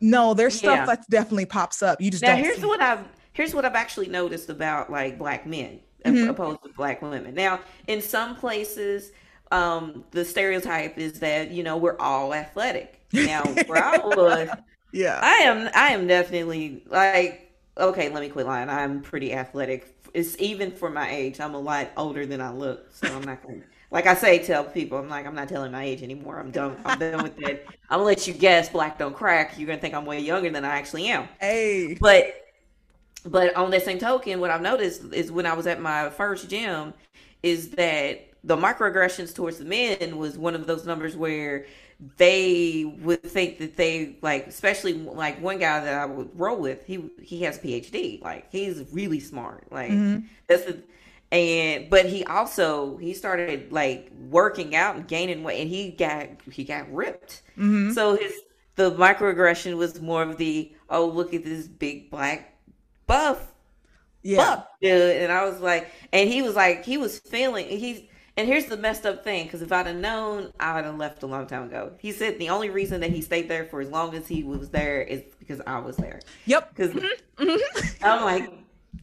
no, 0.00 0.34
there's 0.34 0.56
stuff 0.56 0.86
that 0.86 1.08
definitely 1.10 1.46
pops 1.46 1.82
up. 1.82 2.00
You 2.00 2.10
just 2.10 2.22
now 2.22 2.36
here's 2.36 2.60
what 2.60 2.80
I've 2.80 3.04
here's 3.32 3.54
what 3.54 3.64
I've 3.64 3.74
actually 3.74 4.08
noticed 4.08 4.48
about 4.48 4.90
like 4.90 5.18
black 5.18 5.46
men 5.46 5.80
mm-hmm. 6.04 6.30
opposed 6.30 6.62
to 6.62 6.68
black 6.70 7.02
women. 7.02 7.34
Now, 7.34 7.60
in 7.86 8.00
some 8.00 8.36
places, 8.36 9.12
um, 9.50 10.04
the 10.10 10.24
stereotype 10.24 10.98
is 10.98 11.20
that 11.20 11.50
you 11.50 11.62
know 11.62 11.76
we're 11.76 11.98
all 11.98 12.34
athletic. 12.34 13.02
Now, 13.12 13.42
where 13.66 13.84
I 13.84 13.96
was, 14.04 14.48
yeah, 14.92 15.20
I 15.22 15.34
am. 15.44 15.70
I 15.74 15.88
am 15.88 16.06
definitely 16.06 16.82
like 16.88 17.46
okay, 17.78 18.08
let 18.08 18.22
me 18.22 18.28
quit 18.28 18.46
lying. 18.46 18.68
I'm 18.68 19.02
pretty 19.02 19.32
athletic. 19.32 19.95
It's 20.16 20.34
even 20.38 20.72
for 20.72 20.88
my 20.88 21.10
age. 21.10 21.40
I'm 21.40 21.54
a 21.54 21.60
lot 21.60 21.90
older 21.94 22.24
than 22.24 22.40
I 22.40 22.50
look, 22.50 22.90
so 22.90 23.06
I'm 23.14 23.22
not 23.24 23.42
gonna. 23.42 23.60
Like 23.90 24.06
I 24.06 24.14
say, 24.14 24.38
tell 24.38 24.64
people, 24.64 24.96
I'm 24.96 25.10
like, 25.10 25.26
I'm 25.26 25.34
not 25.34 25.46
telling 25.46 25.72
my 25.72 25.84
age 25.84 26.02
anymore. 26.02 26.40
I'm 26.40 26.50
done. 26.50 26.74
I'm 26.86 26.98
done 26.98 27.22
with 27.22 27.36
that. 27.36 27.66
I'm 27.90 27.98
gonna 27.98 28.04
let 28.04 28.26
you 28.26 28.32
guess. 28.32 28.70
Black 28.70 28.98
don't 28.98 29.14
crack. 29.14 29.58
You're 29.58 29.66
gonna 29.66 29.78
think 29.78 29.92
I'm 29.92 30.06
way 30.06 30.18
younger 30.20 30.48
than 30.48 30.64
I 30.64 30.78
actually 30.78 31.08
am. 31.08 31.28
Hey, 31.38 31.98
but 32.00 32.46
but 33.26 33.54
on 33.56 33.70
that 33.72 33.84
same 33.84 33.98
token, 33.98 34.40
what 34.40 34.50
I've 34.50 34.62
noticed 34.62 35.02
is 35.12 35.30
when 35.30 35.44
I 35.44 35.52
was 35.52 35.66
at 35.66 35.82
my 35.82 36.08
first 36.08 36.48
gym, 36.48 36.94
is 37.42 37.68
that 37.72 38.30
the 38.42 38.56
microaggressions 38.56 39.34
towards 39.34 39.58
the 39.58 39.66
men 39.66 40.16
was 40.16 40.38
one 40.38 40.54
of 40.54 40.66
those 40.66 40.86
numbers 40.86 41.14
where 41.14 41.66
they 42.18 42.84
would 43.00 43.22
think 43.22 43.58
that 43.58 43.76
they 43.76 44.16
like 44.20 44.46
especially 44.46 44.92
like 44.92 45.40
one 45.40 45.58
guy 45.58 45.80
that 45.80 45.94
I 45.94 46.04
would 46.04 46.38
roll 46.38 46.58
with 46.58 46.84
he 46.84 47.10
he 47.22 47.42
has 47.42 47.56
a 47.56 47.60
PhD 47.60 48.22
like 48.22 48.50
he's 48.52 48.84
really 48.92 49.20
smart 49.20 49.72
like 49.72 49.90
mm-hmm. 49.90 50.26
that's 50.46 50.64
the 50.64 50.82
and 51.32 51.88
but 51.88 52.06
he 52.06 52.22
also 52.24 52.98
he 52.98 53.14
started 53.14 53.72
like 53.72 54.12
working 54.28 54.76
out 54.76 54.96
and 54.96 55.08
gaining 55.08 55.42
weight 55.42 55.60
and 55.60 55.70
he 55.70 55.90
got 55.90 56.28
he 56.50 56.64
got 56.64 56.92
ripped 56.92 57.42
mm-hmm. 57.52 57.92
so 57.92 58.14
his 58.14 58.32
the 58.76 58.92
microaggression 58.92 59.76
was 59.76 60.00
more 60.00 60.22
of 60.22 60.36
the 60.36 60.72
oh 60.90 61.06
look 61.06 61.32
at 61.32 61.44
this 61.44 61.66
big 61.66 62.10
black 62.10 62.54
buff 63.06 63.52
yeah 64.22 64.36
buff 64.36 64.66
dude. 64.80 65.16
and 65.16 65.32
i 65.32 65.44
was 65.44 65.60
like 65.60 65.90
and 66.12 66.28
he 66.28 66.42
was 66.42 66.54
like 66.54 66.84
he 66.84 66.96
was 66.96 67.18
feeling 67.18 67.66
he's 67.66 68.02
and 68.36 68.46
here's 68.46 68.66
the 68.66 68.76
messed 68.76 69.06
up 69.06 69.24
thing 69.24 69.44
because 69.44 69.62
if 69.62 69.72
i'd 69.72 69.86
have 69.86 69.96
known 69.96 70.52
i 70.60 70.74
would 70.74 70.84
have 70.84 70.96
left 70.96 71.22
a 71.22 71.26
long 71.26 71.46
time 71.46 71.64
ago 71.64 71.92
he 71.98 72.12
said 72.12 72.38
the 72.38 72.48
only 72.48 72.70
reason 72.70 73.00
that 73.00 73.10
he 73.10 73.20
stayed 73.20 73.48
there 73.48 73.64
for 73.64 73.80
as 73.80 73.88
long 73.88 74.14
as 74.14 74.26
he 74.26 74.42
was 74.42 74.70
there 74.70 75.02
is 75.02 75.22
because 75.38 75.60
i 75.66 75.78
was 75.78 75.96
there 75.96 76.20
yep 76.44 76.74
because 76.74 76.92
mm-hmm. 76.92 77.44
mm-hmm. 77.44 78.04
i'm 78.04 78.22
like 78.22 78.52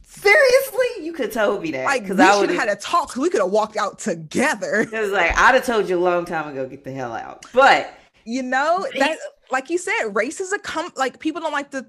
Seriously, 0.06 1.04
you 1.04 1.12
could 1.12 1.26
have 1.26 1.34
told 1.34 1.62
me 1.62 1.70
that 1.72 1.84
Like, 1.84 2.02
because 2.02 2.20
I 2.20 2.38
would 2.38 2.50
have 2.50 2.58
had 2.58 2.68
a 2.68 2.76
talk. 2.76 3.16
We 3.16 3.30
could 3.30 3.40
have 3.40 3.50
walked 3.50 3.76
out 3.76 3.98
together. 3.98 4.86
It 4.92 5.00
was 5.00 5.10
like 5.10 5.36
I'd 5.36 5.54
have 5.54 5.64
told 5.64 5.88
you 5.88 5.98
a 5.98 6.00
long 6.00 6.24
time 6.24 6.48
ago, 6.48 6.66
get 6.66 6.84
the 6.84 6.92
hell 6.92 7.12
out. 7.12 7.46
But 7.52 7.92
you 8.24 8.42
know 8.42 8.86
that, 8.98 9.18
like 9.50 9.70
you 9.70 9.78
said, 9.78 10.14
race 10.14 10.40
is 10.40 10.52
a 10.52 10.58
come. 10.58 10.90
Like 10.96 11.18
people 11.18 11.40
don't 11.40 11.52
like 11.52 11.70
to. 11.72 11.86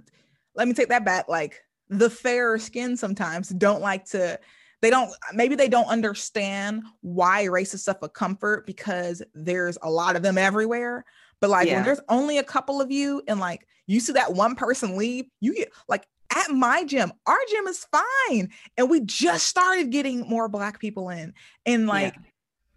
Let 0.55 0.67
me 0.67 0.73
take 0.73 0.89
that 0.89 1.05
back. 1.05 1.27
Like 1.27 1.61
the 1.89 2.09
fairer 2.09 2.57
skin 2.57 2.97
sometimes 2.97 3.49
don't 3.49 3.81
like 3.81 4.05
to. 4.05 4.39
They 4.85 4.91
don't. 4.91 5.11
Maybe 5.33 5.55
they 5.55 5.67
don't 5.67 5.87
understand 5.87 6.83
why 7.01 7.45
race 7.45 7.73
is 7.73 7.83
such 7.83 7.97
a 8.03 8.07
comfort 8.07 8.67
because 8.67 9.23
there's 9.33 9.79
a 9.81 9.89
lot 9.89 10.15
of 10.15 10.21
them 10.21 10.37
everywhere. 10.37 11.05
But 11.41 11.49
like 11.49 11.67
yeah. 11.67 11.77
when 11.77 11.85
there's 11.85 12.01
only 12.07 12.37
a 12.37 12.43
couple 12.43 12.81
of 12.81 12.91
you 12.91 13.23
and 13.27 13.39
like 13.39 13.67
you 13.87 13.99
see 13.99 14.13
that 14.13 14.35
one 14.35 14.53
person 14.53 14.95
leave, 14.95 15.25
you 15.41 15.55
get 15.55 15.71
like 15.87 16.05
at 16.35 16.51
my 16.51 16.83
gym, 16.83 17.11
our 17.25 17.37
gym 17.49 17.65
is 17.65 17.87
fine. 17.91 18.51
And 18.77 18.87
we 18.87 19.01
just 19.01 19.47
started 19.47 19.89
getting 19.89 20.29
more 20.29 20.47
black 20.47 20.79
people 20.79 21.09
in. 21.09 21.33
And 21.65 21.87
like 21.87 22.13
yeah. 22.13 22.21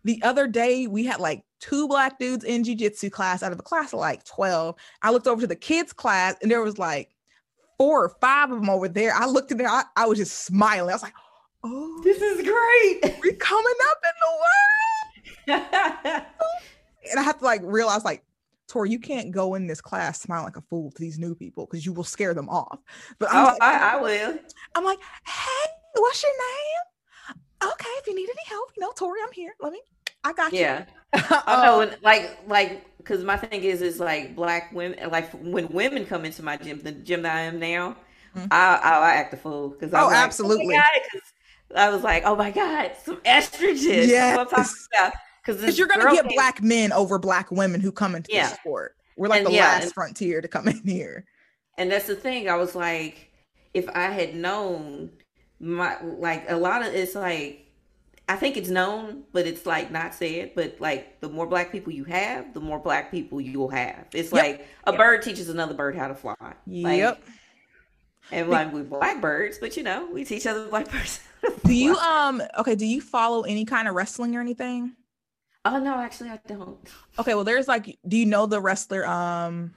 the 0.04 0.22
other 0.22 0.46
day, 0.46 0.86
we 0.86 1.04
had 1.04 1.20
like 1.20 1.44
two 1.60 1.88
black 1.88 2.18
dudes 2.18 2.42
in 2.42 2.62
jujitsu 2.62 3.12
class 3.12 3.42
out 3.42 3.52
of 3.52 3.58
a 3.58 3.62
class 3.62 3.92
of 3.92 3.98
like 3.98 4.24
12. 4.24 4.76
I 5.02 5.10
looked 5.10 5.26
over 5.26 5.42
to 5.42 5.46
the 5.46 5.54
kids' 5.54 5.92
class 5.92 6.36
and 6.40 6.50
there 6.50 6.62
was 6.62 6.78
like 6.78 7.14
four 7.76 8.02
or 8.02 8.16
five 8.18 8.50
of 8.50 8.60
them 8.60 8.70
over 8.70 8.88
there. 8.88 9.12
I 9.12 9.26
looked 9.26 9.52
in 9.52 9.58
there, 9.58 9.68
I, 9.68 9.82
I 9.94 10.06
was 10.06 10.16
just 10.16 10.46
smiling. 10.46 10.88
I 10.88 10.94
was 10.94 11.02
like, 11.02 11.12
oh, 11.64 12.00
this 12.04 12.20
is 12.20 12.36
great. 12.36 13.18
We're 13.22 13.34
coming 13.34 13.74
up 13.90 13.98
in 14.04 14.16
the 15.46 15.56
world. 15.56 16.24
and 17.10 17.18
I 17.18 17.22
have 17.22 17.38
to 17.38 17.44
like 17.44 17.60
realize 17.64 18.04
like 18.04 18.24
Torrie, 18.68 18.90
you 18.90 18.98
can't 18.98 19.30
go 19.30 19.54
in 19.54 19.66
this 19.66 19.80
class 19.80 20.20
smiling 20.20 20.44
like 20.44 20.56
a 20.56 20.60
fool 20.60 20.90
to 20.90 21.00
these 21.00 21.18
new 21.18 21.34
people 21.34 21.66
because 21.66 21.86
you 21.86 21.92
will 21.92 22.04
scare 22.04 22.34
them 22.34 22.48
off. 22.48 22.78
But 23.18 23.30
I'm 23.30 23.36
oh, 23.36 23.48
like, 23.48 23.62
I, 23.62 23.96
I, 23.96 24.00
will. 24.00 24.38
I'm 24.74 24.84
like, 24.84 24.98
hey, 25.26 25.70
what's 25.94 26.22
your 26.22 26.32
name? 26.32 27.72
Okay, 27.72 27.90
if 27.98 28.06
you 28.06 28.14
need 28.14 28.28
any 28.28 28.44
help, 28.46 28.70
you 28.76 28.82
know, 28.82 28.92
Torrie, 28.92 29.24
I'm 29.24 29.32
here. 29.32 29.54
Let 29.60 29.72
me. 29.72 29.80
I 30.22 30.32
got 30.34 30.52
you. 30.52 30.60
Yeah. 30.60 30.84
I 31.14 31.64
know, 31.64 31.82
um, 31.82 31.90
like, 32.02 32.38
like, 32.46 32.84
because 32.98 33.24
my 33.24 33.38
thing 33.38 33.62
is, 33.62 33.80
is 33.80 33.98
like 33.98 34.36
black 34.36 34.72
women, 34.74 35.10
like 35.10 35.30
when 35.32 35.68
women 35.68 36.04
come 36.04 36.26
into 36.26 36.42
my 36.42 36.58
gym, 36.58 36.80
the 36.80 36.92
gym 36.92 37.22
that 37.22 37.34
I 37.34 37.40
am 37.42 37.58
now, 37.58 37.96
mm-hmm. 38.36 38.46
I, 38.50 38.76
I, 38.76 38.98
I 38.98 39.14
act 39.14 39.32
a 39.32 39.38
fool 39.38 39.70
because 39.70 39.94
I 39.94 40.02
oh, 40.02 40.08
like, 40.08 40.16
absolutely. 40.16 40.76
Oh 40.76 40.82
I 41.76 41.90
was 41.90 42.02
like, 42.02 42.22
oh 42.24 42.36
my 42.36 42.50
god, 42.50 42.92
some 43.04 43.16
estrogen. 43.18 44.08
Yeah 44.08 44.44
because 45.48 45.78
you're 45.78 45.86
gonna 45.86 46.12
get 46.12 46.24
came, 46.24 46.34
black 46.34 46.62
men 46.62 46.92
over 46.92 47.18
black 47.18 47.50
women 47.50 47.80
who 47.80 47.90
come 47.90 48.14
into 48.14 48.32
yeah. 48.32 48.48
the 48.48 48.54
sport. 48.56 48.94
We're 49.16 49.28
like 49.28 49.38
and 49.38 49.48
the 49.48 49.52
yeah, 49.52 49.66
last 49.66 49.84
and, 49.84 49.92
frontier 49.92 50.40
to 50.40 50.48
come 50.48 50.68
in 50.68 50.82
here. 50.84 51.24
And 51.76 51.90
that's 51.90 52.06
the 52.06 52.14
thing. 52.14 52.48
I 52.48 52.56
was 52.56 52.74
like, 52.74 53.30
if 53.74 53.88
I 53.88 54.06
had 54.06 54.34
known 54.34 55.10
my 55.60 56.00
like 56.02 56.44
a 56.48 56.56
lot 56.56 56.86
of 56.86 56.94
it's 56.94 57.14
like 57.14 57.64
I 58.28 58.36
think 58.36 58.56
it's 58.56 58.68
known, 58.68 59.24
but 59.32 59.46
it's 59.46 59.64
like 59.64 59.90
not 59.90 60.14
said. 60.14 60.52
But 60.54 60.76
like 60.80 61.20
the 61.20 61.28
more 61.28 61.46
black 61.46 61.72
people 61.72 61.92
you 61.92 62.04
have, 62.04 62.52
the 62.52 62.60
more 62.60 62.78
black 62.78 63.10
people 63.10 63.40
you 63.40 63.58
will 63.58 63.70
have. 63.70 64.06
It's 64.12 64.32
yep. 64.32 64.42
like 64.42 64.66
a 64.86 64.92
yep. 64.92 64.98
bird 64.98 65.22
teaches 65.22 65.48
another 65.48 65.74
bird 65.74 65.96
how 65.96 66.08
to 66.08 66.14
fly. 66.14 66.34
Yep. 66.66 67.14
Like, 67.14 67.24
and 68.30 68.50
like 68.50 68.72
we 68.72 68.82
black 68.82 69.22
birds, 69.22 69.58
but 69.58 69.76
you 69.78 69.82
know, 69.82 70.08
we 70.12 70.24
teach 70.24 70.46
other 70.46 70.68
blackbirds. 70.68 71.20
do 71.64 71.74
you 71.74 71.96
um 71.96 72.42
okay, 72.58 72.74
do 72.74 72.86
you 72.86 73.00
follow 73.00 73.42
any 73.42 73.64
kind 73.64 73.88
of 73.88 73.94
wrestling 73.94 74.34
or 74.36 74.40
anything? 74.40 74.94
Oh 75.64 75.78
no, 75.78 75.96
actually 75.98 76.30
I 76.30 76.40
don't. 76.46 76.78
Okay, 77.18 77.34
well 77.34 77.44
there's 77.44 77.68
like 77.68 77.98
do 78.06 78.16
you 78.16 78.26
know 78.26 78.46
the 78.46 78.60
wrestler 78.60 79.06
um 79.06 79.74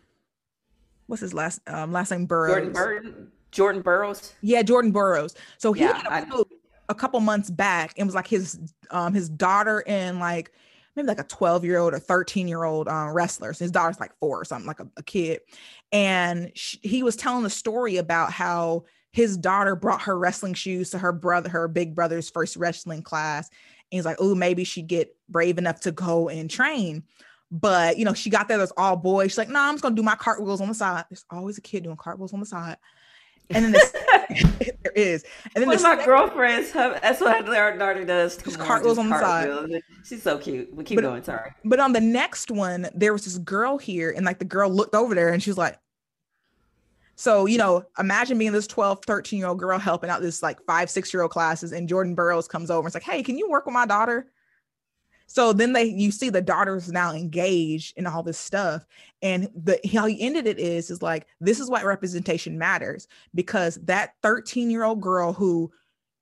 what's 1.07 1.21
his 1.21 1.33
last 1.33 1.59
um 1.67 1.91
last 1.91 2.11
name 2.11 2.25
Burroughs? 2.25 2.53
Jordan 2.53 2.73
Burton 2.73 3.31
Jordan 3.51 3.81
Burroughs? 3.81 4.33
Yeah, 4.41 4.61
Jordan 4.61 4.91
Burroughs. 4.91 5.35
So 5.57 5.73
he 5.73 5.81
yeah, 5.81 6.01
had 6.09 6.31
a, 6.31 6.45
a 6.89 6.95
couple 6.95 7.19
months 7.19 7.49
back 7.49 7.93
and 7.97 8.07
was 8.07 8.15
like 8.15 8.27
his 8.27 8.73
um 8.89 9.13
his 9.13 9.29
daughter 9.29 9.83
and 9.85 10.19
like 10.19 10.51
maybe 10.95 11.07
like 11.07 11.19
a 11.19 11.23
12 11.23 11.65
year 11.65 11.77
old 11.77 11.93
or 11.93 11.99
13 11.99 12.47
year 12.47 12.63
old 12.63 12.87
um, 12.87 13.09
wrestler. 13.09 13.53
So 13.53 13.65
his 13.65 13.71
daughter's 13.71 13.99
like 13.99 14.13
four 14.19 14.39
or 14.39 14.45
something, 14.45 14.67
like 14.67 14.79
a, 14.79 14.87
a 14.97 15.03
kid. 15.03 15.39
And 15.91 16.51
she, 16.55 16.79
he 16.83 17.03
was 17.03 17.15
telling 17.15 17.43
the 17.43 17.49
story 17.49 17.97
about 17.97 18.31
how 18.31 18.85
his 19.11 19.37
daughter 19.37 19.75
brought 19.75 20.01
her 20.03 20.17
wrestling 20.17 20.53
shoes 20.53 20.89
to 20.91 20.97
her 20.97 21.11
brother, 21.11 21.49
her 21.49 21.67
big 21.67 21.95
brother's 21.95 22.29
first 22.29 22.55
wrestling 22.55 23.01
class 23.01 23.49
And 23.91 23.97
he's 23.97 24.05
like, 24.05 24.17
oh, 24.19 24.35
maybe 24.35 24.63
she'd 24.63 24.87
get 24.87 25.15
brave 25.29 25.57
enough 25.57 25.81
to 25.81 25.91
go 25.91 26.29
and 26.29 26.49
train. 26.49 27.03
But 27.51 27.97
you 27.97 28.05
know, 28.05 28.13
she 28.13 28.29
got 28.29 28.47
there, 28.47 28.57
there's 28.57 28.71
all 28.77 28.95
boys. 28.95 29.31
She's 29.31 29.37
like, 29.37 29.49
no, 29.49 29.55
nah, 29.55 29.67
I'm 29.67 29.73
just 29.73 29.83
gonna 29.83 29.95
do 29.95 30.03
my 30.03 30.15
cartwheels 30.15 30.61
on 30.61 30.69
the 30.69 30.73
side. 30.73 31.05
There's 31.09 31.25
always 31.29 31.57
a 31.57 31.61
kid 31.61 31.83
doing 31.83 31.97
cartwheels 31.97 32.33
on 32.33 32.39
the 32.39 32.45
side. 32.45 32.77
And 33.49 33.65
then 33.65 33.73
there 34.83 34.93
is. 34.95 35.25
And 35.53 35.61
then 35.61 35.67
one 35.67 35.75
of 35.75 35.81
my 35.81 36.05
girlfriends, 36.05 36.71
that's 36.71 37.19
what 37.19 37.49
our 37.49 37.77
daughter 37.77 38.05
does. 38.05 38.37
Cartwheels 38.37 38.97
on 38.97 39.09
the 39.09 39.19
side. 39.19 39.81
She's 40.05 40.23
so 40.23 40.37
cute. 40.37 40.73
We 40.73 40.85
keep 40.85 40.95
but, 40.95 41.01
going. 41.01 41.23
Sorry. 41.23 41.51
But 41.65 41.81
on 41.81 41.91
the 41.91 41.99
next 41.99 42.49
one, 42.49 42.89
there 42.95 43.11
was 43.11 43.25
this 43.25 43.37
girl 43.39 43.77
here, 43.77 44.13
and 44.15 44.25
like 44.25 44.39
the 44.39 44.45
girl 44.45 44.69
looked 44.69 44.95
over 44.95 45.13
there 45.13 45.33
and 45.33 45.43
she 45.43 45.49
was 45.49 45.57
like, 45.57 45.77
so, 47.21 47.45
you 47.45 47.59
know, 47.59 47.85
imagine 47.99 48.39
being 48.39 48.51
this 48.51 48.65
12, 48.65 49.05
13 49.05 49.37
year 49.37 49.47
old 49.47 49.59
girl 49.59 49.77
helping 49.77 50.09
out 50.09 50.23
this 50.23 50.41
like 50.41 50.59
five, 50.65 50.89
six 50.89 51.13
year 51.13 51.21
old 51.21 51.29
classes, 51.29 51.71
and 51.71 51.87
Jordan 51.87 52.15
Burroughs 52.15 52.47
comes 52.47 52.71
over 52.71 52.79
and 52.79 52.87
it's 52.87 52.95
like, 52.95 53.03
hey, 53.03 53.21
can 53.21 53.37
you 53.37 53.47
work 53.47 53.67
with 53.67 53.73
my 53.73 53.85
daughter? 53.85 54.31
So 55.27 55.53
then 55.53 55.71
they 55.71 55.83
you 55.83 56.09
see 56.09 56.31
the 56.31 56.41
daughter's 56.41 56.91
now 56.91 57.13
engaged 57.13 57.95
in 57.95 58.07
all 58.07 58.23
this 58.23 58.39
stuff. 58.39 58.87
And 59.21 59.49
the 59.55 59.79
how 59.93 60.07
he 60.07 60.19
ended 60.19 60.47
it 60.47 60.57
is 60.57 60.89
is 60.89 61.03
like 61.03 61.27
this 61.39 61.59
is 61.59 61.69
why 61.69 61.83
representation 61.83 62.57
matters 62.57 63.07
because 63.35 63.75
that 63.83 64.15
13 64.23 64.71
year 64.71 64.83
old 64.83 64.99
girl 64.99 65.31
who 65.31 65.71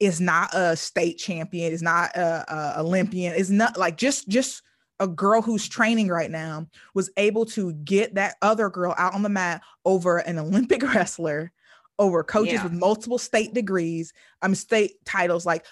is 0.01 0.19
not 0.19 0.53
a 0.53 0.75
state 0.75 1.17
champion, 1.17 1.71
is 1.71 1.81
not 1.81 2.13
a, 2.17 2.43
a 2.53 2.81
Olympian, 2.81 3.35
is 3.35 3.49
not 3.49 3.77
like 3.77 3.95
just 3.95 4.27
just 4.27 4.63
a 4.99 5.07
girl 5.07 5.41
who's 5.41 5.67
training 5.67 6.09
right 6.09 6.31
now 6.31 6.67
was 6.93 7.09
able 7.17 7.45
to 7.45 7.73
get 7.73 8.15
that 8.15 8.35
other 8.41 8.69
girl 8.69 8.93
out 8.97 9.13
on 9.13 9.23
the 9.23 9.29
mat 9.29 9.61
over 9.85 10.17
an 10.17 10.37
Olympic 10.37 10.81
wrestler, 10.93 11.51
over 11.97 12.23
coaches 12.23 12.53
yeah. 12.53 12.63
with 12.63 12.73
multiple 12.73 13.17
state 13.17 13.53
degrees, 13.53 14.13
I 14.41 14.47
um, 14.47 14.55
state 14.55 15.03
titles. 15.05 15.45
Like 15.45 15.65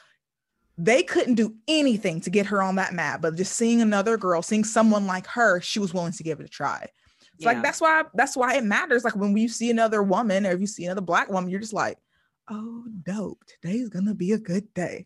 they 0.78 1.04
couldn't 1.04 1.36
do 1.36 1.56
anything 1.68 2.22
to 2.22 2.30
get 2.30 2.46
her 2.48 2.62
on 2.62 2.76
that 2.76 2.94
mat, 2.94 3.22
but 3.22 3.36
just 3.36 3.56
seeing 3.56 3.82
another 3.82 4.18
girl, 4.18 4.42
seeing 4.42 4.63
someone 4.63 5.08
like 5.08 5.26
her, 5.28 5.60
she 5.62 5.80
was 5.80 5.94
willing 5.94 6.13
to 6.13 6.24
give 6.24 6.40
it 6.40 6.46
a 6.46 6.50
try. 6.50 6.88
So 7.40 7.50
yeah. 7.50 7.54
like 7.54 7.63
that's 7.63 7.82
why 7.82 8.04
that's 8.13 8.36
why 8.36 8.56
it 8.56 8.63
matters. 8.63 9.04
Like 9.04 9.16
when 9.16 9.36
you 9.38 9.50
see 9.50 9.70
another 9.70 10.04
woman 10.04 10.46
or 10.46 10.52
if 10.52 10.60
you 10.60 10.68
see 10.68 10.86
another 10.86 11.02
black 11.02 11.30
woman, 11.30 11.50
you're 11.50 11.60
just 11.60 11.74
like, 11.74 11.98
oh, 12.50 12.86
dope. 13.04 13.44
Today's 13.62 13.90
gonna 13.90 14.16
be 14.16 14.32
a 14.32 14.40
good 14.40 14.74
day. 14.74 15.06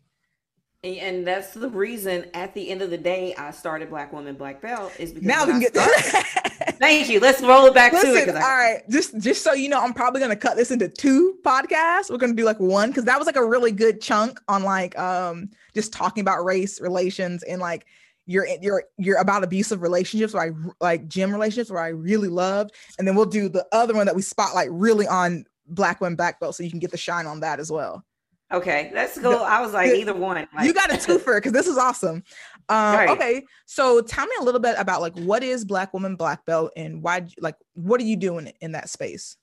And 0.84 1.24
that's 1.24 1.54
the 1.54 1.68
reason 1.68 2.26
at 2.34 2.54
the 2.54 2.68
end 2.68 2.82
of 2.82 2.90
the 2.90 2.98
day 2.98 3.36
I 3.36 3.52
started 3.52 3.88
Black 3.88 4.12
Woman 4.12 4.34
Black 4.34 4.60
Belt 4.60 4.92
is 4.98 5.12
because 5.12 5.24
now 5.24 5.46
we 5.46 5.52
can 5.52 5.60
get 5.60 5.74
Thank 6.80 7.08
you. 7.08 7.20
Let's 7.20 7.40
roll 7.40 7.66
it 7.66 7.74
back 7.74 7.92
Listen, 7.92 8.14
to 8.14 8.18
it. 8.18 8.34
All 8.34 8.40
right. 8.40 8.82
Just 8.90 9.16
just 9.20 9.44
so 9.44 9.52
you 9.52 9.68
know, 9.68 9.80
I'm 9.80 9.94
probably 9.94 10.20
gonna 10.20 10.34
cut 10.34 10.56
this 10.56 10.72
into 10.72 10.88
two 10.88 11.38
podcasts. 11.44 12.10
We're 12.10 12.16
gonna 12.16 12.34
do 12.34 12.44
like 12.44 12.58
one 12.58 12.90
because 12.90 13.04
that 13.04 13.16
was 13.16 13.26
like 13.26 13.36
a 13.36 13.46
really 13.46 13.70
good 13.70 14.00
chunk 14.00 14.40
on 14.48 14.64
like 14.64 14.98
um 14.98 15.50
just 15.72 15.92
talking 15.92 16.20
about 16.20 16.44
race 16.44 16.80
relations 16.80 17.44
and 17.44 17.60
like 17.60 17.86
you're 18.26 18.48
you're 18.60 18.82
you're 18.98 19.18
about 19.18 19.44
abusive 19.44 19.82
relationships 19.82 20.34
where 20.34 20.50
I 20.50 20.50
like 20.80 21.06
gym 21.06 21.30
relationships 21.30 21.70
where 21.70 21.82
I 21.82 21.90
really 21.90 22.26
loved. 22.26 22.74
And 22.98 23.06
then 23.06 23.14
we'll 23.14 23.26
do 23.26 23.48
the 23.48 23.64
other 23.70 23.94
one 23.94 24.06
that 24.06 24.16
we 24.16 24.22
spotlight 24.22 24.72
really 24.72 25.06
on 25.06 25.44
black 25.68 26.00
women 26.00 26.16
black 26.16 26.40
belt 26.40 26.56
so 26.56 26.64
you 26.64 26.70
can 26.70 26.80
get 26.80 26.90
the 26.90 26.96
shine 26.96 27.26
on 27.26 27.38
that 27.38 27.60
as 27.60 27.70
well. 27.70 28.04
Okay, 28.52 28.90
let's 28.94 29.18
go. 29.18 29.42
I 29.44 29.60
was 29.60 29.72
like 29.72 29.92
either 29.92 30.14
one. 30.14 30.46
Like. 30.54 30.66
You 30.66 30.74
got 30.74 30.90
a 30.90 30.96
twofer 30.96 31.36
because 31.36 31.52
this 31.52 31.66
is 31.66 31.78
awesome. 31.78 32.22
Um, 32.68 32.94
right. 32.94 33.08
Okay, 33.08 33.44
so 33.66 34.00
tell 34.02 34.26
me 34.26 34.32
a 34.40 34.44
little 34.44 34.60
bit 34.60 34.76
about 34.78 35.00
like 35.00 35.16
what 35.18 35.42
is 35.42 35.64
Black 35.64 35.92
Woman 35.92 36.16
Black 36.16 36.44
Belt 36.44 36.72
and 36.76 37.02
why? 37.02 37.26
Like, 37.40 37.56
what 37.74 38.00
are 38.00 38.04
you 38.04 38.16
doing 38.16 38.52
in 38.60 38.72
that 38.72 38.88
space? 38.88 39.36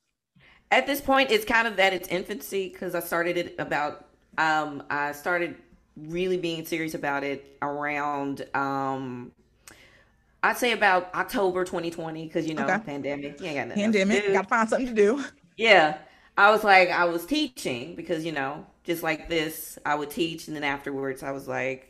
At 0.72 0.86
this 0.86 1.02
point, 1.02 1.32
it's 1.32 1.46
kind 1.46 1.68
of 1.68 1.80
at 1.80 1.94
its 1.94 2.08
infancy 2.10 2.70
because 2.70 2.96
I 2.96 3.00
started 3.00 3.38
it 3.38 3.56
about. 3.58 4.06
Um, 4.38 4.84
I 4.90 5.12
started 5.12 5.56
really 5.98 6.38
being 6.38 6.66
serious 6.66 6.94
about 6.94 7.24
it 7.24 7.58
around. 7.62 8.46
Um, 8.54 9.32
I'd 10.44 10.58
say 10.58 10.72
about 10.72 11.14
October 11.16 11.66
2020 11.66 12.26
because 12.26 12.48
you 12.48 12.54
know 12.54 12.64
okay. 12.64 12.80
pandemic. 12.86 13.42
Yeah, 13.42 13.66
pandemic. 13.74 14.32
Got 14.32 14.44
to 14.44 14.48
find 14.48 14.70
something 14.70 14.88
to 14.88 14.94
do. 14.94 15.24
Yeah. 15.58 15.98
I 16.40 16.52
was 16.52 16.64
like, 16.64 16.90
I 16.90 17.04
was 17.04 17.26
teaching 17.26 17.96
because, 17.96 18.24
you 18.24 18.32
know, 18.32 18.66
just 18.90 19.04
like 19.04 19.30
this, 19.30 19.78
I 19.86 19.94
would 19.94 20.10
teach. 20.10 20.48
And 20.48 20.56
then 20.56 20.64
afterwards, 20.64 21.22
I 21.22 21.32
was 21.32 21.48
like, 21.48 21.88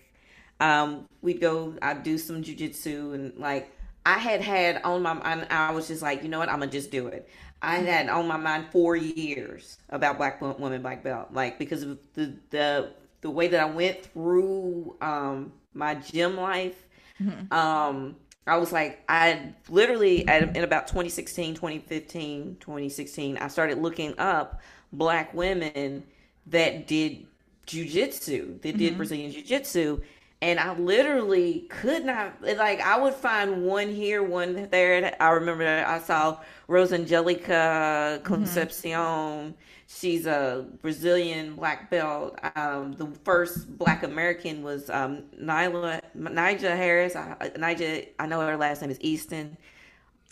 um, 0.60 1.08
we'd 1.22 1.40
go, 1.40 1.74
I'd 1.82 2.04
do 2.04 2.18
some 2.18 2.44
jujitsu. 2.44 3.16
And 3.16 3.38
like, 3.38 3.72
I 4.06 4.18
had 4.18 4.42
had 4.42 4.82
on 4.84 5.02
my 5.02 5.14
mind, 5.14 5.48
I 5.50 5.72
was 5.72 5.88
just 5.88 6.02
like, 6.02 6.24
you 6.24 6.30
know 6.30 6.40
what, 6.40 6.50
I'm 6.50 6.60
to 6.60 6.68
just 6.68 6.92
do 6.92 7.08
it. 7.08 7.30
I 7.62 7.78
had 7.78 8.10
on 8.10 8.28
my 8.28 8.36
mind 8.36 8.68
four 8.72 8.98
years 8.98 9.78
about 9.90 10.18
black 10.18 10.42
women, 10.42 10.82
black 10.82 11.04
belt, 11.04 11.30
like 11.32 11.58
because 11.58 11.84
of 11.84 11.98
the, 12.16 12.36
the, 12.50 12.92
the 13.22 13.30
way 13.30 13.48
that 13.48 13.62
I 13.62 13.66
went 13.66 14.04
through, 14.04 14.98
um, 15.02 15.54
my 15.74 15.96
gym 15.96 16.36
life. 16.36 16.86
Mm-hmm. 17.22 17.54
Um, 17.54 18.18
I 18.46 18.58
was 18.58 18.74
like, 18.74 19.04
I 19.08 19.54
literally 19.70 20.28
at, 20.28 20.56
in 20.56 20.64
about 20.64 20.88
2016, 20.88 21.56
2015, 21.56 22.58
2016, 22.60 23.38
I 23.38 23.48
started 23.48 23.78
looking 23.78 24.18
up 24.20 24.62
black 24.92 25.34
women 25.34 26.04
that 26.50 26.88
did 26.88 27.26
jujitsu, 27.68 28.62
that 28.62 28.78
did 28.78 28.80
mm-hmm. 28.80 28.98
Brazilian 28.98 29.32
jiu-jitsu. 29.32 30.02
And 30.42 30.58
I 30.58 30.74
literally 30.78 31.66
could 31.70 32.06
not, 32.06 32.42
like, 32.42 32.80
I 32.80 32.98
would 32.98 33.14
find 33.14 33.64
one 33.64 33.90
here, 33.90 34.24
one 34.24 34.70
there. 34.70 35.14
I 35.20 35.30
remember 35.32 35.66
I 35.86 36.00
saw 36.00 36.40
Rosangelica 36.70 38.24
Concepcion. 38.24 38.92
Mm-hmm. 38.92 39.52
She's 39.88 40.28
a 40.28 40.66
Brazilian 40.82 41.56
black 41.56 41.90
belt. 41.90 42.40
Um, 42.56 42.94
the 42.94 43.08
first 43.26 43.78
Black 43.78 44.04
American 44.04 44.64
was 44.64 44.90
um, 44.92 45.24
Nyla 45.42 46.00
Nyjah 46.16 46.78
Harris. 46.78 47.16
I, 47.16 47.52
Nyjah, 47.58 48.08
I 48.20 48.26
know 48.28 48.40
her 48.40 48.56
last 48.56 48.82
name 48.82 48.92
is 48.92 49.02
Easton. 49.02 49.58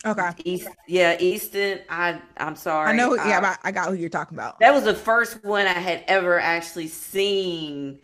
Okay. 0.06 0.30
East, 0.44 0.68
yeah, 0.86 1.16
Easton. 1.18 1.80
I 1.88 2.20
I'm 2.36 2.54
sorry. 2.54 2.90
I 2.90 2.92
know. 2.92 3.14
yeah, 3.14 3.56
I, 3.64 3.68
I 3.68 3.72
got 3.72 3.88
who 3.88 3.94
you're 3.94 4.08
talking 4.08 4.36
about. 4.36 4.60
That 4.60 4.72
was 4.72 4.84
the 4.84 4.94
first 4.94 5.44
one 5.44 5.66
I 5.66 5.72
had 5.72 6.04
ever 6.06 6.38
actually 6.38 6.86
seen 6.86 7.98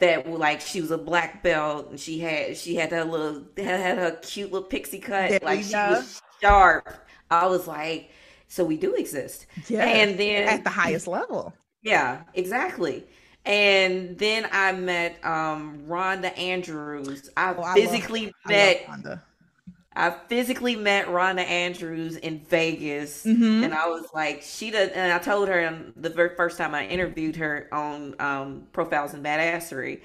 that 0.00 0.28
like 0.28 0.60
she 0.60 0.80
was 0.80 0.90
a 0.90 0.98
black 0.98 1.42
belt 1.42 1.90
and 1.90 2.00
she 2.00 2.18
had 2.18 2.56
she 2.56 2.74
had 2.74 2.90
that 2.90 3.08
little 3.08 3.44
had 3.56 3.98
her 3.98 4.18
cute 4.22 4.52
little 4.52 4.66
pixie 4.68 4.98
cut 4.98 5.30
there 5.30 5.40
like 5.42 5.62
she 5.62 5.74
was 5.74 6.20
sharp. 6.42 7.06
I 7.30 7.46
was 7.46 7.66
like, 7.66 8.10
so 8.48 8.64
we 8.64 8.76
do 8.76 8.94
exist. 8.94 9.46
Yeah. 9.68 9.84
And 9.84 10.18
then 10.18 10.48
at 10.48 10.64
the 10.64 10.70
highest 10.70 11.06
level. 11.06 11.54
Yeah, 11.82 12.22
exactly. 12.34 13.04
And 13.46 14.18
then 14.18 14.46
I 14.52 14.72
met 14.72 15.24
um 15.24 15.84
Rhonda 15.86 16.36
Andrews. 16.38 17.30
I 17.36 17.54
oh, 17.54 17.74
physically 17.74 18.20
I 18.20 18.24
love, 18.24 18.32
met 18.46 18.86
I, 18.88 19.18
I 19.94 20.10
physically 20.28 20.76
met 20.76 21.06
Rhonda 21.06 21.44
Andrews 21.44 22.16
in 22.16 22.40
Vegas, 22.40 23.24
mm-hmm. 23.24 23.64
and 23.64 23.74
I 23.74 23.88
was 23.88 24.06
like, 24.14 24.42
she 24.42 24.70
does. 24.70 24.90
And 24.90 25.12
I 25.12 25.18
told 25.18 25.48
her 25.48 25.84
the 25.96 26.10
very 26.10 26.36
first 26.36 26.58
time 26.58 26.74
I 26.74 26.86
interviewed 26.86 27.36
her 27.36 27.68
on 27.72 28.14
um, 28.20 28.66
Profiles 28.72 29.14
in 29.14 29.22
Badassery, 29.22 30.00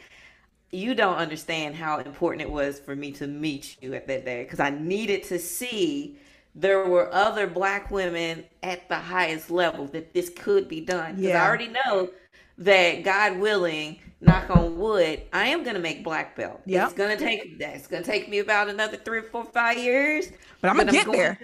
you 0.71 0.95
don't 0.95 1.17
understand 1.17 1.75
how 1.75 1.99
important 1.99 2.41
it 2.41 2.49
was 2.49 2.79
for 2.79 2.95
me 2.95 3.11
to 3.13 3.27
meet 3.27 3.77
you 3.81 3.93
at 3.93 4.07
that 4.07 4.25
day 4.25 4.43
because 4.43 4.59
I 4.59 4.71
needed 4.71 5.23
to 5.25 5.37
see 5.37 6.17
there 6.55 6.87
were 6.87 7.13
other 7.13 7.45
black 7.45 7.91
women 7.91 8.43
at 8.63 8.89
the 8.89 8.95
highest 8.95 9.51
level 9.51 9.85
that 9.87 10.13
this 10.13 10.29
could 10.29 10.67
be 10.67 10.81
done. 10.81 11.15
Because 11.15 11.29
yeah. 11.29 11.43
I 11.43 11.47
already 11.47 11.67
know 11.67 12.09
that 12.57 13.03
God 13.03 13.37
willing, 13.39 13.99
knock 14.21 14.49
on 14.49 14.77
wood, 14.77 15.23
I 15.33 15.47
am 15.47 15.63
gonna 15.63 15.79
make 15.79 16.03
black 16.03 16.35
belt. 16.35 16.61
Yeah, 16.65 16.85
it's 16.85 16.93
gonna 16.93 17.17
take 17.17 17.59
that's 17.59 17.87
gonna 17.87 18.03
take 18.03 18.29
me 18.29 18.39
about 18.39 18.69
another 18.69 18.97
three, 18.97 19.21
four, 19.21 19.45
five 19.45 19.77
years. 19.77 20.27
But 20.61 20.69
I'm 20.69 20.77
gonna 20.77 20.91
get 20.91 21.05
I'm 21.05 21.13
going, 21.13 21.17
there. 21.19 21.39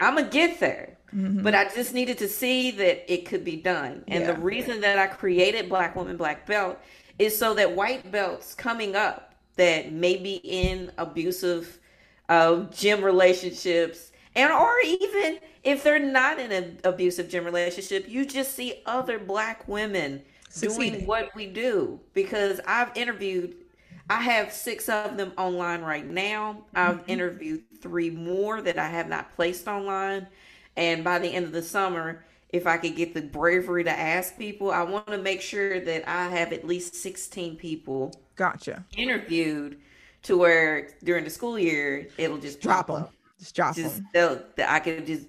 I'm 0.00 0.14
gonna 0.16 0.28
get 0.28 0.60
there. 0.60 0.98
Mm-hmm. 1.14 1.42
But 1.42 1.54
I 1.54 1.64
just 1.64 1.92
needed 1.92 2.18
to 2.18 2.28
see 2.28 2.70
that 2.72 3.12
it 3.12 3.26
could 3.26 3.44
be 3.44 3.56
done. 3.56 4.04
And 4.06 4.24
yeah. 4.24 4.32
the 4.32 4.40
reason 4.40 4.80
that 4.82 4.98
I 4.98 5.08
created 5.08 5.68
Black 5.68 5.96
Woman 5.96 6.16
Black 6.16 6.46
Belt 6.46 6.78
is 7.18 7.36
so 7.36 7.52
that 7.54 7.74
white 7.74 8.10
belts 8.10 8.54
coming 8.54 8.96
up 8.96 9.34
that 9.56 9.92
may 9.92 10.16
be 10.16 10.40
in 10.44 10.90
abusive 10.96 11.78
uh, 12.28 12.62
gym 12.70 13.04
relationships 13.04 14.12
and 14.34 14.52
or 14.52 14.78
even 14.84 15.38
if 15.64 15.82
they're 15.82 15.98
not 15.98 16.38
in 16.38 16.52
an 16.52 16.78
abusive 16.84 17.28
gym 17.28 17.44
relationship 17.44 18.08
you 18.08 18.24
just 18.24 18.54
see 18.54 18.80
other 18.86 19.18
black 19.18 19.66
women 19.68 20.22
Succeeding. 20.50 20.92
doing 20.92 21.06
what 21.06 21.34
we 21.34 21.46
do 21.46 22.00
because 22.12 22.60
i've 22.66 22.94
interviewed 22.96 23.54
i 24.08 24.20
have 24.20 24.52
six 24.52 24.88
of 24.88 25.16
them 25.16 25.32
online 25.38 25.82
right 25.82 26.06
now 26.06 26.64
i've 26.74 26.96
mm-hmm. 26.96 27.10
interviewed 27.10 27.62
three 27.80 28.10
more 28.10 28.60
that 28.60 28.78
i 28.78 28.88
have 28.88 29.08
not 29.08 29.34
placed 29.34 29.68
online 29.68 30.26
and 30.76 31.04
by 31.04 31.18
the 31.18 31.28
end 31.28 31.46
of 31.46 31.52
the 31.52 31.62
summer 31.62 32.24
if 32.50 32.66
i 32.66 32.76
could 32.76 32.96
get 32.96 33.14
the 33.14 33.22
bravery 33.22 33.84
to 33.84 33.90
ask 33.90 34.36
people 34.36 34.70
i 34.70 34.82
want 34.82 35.06
to 35.06 35.18
make 35.18 35.40
sure 35.40 35.80
that 35.80 36.06
i 36.08 36.28
have 36.28 36.52
at 36.52 36.66
least 36.66 36.94
16 36.96 37.56
people 37.56 38.12
gotcha 38.36 38.84
interviewed 38.96 39.78
to 40.22 40.36
where 40.36 40.90
during 41.04 41.24
the 41.24 41.30
school 41.30 41.58
year 41.58 42.08
it'll 42.18 42.38
just 42.38 42.60
drop, 42.60 42.88
them 42.88 42.96
up. 42.96 43.14
Just 43.38 43.54
drop 43.54 43.74
just 43.74 44.02
them. 44.12 44.40
I 44.66 44.80
could 44.80 45.06
just 45.06 45.26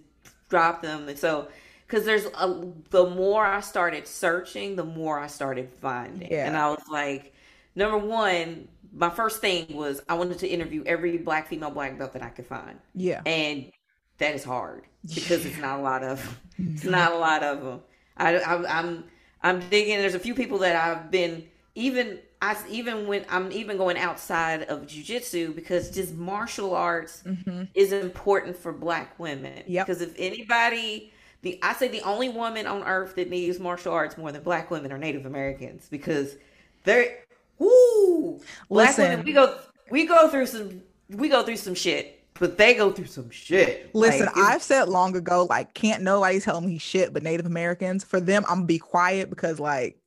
drop 0.49 0.82
them, 0.82 1.07
and 1.07 1.17
so 1.17 1.47
because 1.91 2.05
there's 2.05 2.25
a 2.25 2.65
the 2.89 3.09
more 3.09 3.45
I 3.45 3.59
started 3.59 4.07
searching, 4.07 4.77
the 4.77 4.85
more 4.85 5.19
I 5.19 5.27
started 5.27 5.69
finding, 5.81 6.31
yeah. 6.31 6.47
and 6.47 6.55
I 6.55 6.69
was 6.69 6.83
like, 6.89 7.33
number 7.75 7.97
one, 7.97 8.69
my 8.93 9.09
first 9.09 9.41
thing 9.41 9.67
was 9.75 10.01
I 10.07 10.13
wanted 10.13 10.39
to 10.39 10.47
interview 10.47 10.83
every 10.85 11.17
black 11.17 11.47
female 11.47 11.69
black 11.69 11.97
belt 11.97 12.13
that 12.13 12.23
I 12.23 12.29
could 12.29 12.47
find. 12.47 12.79
Yeah, 12.95 13.21
and 13.25 13.71
that 14.19 14.35
is 14.35 14.43
hard 14.45 14.83
because 15.05 15.43
yeah. 15.43 15.51
it's 15.51 15.59
not 15.59 15.79
a 15.79 15.81
lot 15.81 16.03
of 16.03 16.39
it's 16.57 16.85
not 16.85 17.11
a 17.11 17.17
lot 17.17 17.43
of 17.43 17.61
them. 17.61 17.81
I, 18.15 18.37
I 18.37 18.79
I'm 18.79 19.03
I'm 19.43 19.59
digging. 19.69 19.97
There's 19.97 20.15
a 20.15 20.19
few 20.19 20.33
people 20.33 20.59
that 20.59 20.77
I've 20.77 21.11
been 21.11 21.43
even 21.75 22.19
I 22.41 22.55
even 22.69 23.05
when 23.05 23.25
I'm 23.29 23.51
even 23.51 23.75
going 23.75 23.97
outside 23.97 24.63
of 24.63 24.83
jujitsu 24.83 25.53
because 25.53 25.91
just 25.91 26.15
martial 26.15 26.73
arts 26.73 27.21
mm-hmm. 27.25 27.63
is 27.73 27.91
important 27.91 28.55
for 28.55 28.71
Black 28.71 29.19
women. 29.19 29.63
Yeah. 29.67 29.83
Because 29.83 30.01
if 30.01 30.13
anybody, 30.17 31.11
the 31.41 31.59
I 31.61 31.73
say 31.73 31.87
the 31.87 32.01
only 32.01 32.29
woman 32.29 32.67
on 32.67 32.83
earth 32.83 33.15
that 33.15 33.29
needs 33.29 33.59
martial 33.59 33.93
arts 33.93 34.17
more 34.17 34.31
than 34.31 34.43
Black 34.43 34.71
women 34.71 34.91
are 34.91 34.97
Native 34.97 35.25
Americans 35.25 35.87
because 35.89 36.35
they're 36.83 37.19
woo. 37.57 38.39
Black 38.69 38.89
Listen. 38.97 39.09
women, 39.09 39.25
we 39.25 39.33
go 39.33 39.57
we 39.89 40.05
go 40.05 40.29
through 40.29 40.45
some 40.45 40.81
we 41.09 41.29
go 41.29 41.43
through 41.43 41.57
some 41.57 41.75
shit. 41.75 42.17
But 42.35 42.57
they 42.57 42.73
go 42.73 42.91
through 42.91 43.05
some 43.05 43.29
shit. 43.29 43.93
Listen, 43.93 44.25
like, 44.25 44.37
I've 44.37 44.63
said 44.63 44.89
long 44.89 45.15
ago, 45.15 45.45
like, 45.47 45.75
can't 45.75 46.01
nobody 46.01 46.39
tell 46.39 46.59
me 46.59 46.79
shit 46.79 47.13
but 47.13 47.21
Native 47.21 47.45
Americans. 47.45 48.03
For 48.03 48.19
them, 48.19 48.43
I'm 48.47 48.59
gonna 48.59 48.65
be 48.65 48.79
quiet 48.79 49.29
because, 49.29 49.59
like, 49.59 49.99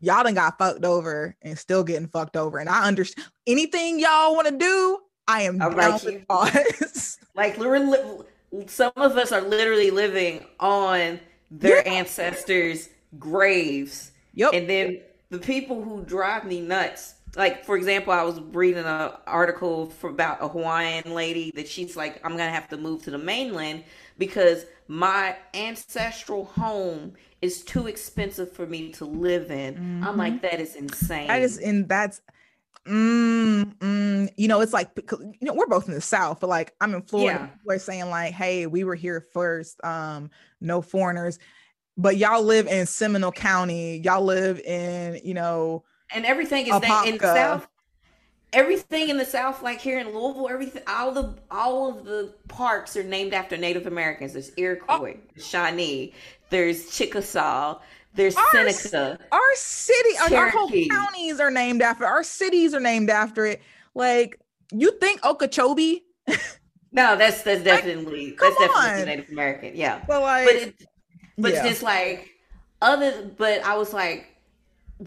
y'all 0.00 0.24
done 0.24 0.34
got 0.34 0.58
fucked 0.58 0.84
over 0.84 1.36
and 1.42 1.56
still 1.56 1.84
getting 1.84 2.08
fucked 2.08 2.36
over. 2.36 2.58
And 2.58 2.68
I 2.68 2.88
understand 2.88 3.28
anything 3.46 4.00
y'all 4.00 4.34
want 4.34 4.48
to 4.48 4.56
do. 4.56 4.98
I 5.28 5.42
am 5.42 5.58
down 5.58 5.76
like 5.76 6.02
with 6.02 6.24
us. 6.28 7.18
like 7.34 7.56
some 8.66 8.92
of 8.96 9.16
us 9.16 9.32
are 9.32 9.40
literally 9.40 9.90
living 9.90 10.44
on 10.60 11.20
their 11.50 11.86
yeah. 11.86 11.92
ancestors' 11.92 12.88
graves. 13.18 14.12
Yep. 14.34 14.54
And 14.54 14.68
then 14.68 15.00
the 15.30 15.38
people 15.38 15.82
who 15.82 16.02
drive 16.04 16.44
me 16.44 16.60
nuts. 16.60 17.14
Like 17.36 17.64
for 17.64 17.76
example, 17.76 18.12
I 18.12 18.22
was 18.22 18.40
reading 18.52 18.84
an 18.84 19.10
article 19.26 19.86
for 19.86 20.10
about 20.10 20.38
a 20.40 20.48
Hawaiian 20.48 21.14
lady 21.14 21.50
that 21.56 21.66
she's 21.66 21.96
like, 21.96 22.20
I'm 22.24 22.32
gonna 22.32 22.50
have 22.50 22.68
to 22.68 22.76
move 22.76 23.02
to 23.04 23.10
the 23.10 23.18
mainland 23.18 23.82
because 24.18 24.66
my 24.86 25.36
ancestral 25.52 26.44
home 26.44 27.14
is 27.42 27.64
too 27.64 27.88
expensive 27.88 28.52
for 28.52 28.66
me 28.66 28.92
to 28.92 29.04
live 29.04 29.50
in. 29.50 29.74
Mm-hmm. 29.74 30.04
I'm 30.04 30.16
like, 30.16 30.42
that 30.42 30.60
is 30.60 30.76
insane. 30.76 31.26
That 31.26 31.42
is 31.42 31.58
in 31.58 31.86
that's 31.88 32.20
mm, 32.84 33.74
mm, 33.76 34.28
you 34.36 34.48
know, 34.48 34.60
it's 34.60 34.72
like 34.72 34.90
you 34.96 35.36
know, 35.40 35.54
we're 35.54 35.66
both 35.66 35.88
in 35.88 35.94
the 35.94 36.00
South, 36.00 36.40
but 36.40 36.48
like 36.48 36.74
I'm 36.80 36.94
in 36.94 37.02
Florida, 37.02 37.50
yeah. 37.50 37.58
we're 37.64 37.78
saying 37.78 38.10
like, 38.10 38.32
hey, 38.32 38.66
we 38.66 38.84
were 38.84 38.94
here 38.94 39.26
first, 39.32 39.82
um, 39.84 40.30
no 40.60 40.82
foreigners, 40.82 41.38
but 41.96 42.16
y'all 42.16 42.42
live 42.42 42.66
in 42.66 42.86
Seminole 42.86 43.32
County, 43.32 43.98
y'all 43.98 44.24
live 44.24 44.60
in, 44.60 45.20
you 45.24 45.34
know, 45.34 45.84
and 46.12 46.24
everything 46.24 46.66
is 46.66 46.80
that 46.80 47.06
in 47.06 47.18
the 47.18 47.34
South 47.34 47.68
everything 48.54 49.08
in 49.08 49.18
the 49.18 49.24
South, 49.24 49.62
like 49.62 49.80
here 49.80 49.98
in 49.98 50.14
Louisville, 50.14 50.48
everything, 50.48 50.82
all 50.86 51.12
the 51.12 51.34
all 51.50 51.90
of 51.90 52.04
the 52.04 52.32
parks 52.48 52.96
are 52.96 53.02
named 53.02 53.34
after 53.34 53.56
Native 53.56 53.86
Americans. 53.86 54.32
There's 54.32 54.52
Iroquois, 54.56 55.16
oh. 55.16 55.40
Shawnee, 55.40 56.14
there's 56.50 56.96
Chickasaw, 56.96 57.80
there's 58.14 58.36
our, 58.36 58.44
Seneca. 58.52 59.18
Our 59.32 59.54
city, 59.56 60.14
Cherokee. 60.28 60.36
our 60.36 60.50
whole 60.50 60.70
counties 60.88 61.40
are 61.40 61.50
named 61.50 61.82
after. 61.82 62.06
Our 62.06 62.22
cities 62.22 62.74
are 62.74 62.80
named 62.80 63.10
after 63.10 63.46
it. 63.46 63.62
Like 63.94 64.40
you 64.72 64.98
think 64.98 65.24
Okeechobee? 65.24 66.04
no, 66.92 67.16
that's 67.16 67.42
that's 67.42 67.62
definitely 67.62 68.30
like, 68.30 68.38
that's 68.40 68.58
definitely 68.58 69.00
on. 69.00 69.06
Native 69.06 69.30
American. 69.30 69.72
Yeah, 69.74 70.02
but 70.06 70.22
like, 70.22 70.46
but 70.46 70.54
it, 70.54 70.86
but 71.36 71.52
yeah. 71.54 71.68
just 71.68 71.82
like 71.82 72.30
other. 72.80 73.30
But 73.36 73.64
I 73.64 73.76
was 73.76 73.92
like 73.92 74.34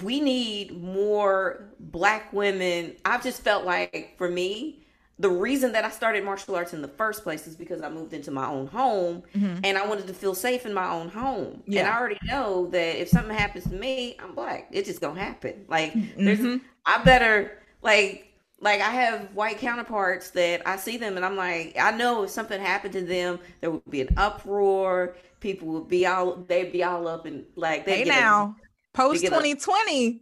we 0.03 0.19
need 0.19 0.81
more 0.81 1.69
black 1.79 2.31
women. 2.33 2.95
I've 3.05 3.23
just 3.23 3.41
felt 3.41 3.65
like 3.65 4.15
for 4.17 4.29
me, 4.29 4.85
the 5.19 5.29
reason 5.29 5.71
that 5.71 5.83
I 5.83 5.89
started 5.89 6.23
martial 6.23 6.55
arts 6.55 6.73
in 6.73 6.81
the 6.81 6.87
first 6.87 7.23
place 7.23 7.47
is 7.47 7.55
because 7.55 7.81
I 7.81 7.89
moved 7.89 8.13
into 8.13 8.29
my 8.29 8.47
own 8.47 8.67
home 8.67 9.23
mm-hmm. 9.35 9.59
and 9.63 9.77
I 9.77 9.85
wanted 9.87 10.07
to 10.07 10.13
feel 10.13 10.35
safe 10.35 10.65
in 10.65 10.73
my 10.73 10.89
own 10.89 11.09
home. 11.09 11.63
Yeah. 11.65 11.81
And 11.81 11.89
I 11.89 11.99
already 11.99 12.19
know 12.23 12.67
that 12.67 13.01
if 13.01 13.09
something 13.09 13.35
happens 13.35 13.63
to 13.65 13.73
me, 13.73 14.15
I'm 14.19 14.35
black. 14.35 14.67
It's 14.71 14.87
just 14.87 15.01
gonna 15.01 15.19
happen. 15.19 15.65
Like 15.67 15.93
there's 16.17 16.39
mm-hmm. 16.39 16.57
I 16.85 17.03
better 17.03 17.63
like 17.81 18.31
like 18.59 18.79
I 18.81 18.91
have 18.91 19.33
white 19.33 19.57
counterparts 19.57 20.29
that 20.31 20.61
I 20.67 20.77
see 20.77 20.97
them 20.97 21.15
and 21.15 21.25
I'm 21.25 21.35
like, 21.35 21.75
I 21.79 21.91
know 21.91 22.23
if 22.23 22.29
something 22.29 22.61
happened 22.61 22.93
to 22.93 23.01
them, 23.01 23.39
there 23.61 23.71
would 23.71 23.89
be 23.89 24.01
an 24.01 24.13
uproar. 24.17 25.15
People 25.39 25.67
would 25.69 25.87
be 25.87 26.05
all 26.05 26.35
they'd 26.35 26.71
be 26.71 26.83
all 26.83 27.07
up 27.07 27.25
and 27.25 27.43
like 27.55 27.85
they 27.85 27.99
hey 27.99 28.03
now 28.03 28.55
post 28.93 29.23
2020, 29.23 30.21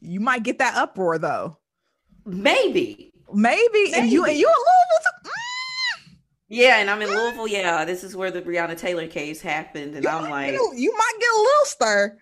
you 0.00 0.20
might 0.20 0.42
get 0.42 0.58
that 0.58 0.74
uproar 0.74 1.18
though. 1.18 1.56
Maybe 2.26 3.10
Maybe. 3.32 3.60
Maybe. 3.72 3.94
And 3.94 4.10
you 4.10 4.24
and 4.24 4.36
you 4.36 4.46
in 4.46 4.54
Louisville. 4.54 5.20
Too? 5.24 5.30
Mm. 5.30 6.16
Yeah, 6.48 6.78
and 6.78 6.90
I'm 6.90 7.02
in 7.02 7.08
Louisville. 7.08 7.48
Yeah, 7.48 7.84
this 7.84 8.02
is 8.04 8.16
where 8.16 8.30
the 8.30 8.42
Breonna 8.42 8.76
Taylor 8.76 9.06
case 9.06 9.40
happened, 9.40 9.94
and 9.94 10.04
you 10.04 10.10
I'm 10.10 10.30
like, 10.30 10.54
a, 10.54 10.58
you 10.74 10.92
might 10.92 11.14
get 11.20 11.30
a 11.30 11.40
little 11.40 11.64
stir. 11.64 12.18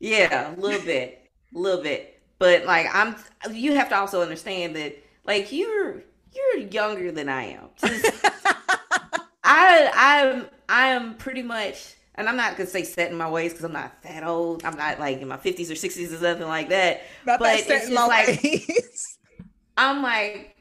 Yeah, 0.00 0.54
a 0.54 0.60
little 0.60 0.84
bit, 0.84 1.30
a 1.54 1.58
little 1.58 1.82
bit. 1.82 2.20
But 2.38 2.64
like, 2.64 2.86
I'm. 2.92 3.16
You 3.52 3.74
have 3.74 3.88
to 3.90 3.96
also 3.96 4.22
understand 4.22 4.76
that, 4.76 4.96
like, 5.24 5.52
you're 5.52 6.02
you're 6.34 6.66
younger 6.68 7.12
than 7.12 7.28
I 7.28 7.44
am. 7.44 7.68
I 9.44 9.90
I'm 9.94 10.46
I 10.68 10.88
am 10.88 11.14
pretty 11.14 11.42
much, 11.42 11.94
and 12.16 12.28
I'm 12.28 12.36
not 12.36 12.56
gonna 12.56 12.68
say 12.68 12.82
set 12.82 13.10
in 13.10 13.16
my 13.16 13.30
ways 13.30 13.52
because 13.52 13.64
I'm 13.64 13.72
not 13.72 14.02
that 14.02 14.24
old. 14.24 14.64
I'm 14.64 14.76
not 14.76 14.98
like 14.98 15.20
in 15.20 15.28
my 15.28 15.36
50s 15.36 15.70
or 15.70 15.74
60s 15.74 16.12
or 16.12 16.18
something 16.18 16.46
like 16.46 16.68
that. 16.68 17.02
Not 17.24 17.38
but 17.38 17.44
that 17.44 17.58
it's 17.60 17.88
just 17.88 17.92
like. 17.92 18.42
I'm 19.78 20.02
like, 20.02 20.56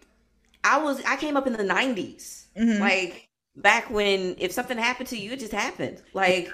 I 0.63 0.81
was, 0.81 1.03
I 1.03 1.17
came 1.17 1.35
up 1.35 1.47
in 1.47 1.53
the 1.53 1.63
90s. 1.63 2.45
Mm-hmm. 2.57 2.81
Like, 2.81 3.27
back 3.57 3.89
when 3.89 4.35
if 4.37 4.51
something 4.51 4.77
happened 4.77 5.09
to 5.09 5.17
you, 5.17 5.33
it 5.33 5.39
just 5.39 5.51
happened. 5.51 6.01
Like, 6.13 6.53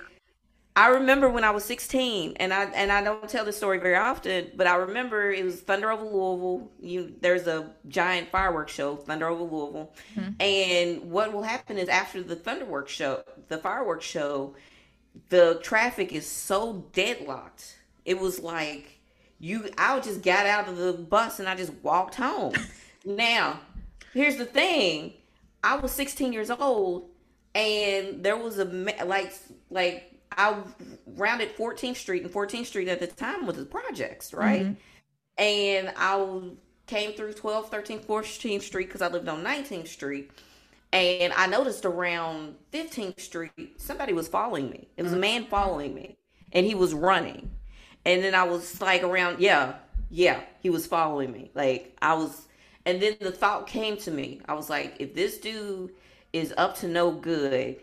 I 0.75 0.87
remember 0.87 1.29
when 1.29 1.43
I 1.43 1.51
was 1.51 1.63
16, 1.65 2.37
and 2.37 2.51
I 2.51 2.65
and 2.65 2.91
I 2.91 3.03
don't 3.03 3.29
tell 3.29 3.45
this 3.45 3.57
story 3.57 3.77
very 3.77 3.95
often, 3.95 4.51
but 4.55 4.65
I 4.65 4.75
remember 4.75 5.31
it 5.31 5.45
was 5.45 5.61
Thunder 5.61 5.91
over 5.91 6.03
Louisville. 6.03 6.71
You 6.81 7.13
there's 7.21 7.45
a 7.45 7.69
giant 7.87 8.29
fireworks 8.29 8.73
show, 8.73 8.95
Thunder 8.95 9.27
over 9.27 9.43
Louisville, 9.43 9.93
mm-hmm. 10.15 10.31
and 10.39 11.11
what 11.11 11.31
will 11.31 11.43
happen 11.43 11.77
is 11.77 11.89
after 11.89 12.23
the 12.23 12.35
fireworks 12.35 12.91
show, 12.91 13.23
the 13.49 13.59
fireworks 13.59 14.05
show, 14.05 14.55
the 15.29 15.59
traffic 15.61 16.11
is 16.11 16.25
so 16.25 16.85
deadlocked. 16.91 17.77
It 18.03 18.19
was 18.19 18.39
like 18.39 18.92
you 19.39 19.69
I 19.77 19.99
just 19.99 20.21
got 20.21 20.45
out 20.45 20.67
of 20.67 20.77
the 20.77 20.93
bus 20.93 21.39
and 21.39 21.47
I 21.47 21.55
just 21.55 21.73
walked 21.81 22.15
home. 22.15 22.53
now, 23.05 23.59
here's 24.13 24.37
the 24.37 24.45
thing. 24.45 25.13
I 25.63 25.77
was 25.77 25.91
16 25.91 26.33
years 26.33 26.49
old 26.51 27.09
and 27.55 28.23
there 28.23 28.37
was 28.37 28.59
a 28.59 28.65
like 29.05 29.33
like 29.69 30.13
I 30.31 30.57
rounded 31.05 31.55
14th 31.55 31.97
Street 31.97 32.23
and 32.23 32.31
14th 32.31 32.65
Street 32.65 32.87
at 32.87 32.99
the 32.99 33.07
time 33.07 33.45
was 33.45 33.57
the 33.57 33.65
projects, 33.65 34.33
right? 34.33 34.63
Mm-hmm. 34.63 34.73
And 35.37 35.93
I 35.95 36.41
came 36.87 37.13
through 37.13 37.33
12th, 37.33 37.69
13th, 37.69 38.05
14th 38.05 38.61
Street 38.61 38.87
because 38.87 39.01
I 39.01 39.07
lived 39.07 39.27
on 39.27 39.43
19th 39.43 39.87
Street. 39.87 40.31
And 40.91 41.33
I 41.33 41.47
noticed 41.47 41.85
around 41.85 42.55
15th 42.71 43.19
Street, 43.19 43.81
somebody 43.81 44.13
was 44.13 44.27
following 44.27 44.69
me. 44.69 44.87
It 44.95 45.01
was 45.01 45.11
mm-hmm. 45.11 45.17
a 45.17 45.21
man 45.21 45.45
following 45.45 45.95
me, 45.95 46.17
and 46.51 46.67
he 46.67 46.75
was 46.75 46.93
running. 46.93 47.49
And 48.05 48.23
then 48.23 48.35
I 48.35 48.43
was 48.43 48.81
like 48.81 49.03
around, 49.03 49.39
yeah, 49.39 49.75
yeah, 50.09 50.41
he 50.61 50.69
was 50.69 50.85
following 50.85 51.31
me. 51.31 51.51
Like 51.53 51.97
I 52.01 52.13
was, 52.13 52.47
and 52.85 53.01
then 53.01 53.15
the 53.19 53.31
thought 53.31 53.67
came 53.67 53.97
to 53.97 54.11
me. 54.11 54.41
I 54.45 54.53
was 54.53 54.69
like, 54.69 54.95
if 54.99 55.13
this 55.15 55.37
dude 55.37 55.91
is 56.33 56.53
up 56.57 56.75
to 56.77 56.87
no 56.87 57.11
good, 57.11 57.77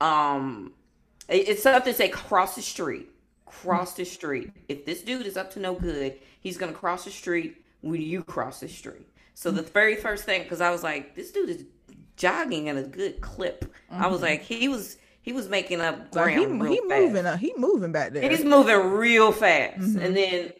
um, 0.00 0.72
it's 1.28 1.62
something 1.62 1.92
to 1.92 1.96
say 1.96 2.08
cross 2.08 2.54
the 2.54 2.62
street, 2.62 3.08
cross 3.44 3.94
the 3.94 4.04
street. 4.04 4.52
If 4.68 4.86
this 4.86 5.02
dude 5.02 5.26
is 5.26 5.36
up 5.36 5.52
to 5.52 5.60
no 5.60 5.74
good, 5.74 6.18
he's 6.40 6.56
gonna 6.56 6.72
cross 6.72 7.04
the 7.04 7.10
street 7.10 7.62
when 7.82 8.00
you 8.00 8.22
cross 8.22 8.60
the 8.60 8.68
street. 8.68 9.06
So 9.34 9.50
the 9.50 9.62
very 9.62 9.96
first 9.96 10.24
thing, 10.24 10.42
because 10.42 10.60
I 10.60 10.70
was 10.70 10.82
like, 10.82 11.14
this 11.14 11.30
dude 11.30 11.50
is 11.50 11.64
jogging 12.16 12.68
at 12.68 12.76
a 12.76 12.82
good 12.82 13.20
clip. 13.20 13.64
Mm-hmm. 13.92 14.02
I 14.02 14.06
was 14.06 14.16
mm-hmm. 14.16 14.30
like, 14.30 14.42
he 14.42 14.68
was 14.68 14.96
he 15.26 15.32
was 15.32 15.48
making 15.48 15.80
up 15.80 16.12
ground. 16.12 16.60
Like 16.60 16.70
he, 16.70 16.76
he 16.76 16.80
moving 16.82 17.26
up. 17.26 17.38
He 17.40 17.52
moving 17.58 17.90
back 17.90 18.12
there. 18.12 18.30
He's 18.30 18.44
moving 18.44 18.92
real 18.92 19.32
fast. 19.32 19.80
Mm-hmm. 19.80 19.98
And 19.98 20.16
then 20.16 20.52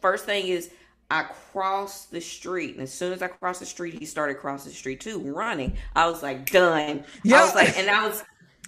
first 0.00 0.24
thing 0.24 0.46
is 0.46 0.70
I 1.10 1.24
crossed 1.24 2.12
the 2.12 2.20
street, 2.20 2.74
and 2.74 2.84
as 2.84 2.94
soon 2.94 3.12
as 3.12 3.20
I 3.20 3.26
crossed 3.26 3.58
the 3.58 3.66
street, 3.66 3.98
he 3.98 4.06
started 4.06 4.34
crossing 4.34 4.70
the 4.70 4.76
street 4.76 5.00
too, 5.00 5.18
running. 5.18 5.76
I 5.96 6.08
was 6.08 6.22
like, 6.22 6.48
done. 6.48 7.02
Yeah. 7.24 7.40
I 7.40 7.44
was 7.44 7.54
like, 7.56 7.76
and 7.76 7.90
I 7.90 8.06
was 8.06 8.22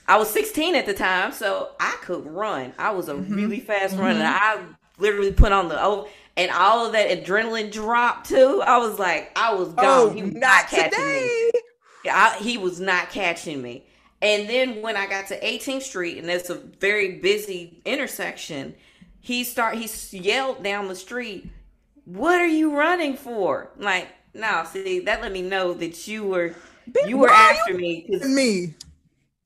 I 0.09 0.19
was 0.19 0.29
16 0.31 0.75
at 0.75 0.87
the 0.87 0.93
time, 0.93 1.31
so 1.31 1.71
I 1.79 1.97
could 2.03 2.27
run. 2.27 2.73
I 2.77 2.91
was 2.91 3.09
a 3.09 3.15
mm-hmm. 3.15 3.35
really 3.35 3.61
fast 3.61 3.97
runner. 3.97 4.25
Mm-hmm. 4.25 4.63
I 4.63 4.75
literally 4.99 5.33
put 5.33 5.53
on 5.53 5.69
the 5.69 5.81
oh, 5.81 6.09
and 6.37 6.51
all 6.51 6.85
of 6.85 6.93
that 6.95 7.11
adrenaline 7.11 7.71
dropped 7.71 8.29
too. 8.29 8.61
I 8.67 8.79
was 8.79 8.99
like, 8.99 9.31
I 9.39 9.55
was 9.55 9.69
gone. 9.69 9.85
Oh, 9.85 10.11
he 10.11 10.23
was 10.23 10.33
not, 10.33 10.41
not 10.41 10.67
catching 10.67 10.91
today. 10.99 11.51
me. 11.55 11.61
I, 12.11 12.39
he 12.41 12.59
was 12.59 12.81
not 12.81 13.11
catching 13.11 13.63
me. 13.63 13.85
And 14.23 14.49
then 14.49 14.81
when 14.81 14.97
I 14.97 15.07
got 15.07 15.27
to 15.29 15.41
18th 15.41 15.83
Street, 15.83 16.19
and 16.19 16.31
it's 16.31 16.51
a 16.51 16.55
very 16.55 17.19
busy 17.19 17.83
intersection, 17.85 18.75
he 19.21 19.45
start 19.45 19.77
he 19.77 19.89
yelled 20.17 20.63
down 20.63 20.89
the 20.89 20.97
street, 20.97 21.51
"What 22.05 22.41
are 22.41 22.47
you 22.47 22.77
running 22.77 23.17
for?" 23.17 23.71
like, 23.79 24.09
no, 24.35 24.65
see, 24.71 25.01
that 25.01 25.23
let 25.23 25.33
me 25.33 25.43
know 25.43 25.75
that 25.75 26.07
you 26.09 26.25
were 26.25 26.55
you 27.07 27.17
were 27.19 27.31
after 27.31 27.73
you 27.73 27.79
me. 27.79 28.07
Me. 28.25 28.75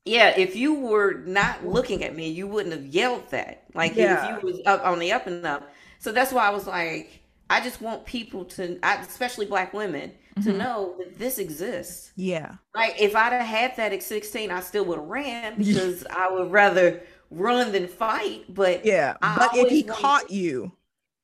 Yeah, 0.04 0.30
if 0.36 0.56
you 0.56 0.74
were 0.74 1.22
not 1.26 1.66
looking 1.66 2.02
at 2.02 2.16
me, 2.16 2.30
you 2.30 2.46
wouldn't 2.46 2.74
have 2.74 2.86
yelled 2.86 3.28
that. 3.30 3.64
Like 3.74 3.94
yeah. 3.94 4.36
if 4.36 4.42
you 4.42 4.50
was 4.50 4.60
up 4.64 4.84
on 4.84 4.98
the 4.98 5.12
up 5.12 5.26
and 5.26 5.44
up. 5.44 5.70
So 5.98 6.12
that's 6.12 6.32
why 6.32 6.46
I 6.46 6.50
was 6.50 6.66
like, 6.66 7.20
I 7.50 7.60
just 7.60 7.80
want 7.80 8.04
people 8.04 8.44
to, 8.46 8.78
especially 8.82 9.46
black 9.46 9.72
women, 9.72 10.12
to 10.42 10.50
mm-hmm. 10.50 10.58
know 10.58 10.94
that 10.98 11.18
this 11.18 11.38
exists. 11.38 12.12
Yeah. 12.16 12.54
Like 12.74 13.00
if 13.00 13.14
I'd 13.16 13.32
have 13.32 13.46
had 13.46 13.76
that 13.76 13.92
at 13.92 14.02
16, 14.02 14.50
I 14.50 14.60
still 14.60 14.84
would 14.86 14.98
have 14.98 15.08
ran 15.08 15.58
because 15.58 16.06
I 16.06 16.30
would 16.30 16.50
rather 16.50 17.02
run 17.30 17.72
than 17.72 17.88
fight. 17.88 18.44
But 18.48 18.84
yeah, 18.84 19.16
but 19.20 19.50
if 19.54 19.68
he 19.68 19.82
caught 19.82 20.30
you, 20.30 20.72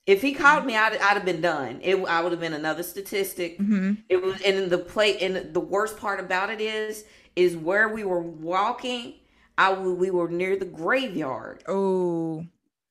if 0.06 0.20
he 0.20 0.34
caught 0.34 0.66
me, 0.66 0.76
I'd, 0.76 0.94
I'd 0.94 1.14
have 1.14 1.24
been 1.24 1.40
done. 1.40 1.80
It 1.82 1.96
I 2.06 2.20
would 2.20 2.32
have 2.32 2.40
been 2.40 2.52
another 2.52 2.82
statistic. 2.82 3.58
Mm-hmm. 3.58 3.92
It 4.08 4.22
was, 4.22 4.40
and 4.42 4.70
the 4.70 4.78
play, 4.78 5.18
and 5.18 5.54
the 5.54 5.60
worst 5.60 5.96
part 5.96 6.20
about 6.20 6.50
it 6.50 6.60
is, 6.60 7.04
is 7.36 7.56
where 7.56 7.88
we 7.88 8.04
were 8.04 8.20
walking. 8.20 9.14
I 9.56 9.72
we 9.72 10.10
were 10.10 10.28
near 10.28 10.56
the 10.56 10.64
graveyard. 10.64 11.62
Oh. 11.68 12.46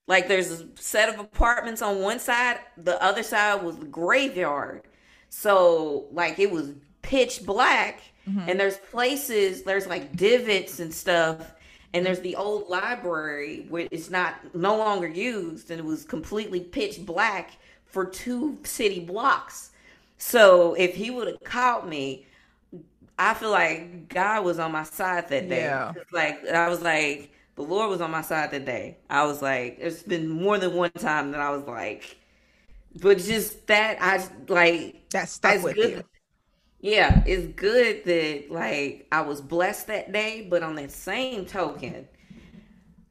Like 0.08 0.28
there's 0.28 0.52
a 0.52 0.68
set 0.76 1.08
of 1.08 1.20
apartments 1.20 1.82
on 1.82 2.02
one 2.02 2.20
side, 2.20 2.60
the 2.78 3.02
other 3.02 3.24
side 3.24 3.64
was 3.64 3.78
the 3.78 3.86
graveyard. 3.86 4.84
So 5.36 6.06
like 6.12 6.38
it 6.38 6.52
was 6.52 6.72
pitch 7.02 7.44
black 7.44 8.02
mm-hmm. 8.30 8.48
and 8.48 8.60
there's 8.60 8.78
places 8.78 9.64
there's 9.64 9.88
like 9.88 10.16
divots 10.16 10.80
and 10.80 10.94
stuff 10.94 11.54
and 11.92 12.06
there's 12.06 12.22
the 12.22 12.36
old 12.36 12.70
library 12.70 13.66
where 13.68 13.88
it's 13.92 14.12
not 14.12 14.36
no 14.56 14.78
longer 14.78 15.08
used 15.08 15.72
and 15.72 15.80
it 15.80 15.86
was 15.86 16.06
completely 16.06 16.60
pitch 16.60 17.04
black 17.04 17.58
for 17.86 18.06
two 18.06 18.60
city 18.64 19.00
blocks. 19.00 19.72
So 20.18 20.76
if 20.76 20.96
he 20.96 21.10
would 21.10 21.28
have 21.28 21.44
caught 21.44 21.90
me, 21.90 22.28
I 23.18 23.34
feel 23.34 23.52
like 23.52 24.10
God 24.10 24.46
was 24.46 24.60
on 24.60 24.72
my 24.72 24.84
side 24.84 25.30
that 25.30 25.50
day. 25.50 25.62
Yeah. 25.62 25.94
Like 26.12 26.48
I 26.48 26.70
was 26.70 26.82
like 26.82 27.32
the 27.56 27.64
Lord 27.64 27.90
was 27.90 28.02
on 28.02 28.12
my 28.12 28.22
side 28.22 28.52
that 28.52 28.66
day. 28.66 28.98
I 29.10 29.26
was 29.26 29.42
like, 29.42 29.78
it's 29.80 30.04
been 30.04 30.30
more 30.30 30.60
than 30.60 30.76
one 30.76 30.92
time 30.92 31.32
that 31.32 31.42
I 31.42 31.50
was 31.50 31.66
like, 31.66 32.18
but 33.00 33.18
just 33.18 33.68
that 33.68 33.98
I 34.02 34.26
like 34.48 35.10
that 35.12 35.30
stuck 35.30 35.64
with 35.64 35.76
good. 35.76 35.90
you. 35.90 36.04
Yeah, 36.80 37.24
it's 37.26 37.48
good 37.54 38.04
that 38.06 38.52
like 38.52 39.08
I 39.12 39.22
was 39.22 39.40
blessed 39.40 39.88
that 39.88 40.12
day, 40.12 40.46
but 40.50 40.64
on 40.64 40.76
that 40.76 40.92
same 40.92 41.46
token, 41.46 42.08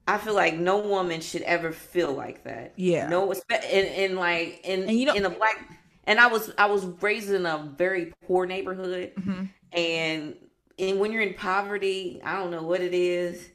I 0.07 0.18
feel 0.18 0.35
like 0.35 0.57
no 0.57 0.78
woman 0.78 1.20
should 1.20 1.43
ever 1.43 1.72
feel 1.72 2.12
like 2.12 2.45
that. 2.45 2.74
Yeah. 2.76 3.09
No, 3.09 3.33
and, 3.33 3.64
and 3.64 4.16
like 4.16 4.61
in 4.64 4.83
and 4.83 4.99
you 4.99 5.07
know, 5.07 5.14
in 5.14 5.24
a 5.24 5.30
black 5.30 5.80
and 6.05 6.18
I 6.18 6.26
was 6.26 6.53
I 6.59 6.66
was 6.66 6.85
raised 7.01 7.30
in 7.30 7.47
a 7.47 7.72
very 7.76 8.12
poor 8.26 8.47
neighborhood, 8.47 9.12
mm-hmm. 9.18 9.45
and 9.72 10.37
and 10.78 11.01
when 11.01 11.12
you're 11.12 11.22
in 11.22 11.35
poverty, 11.35 12.20
I 12.24 12.39
don't 12.39 12.51
know 12.51 12.62
what 12.62 12.80
it 12.80 12.95
is. 12.95 13.49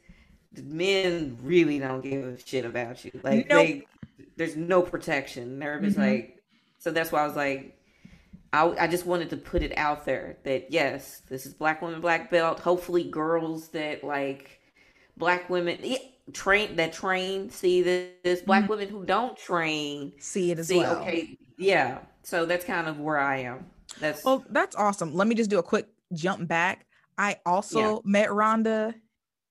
Men 0.56 1.38
really 1.42 1.78
don't 1.78 2.00
give 2.00 2.24
a 2.24 2.38
shit 2.38 2.64
about 2.64 3.04
you. 3.04 3.12
Like 3.22 3.48
nope. 3.48 3.66
they 3.66 3.86
there's 4.38 4.56
no 4.56 4.80
protection. 4.80 5.58
They're 5.58 5.80
just 5.80 5.98
mm-hmm. 5.98 6.10
like, 6.10 6.42
so 6.78 6.90
that's 6.90 7.12
why 7.12 7.22
I 7.22 7.26
was 7.26 7.36
like, 7.36 7.76
I, 8.52 8.84
I 8.84 8.86
just 8.86 9.04
wanted 9.04 9.28
to 9.30 9.36
put 9.36 9.62
it 9.62 9.76
out 9.76 10.06
there 10.06 10.38
that 10.44 10.72
yes, 10.72 11.20
this 11.28 11.44
is 11.44 11.52
Black 11.52 11.82
Women 11.82 12.00
Black 12.00 12.30
Belt. 12.30 12.60
Hopefully, 12.60 13.04
girls 13.04 13.68
that 13.68 14.02
like 14.02 14.60
Black 15.18 15.50
women 15.50 15.78
yeah, 15.82 15.98
train 16.32 16.76
that 16.76 16.94
train 16.94 17.50
see 17.50 17.82
this. 17.82 18.40
Black 18.40 18.62
mm-hmm. 18.62 18.70
women 18.70 18.88
who 18.88 19.04
don't 19.04 19.36
train 19.36 20.12
see 20.18 20.50
it 20.50 20.58
as 20.58 20.68
see, 20.68 20.78
well. 20.78 20.96
Okay, 21.02 21.36
yeah. 21.58 21.98
So 22.22 22.46
that's 22.46 22.64
kind 22.64 22.88
of 22.88 23.00
where 23.00 23.18
I 23.18 23.38
am. 23.38 23.66
that's 24.00 24.24
well, 24.24 24.44
that's 24.48 24.76
awesome. 24.76 25.14
Let 25.14 25.28
me 25.28 25.34
just 25.34 25.50
do 25.50 25.58
a 25.58 25.62
quick 25.62 25.88
jump 26.14 26.48
back. 26.48 26.86
I 27.18 27.36
also 27.44 27.80
yeah. 27.80 27.98
met 28.04 28.28
Rhonda 28.30 28.94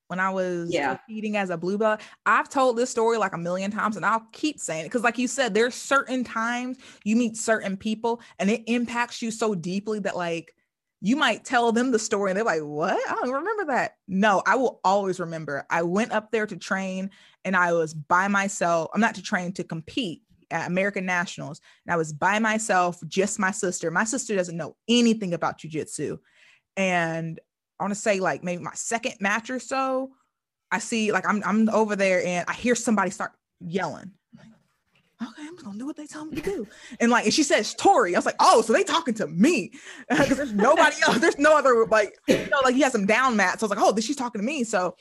when 0.08 0.20
I 0.20 0.30
was 0.30 0.72
yeah. 0.72 0.96
competing 0.96 1.38
as 1.38 1.50
a 1.50 1.58
blue 1.58 1.78
belt. 1.78 2.02
I've 2.26 2.50
told 2.50 2.78
this 2.78 2.90
story 2.90 3.18
like 3.18 3.34
a 3.34 3.38
million 3.38 3.72
times 3.72 3.98
and 3.98 4.06
I'll 4.06 4.28
keep 4.32 4.60
saying 4.60 4.82
it 4.82 4.86
because, 4.86 5.04
like 5.04 5.18
you 5.18 5.28
said, 5.28 5.54
there's 5.54 5.76
certain 5.76 6.24
times 6.24 6.78
you 7.04 7.16
meet 7.16 7.38
certain 7.38 7.78
people 7.78 8.22
and 8.40 8.50
it 8.50 8.64
impacts 8.68 9.22
you 9.22 9.32
so 9.32 9.56
deeply 9.56 10.00
that, 10.00 10.16
like, 10.16 10.54
you 11.00 11.16
might 11.16 11.46
tell 11.46 11.72
them 11.72 11.92
the 11.92 12.00
story 12.00 12.32
and 12.32 12.38
they're 12.38 12.44
like, 12.44 12.62
What? 12.62 12.98
I 13.10 13.14
don't 13.14 13.32
remember 13.32 13.66
that. 13.66 13.96
No, 14.08 14.42
I 14.46 14.56
will 14.56 14.80
always 14.84 15.20
remember. 15.20 15.66
I 15.70 15.84
went 15.84 16.12
up 16.12 16.32
there 16.32 16.48
to 16.48 16.58
train 16.58 17.12
and 17.46 17.56
I 17.56 17.74
was 17.74 17.94
by 17.94 18.28
myself. 18.28 18.90
I'm 18.94 19.02
not 19.02 19.16
to 19.16 19.22
train 19.22 19.54
to 19.54 19.64
compete 19.64 20.24
at 20.50 20.68
American 20.68 21.06
Nationals. 21.06 21.62
And 21.86 21.94
I 21.94 21.98
was 21.98 22.14
by 22.14 22.40
myself, 22.40 23.00
just 23.08 23.40
my 23.40 23.52
sister. 23.52 23.92
My 23.92 24.06
sister 24.06 24.36
doesn't 24.36 24.58
know 24.58 24.76
anything 24.88 25.34
about 25.34 25.60
jujitsu. 25.60 26.20
And 26.76 27.40
I 27.80 27.84
want 27.84 27.94
to 27.94 28.00
say, 28.00 28.20
like, 28.20 28.44
maybe 28.44 28.64
my 28.64 28.74
second 28.74 29.16
match 29.20 29.50
or 29.50 29.60
so, 29.60 30.12
I 30.72 30.80
see, 30.80 31.12
like, 31.12 31.28
I'm, 31.28 31.42
I'm 31.46 31.70
over 31.70 31.96
there 31.96 32.26
and 32.26 32.46
I 32.48 32.54
hear 32.54 32.76
somebody 32.76 33.12
start 33.12 33.32
yelling 33.60 34.12
okay, 35.22 35.42
I'm 35.48 35.56
just 35.56 35.66
gonna 35.66 35.78
do 35.78 35.86
what 35.86 35.96
they 35.96 36.06
tell 36.06 36.26
me 36.26 36.36
to 36.36 36.42
do. 36.42 36.68
And 37.00 37.12
like, 37.12 37.26
and 37.26 37.34
she 37.34 37.44
says 37.44 37.76
Torrie. 37.76 38.14
I 38.14 38.18
was 38.18 38.26
like, 38.26 38.36
oh, 38.40 38.62
so 38.62 38.74
they 38.74 38.84
talking 38.84 39.14
to 39.16 39.28
me 39.28 39.72
because 40.10 40.38
there's 40.38 40.54
nobody 40.54 40.96
else. 41.06 41.20
There's 41.20 41.40
no 41.40 41.58
other 41.58 41.86
like, 41.86 42.18
you 42.28 42.48
know, 42.48 42.60
like 42.64 42.76
he 42.76 42.82
has 42.82 42.92
some 42.92 43.06
down 43.06 43.36
mats. 43.36 43.60
So 43.60 43.66
I 43.66 43.70
was 43.70 43.78
like, 43.78 43.86
oh, 43.86 44.00
she's 44.00 44.16
talking 44.16 44.42
to 44.42 44.46
me. 44.46 44.64
So, 44.64 44.96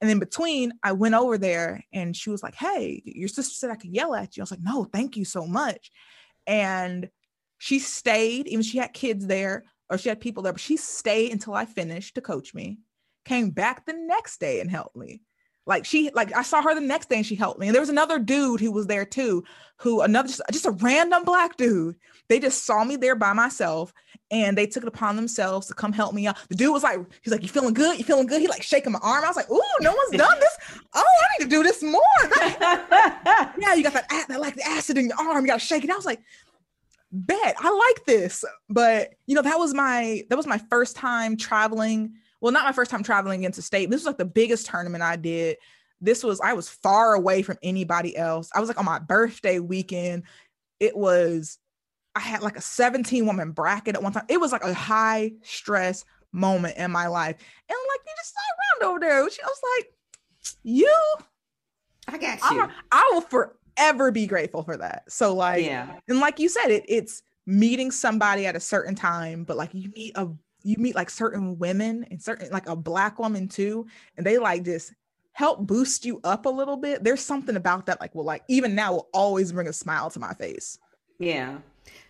and 0.00 0.08
then 0.08 0.18
between, 0.18 0.72
I 0.82 0.92
went 0.92 1.14
over 1.14 1.36
there 1.38 1.84
and 1.92 2.16
she 2.16 2.30
was 2.30 2.42
like, 2.42 2.54
hey, 2.54 3.02
your 3.04 3.28
sister 3.28 3.54
said 3.54 3.70
I 3.70 3.76
could 3.76 3.90
yell 3.90 4.14
at 4.14 4.36
you. 4.36 4.42
I 4.42 4.44
was 4.44 4.50
like, 4.50 4.62
no, 4.62 4.84
thank 4.84 5.16
you 5.16 5.24
so 5.24 5.46
much. 5.46 5.90
And 6.46 7.10
she 7.58 7.78
stayed, 7.78 8.46
even 8.46 8.62
she 8.62 8.78
had 8.78 8.92
kids 8.92 9.26
there 9.26 9.64
or 9.90 9.98
she 9.98 10.08
had 10.08 10.20
people 10.20 10.42
there, 10.42 10.52
but 10.52 10.60
she 10.60 10.76
stayed 10.76 11.32
until 11.32 11.54
I 11.54 11.64
finished 11.64 12.14
to 12.14 12.20
coach 12.20 12.54
me. 12.54 12.78
Came 13.24 13.50
back 13.50 13.86
the 13.86 13.92
next 13.92 14.40
day 14.40 14.60
and 14.60 14.70
helped 14.70 14.96
me. 14.96 15.22
Like 15.66 15.84
she, 15.84 16.10
like 16.14 16.34
I 16.34 16.42
saw 16.42 16.62
her 16.62 16.74
the 16.74 16.80
next 16.80 17.10
day 17.10 17.16
and 17.16 17.26
she 17.26 17.34
helped 17.34 17.60
me. 17.60 17.68
And 17.68 17.74
there 17.74 17.82
was 17.82 17.90
another 17.90 18.18
dude 18.18 18.58
who 18.58 18.72
was 18.72 18.86
there 18.86 19.04
too, 19.04 19.44
who 19.76 20.00
another 20.00 20.28
just, 20.28 20.40
just 20.50 20.64
a 20.64 20.70
random 20.70 21.24
black 21.24 21.58
dude. 21.58 21.96
They 22.28 22.40
just 22.40 22.64
saw 22.64 22.84
me 22.84 22.96
there 22.96 23.14
by 23.14 23.34
myself 23.34 23.92
and 24.30 24.56
they 24.56 24.66
took 24.66 24.82
it 24.82 24.88
upon 24.88 25.16
themselves 25.16 25.66
to 25.66 25.74
come 25.74 25.92
help 25.92 26.14
me 26.14 26.26
out. 26.26 26.36
The 26.48 26.54
dude 26.54 26.72
was 26.72 26.82
like, 26.82 27.00
he's 27.22 27.32
like, 27.32 27.42
"You 27.42 27.48
feeling 27.48 27.74
good? 27.74 27.98
You 27.98 28.04
feeling 28.04 28.26
good?" 28.26 28.40
He 28.40 28.48
like 28.48 28.62
shaking 28.62 28.92
my 28.92 28.98
arm. 29.02 29.24
I 29.24 29.28
was 29.28 29.36
like, 29.36 29.50
"Ooh, 29.50 29.62
no 29.80 29.92
one's 29.94 30.16
done 30.16 30.38
this. 30.40 30.56
Oh, 30.94 31.02
I 31.02 31.38
need 31.38 31.44
to 31.44 31.50
do 31.50 31.62
this 31.62 31.82
more." 31.82 32.02
yeah, 33.58 33.74
you 33.74 33.82
got 33.82 33.92
that, 33.94 34.06
that 34.28 34.40
like 34.40 34.54
the 34.54 34.66
acid 34.66 34.98
in 34.98 35.08
your 35.08 35.18
arm. 35.18 35.44
You 35.44 35.50
got 35.50 35.60
to 35.60 35.66
shake 35.66 35.84
it. 35.84 35.90
I 35.90 35.96
was 35.96 36.06
like, 36.06 36.20
bet 37.12 37.54
I 37.58 37.70
like 37.70 38.06
this. 38.06 38.44
But 38.68 39.14
you 39.26 39.34
know, 39.34 39.42
that 39.42 39.58
was 39.58 39.74
my 39.74 40.24
that 40.30 40.36
was 40.36 40.46
my 40.46 40.58
first 40.70 40.96
time 40.96 41.36
traveling 41.36 42.14
well, 42.40 42.52
not 42.52 42.64
my 42.64 42.72
first 42.72 42.90
time 42.90 43.02
traveling 43.02 43.44
into 43.44 43.62
state. 43.62 43.90
This 43.90 44.00
was 44.00 44.06
like 44.06 44.18
the 44.18 44.24
biggest 44.24 44.66
tournament 44.66 45.02
I 45.02 45.16
did. 45.16 45.56
This 46.00 46.22
was, 46.22 46.40
I 46.40 46.52
was 46.52 46.68
far 46.68 47.14
away 47.14 47.42
from 47.42 47.58
anybody 47.62 48.16
else. 48.16 48.50
I 48.54 48.60
was 48.60 48.68
like 48.68 48.78
on 48.78 48.84
my 48.84 49.00
birthday 49.00 49.58
weekend. 49.58 50.22
It 50.78 50.96
was, 50.96 51.58
I 52.14 52.20
had 52.20 52.42
like 52.42 52.56
a 52.56 52.60
17 52.60 53.26
woman 53.26 53.50
bracket 53.50 53.96
at 53.96 54.02
one 54.02 54.12
time. 54.12 54.26
It 54.28 54.40
was 54.40 54.52
like 54.52 54.62
a 54.62 54.72
high 54.72 55.32
stress 55.42 56.04
moment 56.32 56.76
in 56.76 56.92
my 56.92 57.08
life. 57.08 57.36
And 57.68 57.76
like, 57.88 58.00
you 58.06 58.12
just 58.16 58.34
sat 58.34 58.84
around 58.84 58.90
over 58.90 59.00
there. 59.00 59.30
She 59.30 59.42
was 59.42 59.60
like, 59.76 59.92
you, 60.62 60.96
I 62.06 62.18
got 62.18 62.38
you. 62.52 62.60
I, 62.62 62.70
I 62.92 63.10
will 63.12 63.22
forever 63.78 64.10
be 64.10 64.26
grateful 64.26 64.62
for 64.62 64.76
that. 64.76 65.04
So 65.08 65.34
like, 65.34 65.64
yeah. 65.64 65.96
And 66.08 66.20
like 66.20 66.38
you 66.38 66.48
said, 66.48 66.70
it 66.70 66.84
it's 66.88 67.22
meeting 67.46 67.90
somebody 67.90 68.46
at 68.46 68.56
a 68.56 68.60
certain 68.60 68.94
time, 68.94 69.44
but 69.44 69.56
like 69.56 69.70
you 69.72 69.90
meet 69.94 70.16
a 70.16 70.28
you 70.62 70.76
meet 70.78 70.94
like 70.94 71.10
certain 71.10 71.58
women 71.58 72.04
and 72.10 72.20
certain 72.20 72.50
like 72.50 72.68
a 72.68 72.76
black 72.76 73.18
woman 73.18 73.48
too, 73.48 73.86
and 74.16 74.26
they 74.26 74.38
like 74.38 74.64
just 74.64 74.92
help 75.32 75.66
boost 75.66 76.04
you 76.04 76.20
up 76.24 76.46
a 76.46 76.50
little 76.50 76.76
bit. 76.76 77.04
There's 77.04 77.20
something 77.20 77.54
about 77.54 77.86
that, 77.86 78.00
like, 78.00 78.12
well, 78.14 78.24
like 78.24 78.42
even 78.48 78.74
now 78.74 78.92
will 78.92 79.08
always 79.12 79.52
bring 79.52 79.68
a 79.68 79.72
smile 79.72 80.10
to 80.10 80.18
my 80.18 80.34
face. 80.34 80.78
Yeah. 81.18 81.58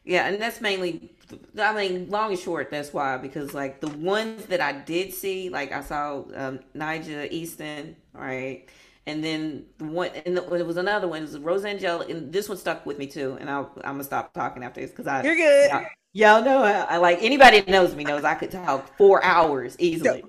Yeah, 0.05 0.29
and 0.29 0.41
that's 0.41 0.61
mainly 0.63 1.15
I 1.61 1.75
mean, 1.75 2.09
long 2.09 2.31
and 2.31 2.41
short, 2.41 2.71
that's 2.71 2.93
why 2.95 3.19
because 3.19 3.53
like 3.53 3.81
the 3.81 3.89
ones 3.89 4.47
that 4.47 4.61
I 4.61 4.73
did 4.73 5.13
see, 5.13 5.51
like 5.51 5.73
I 5.73 5.83
saw 5.83 6.25
um 6.35 6.61
Nyjah 6.75 7.31
Easton, 7.31 7.97
right, 8.15 8.67
and 9.09 9.25
then 9.25 9.65
the 9.79 9.87
one 9.87 10.11
and 10.27 10.37
the, 10.37 10.55
it 10.55 10.67
was 10.67 10.77
another 10.77 11.09
one. 11.09 11.23
It 11.23 11.33
was 11.33 11.39
Rosangela, 11.39 12.09
and 12.11 12.31
this 12.31 12.47
one 12.47 12.59
stuck 12.59 12.85
with 12.85 12.99
me 12.99 13.07
too. 13.07 13.39
And 13.41 13.49
I'll, 13.49 13.73
I'm 13.77 13.95
gonna 13.95 14.05
stop 14.05 14.35
talking 14.35 14.63
after 14.63 14.83
this 14.83 14.91
because 14.91 15.07
I 15.07 15.23
you're 15.23 15.35
good. 15.35 15.71
I, 15.71 15.87
Y'all 16.13 16.43
know 16.43 16.63
I, 16.63 16.73
I, 16.81 16.97
like 16.99 17.23
anybody 17.23 17.61
that 17.61 17.69
knows 17.69 17.95
me 17.95 18.05
knows 18.05 18.25
I 18.25 18.35
could 18.35 18.51
talk 18.51 18.97
four 18.97 19.25
hours 19.25 19.77
easily. 19.79 20.25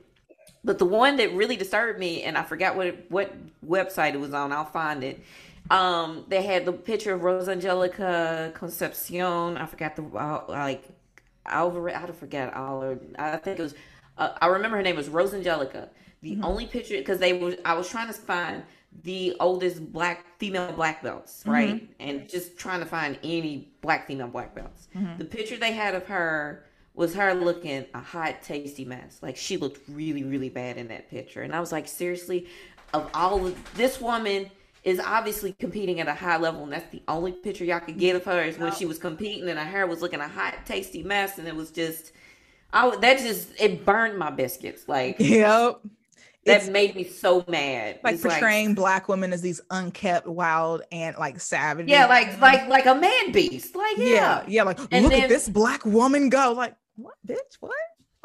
But 0.64 0.78
the 0.78 0.86
one 0.86 1.18
that 1.18 1.34
really 1.34 1.56
disturbed 1.56 2.00
me, 2.00 2.24
and 2.24 2.38
I 2.38 2.44
forgot 2.44 2.78
what 2.78 2.96
what 3.10 3.34
website 3.66 4.14
it 4.14 4.20
was 4.20 4.34
on. 4.34 4.54
I'll 4.54 4.66
find 4.66 5.04
it. 5.04 5.22
Um, 5.70 6.26
they 6.30 6.42
had 6.42 6.66
the 6.66 6.72
picture 6.72 7.14
of 7.14 7.22
Rosangelica 7.22 8.54
Concepcion. 8.54 9.58
I 9.58 9.66
forgot 9.66 9.98
the 9.98 10.04
uh, 10.04 10.44
like 10.48 10.84
Alvarez. 11.46 11.96
I 11.98 12.06
don't 12.06 12.18
forget 12.18 12.54
all. 12.54 12.98
I 13.18 13.38
think 13.38 13.60
it 13.60 13.64
was. 13.64 13.76
Uh, 14.18 14.36
I 14.42 14.48
remember 14.48 14.78
her 14.78 14.84
name 14.84 14.96
was 14.96 15.10
Rosangelica. 15.10 15.90
The 16.22 16.34
mm-hmm. 16.34 16.46
only 16.46 16.66
picture 16.66 16.98
because 16.98 17.20
they 17.20 17.34
were. 17.34 17.56
I 17.64 17.74
was 17.74 17.90
trying 17.90 18.08
to 18.08 18.14
find 18.14 18.64
the 19.04 19.36
oldest 19.40 19.92
black 19.92 20.26
female 20.38 20.72
black 20.74 21.04
belts, 21.04 21.42
mm-hmm. 21.42 21.52
right? 21.52 21.76
Mm-hmm. 21.76 21.94
And 22.00 22.30
just 22.30 22.58
trying 22.58 22.80
to 22.80 22.86
find 22.86 23.18
any 23.24 23.72
black 23.82 24.08
female 24.08 24.28
black 24.28 24.56
belts. 24.56 24.88
Mm-hmm. 24.96 25.18
The 25.18 25.26
picture 25.26 25.58
they 25.58 25.72
had 25.72 25.96
of 25.96 26.06
her 26.08 26.66
was 26.94 27.14
her 27.14 27.34
looking 27.34 27.86
a 27.94 28.02
hot, 28.02 28.42
tasty 28.42 28.84
mess. 28.84 29.20
Like 29.22 29.38
she 29.38 29.58
looked 29.58 29.88
really, 29.88 30.24
really 30.24 30.50
bad 30.50 30.78
in 30.78 30.88
that 30.90 31.10
picture. 31.10 31.44
And 31.44 31.56
I 31.56 31.60
was 31.60 31.72
like, 31.72 31.88
seriously, 31.88 32.48
of 32.94 33.10
all 33.14 33.46
of 33.46 33.76
this 33.76 34.02
woman 34.02 34.50
is 34.84 35.00
obviously 35.00 35.54
competing 35.60 36.00
at 36.00 36.08
a 36.08 36.14
high 36.14 36.38
level, 36.38 36.64
and 36.64 36.72
that's 36.72 36.90
the 36.90 37.02
only 37.08 37.34
picture 37.34 37.66
y'all 37.66 37.82
could 37.82 38.00
get 38.00 38.16
of 38.16 38.26
her 38.26 38.42
is 38.44 38.58
when 38.58 38.74
she 38.74 38.86
was 38.86 38.98
competing 38.98 39.48
and 39.50 39.60
her 39.60 39.66
hair 39.66 39.86
was 39.86 40.02
looking 40.02 40.22
a 40.22 40.28
hot, 40.28 40.56
tasty 40.66 41.04
mess, 41.04 41.38
and 41.38 41.48
it 41.48 41.56
was 41.56 41.70
just, 41.70 42.14
I 42.72 42.96
that 42.98 43.20
just 43.20 43.50
it 43.60 43.86
burned 43.86 44.18
my 44.18 44.32
biscuits. 44.32 44.88
Like, 44.88 45.18
yep 45.20 45.82
that 46.46 46.70
made 46.70 46.96
me 46.96 47.04
so 47.04 47.44
mad. 47.48 48.00
Like 48.04 48.16
it's 48.16 48.24
portraying 48.24 48.70
like, 48.70 48.76
black 48.76 49.10
women 49.10 49.34
as 49.34 49.42
these 49.42 49.62
unkept, 49.70 50.28
wild, 50.28 50.82
and 50.92 51.16
like 51.18 51.40
savage. 51.40 51.88
Yeah, 51.88 52.06
like 52.08 52.40
like 52.40 52.68
like 52.68 52.86
a 52.86 52.96
man 52.96 53.32
beast. 53.32 53.76
Like 53.76 53.98
yeah, 53.98 54.06
yeah, 54.06 54.44
yeah 54.48 54.64
like 54.64 54.80
and 54.92 55.04
look 55.04 55.14
then, 55.14 55.24
at 55.24 55.30
this 55.30 55.50
black 55.50 55.86
woman 55.86 56.30
go. 56.30 56.54
Like 56.54 56.76
what, 56.96 57.16
bitch? 57.28 57.38
What? 57.60 57.72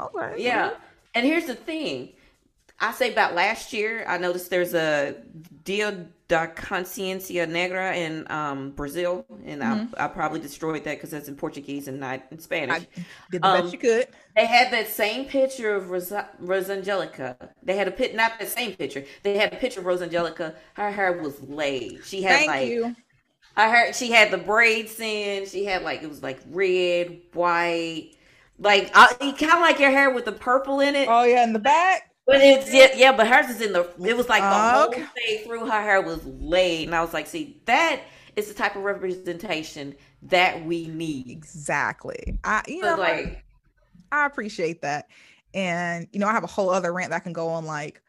Okay. 0.00 0.42
Yeah, 0.42 0.74
and 1.14 1.26
here's 1.26 1.46
the 1.46 1.54
thing. 1.54 2.12
I 2.80 2.92
say 2.92 3.12
about 3.12 3.34
last 3.34 3.72
year, 3.72 4.04
I 4.08 4.18
noticed 4.18 4.50
there's 4.50 4.74
a 4.74 5.16
Dia 5.62 6.06
da 6.26 6.46
Consciência 6.46 7.46
Negra 7.46 7.94
in 7.94 8.26
um, 8.30 8.70
Brazil, 8.70 9.26
and 9.44 9.60
mm-hmm. 9.60 9.94
I, 9.98 10.04
I, 10.04 10.08
probably 10.08 10.40
destroyed 10.40 10.84
that 10.84 10.96
because 10.96 11.10
that's 11.10 11.28
in 11.28 11.36
Portuguese 11.36 11.86
and 11.86 12.00
not 12.00 12.22
in 12.30 12.38
Spanish. 12.38 12.82
I 12.82 12.88
did 13.30 13.42
the 13.42 13.46
um, 13.46 13.60
best 13.60 13.72
you 13.72 13.78
could. 13.78 14.08
They 14.34 14.46
had 14.46 14.72
that 14.72 14.88
same 14.88 15.26
picture 15.26 15.74
of 15.74 15.90
Rosa, 15.90 16.28
Rosangelica. 16.42 17.36
They 17.62 17.76
had 17.76 17.88
a 17.88 17.90
pit, 17.90 18.14
not 18.14 18.38
the 18.40 18.46
same 18.46 18.74
picture. 18.74 19.04
They 19.22 19.36
had 19.36 19.52
a 19.52 19.56
picture 19.56 19.80
of 19.80 19.86
Rosangelica. 19.86 20.54
Her 20.74 20.90
hair 20.90 21.12
was 21.12 21.42
laid. 21.42 22.00
She 22.04 22.22
had 22.22 22.36
Thank 22.36 22.48
like. 22.48 22.68
You. 22.68 22.96
I 23.56 23.70
heard 23.70 23.94
she 23.94 24.10
had 24.10 24.30
the 24.30 24.38
braids 24.38 24.98
in. 24.98 25.46
She 25.46 25.64
had 25.64 25.82
like 25.82 26.02
it 26.02 26.08
was 26.08 26.22
like 26.22 26.40
red, 26.50 27.20
white, 27.34 28.12
like 28.58 28.92
kind 28.92 29.42
of 29.42 29.60
like 29.60 29.78
your 29.78 29.90
hair 29.90 30.10
with 30.10 30.24
the 30.24 30.32
purple 30.32 30.80
in 30.80 30.96
it. 30.96 31.06
Oh 31.08 31.24
yeah, 31.24 31.44
in 31.44 31.52
the 31.52 31.58
back. 31.58 32.13
But 32.26 32.36
it's 32.40 32.72
yeah, 32.72 32.88
yeah, 32.96 33.16
but 33.16 33.26
hers 33.26 33.50
is 33.50 33.60
in 33.60 33.72
the. 33.72 33.82
It 34.02 34.16
was 34.16 34.28
like 34.28 34.42
the 34.42 34.48
oh, 34.50 34.86
okay. 34.88 35.00
whole 35.00 35.08
thing 35.14 35.44
through 35.44 35.66
her 35.66 35.82
hair 35.82 36.00
was 36.00 36.24
laid, 36.24 36.86
and 36.86 36.94
I 36.94 37.02
was 37.02 37.12
like, 37.12 37.26
see, 37.26 37.60
that 37.66 38.00
is 38.34 38.48
the 38.48 38.54
type 38.54 38.76
of 38.76 38.82
representation 38.82 39.94
that 40.22 40.64
we 40.64 40.86
need. 40.86 41.30
Exactly. 41.30 42.38
I 42.42 42.62
you 42.66 42.80
so 42.80 42.96
know 42.96 43.02
like 43.02 43.44
I 44.10 44.24
appreciate 44.24 44.80
that, 44.82 45.08
and 45.52 46.08
you 46.12 46.20
know 46.20 46.26
I 46.26 46.32
have 46.32 46.44
a 46.44 46.48
whole 46.48 46.70
other 46.70 46.92
rant 46.92 47.10
that 47.10 47.24
can 47.24 47.34
go 47.34 47.48
on 47.48 47.66
like 47.66 48.00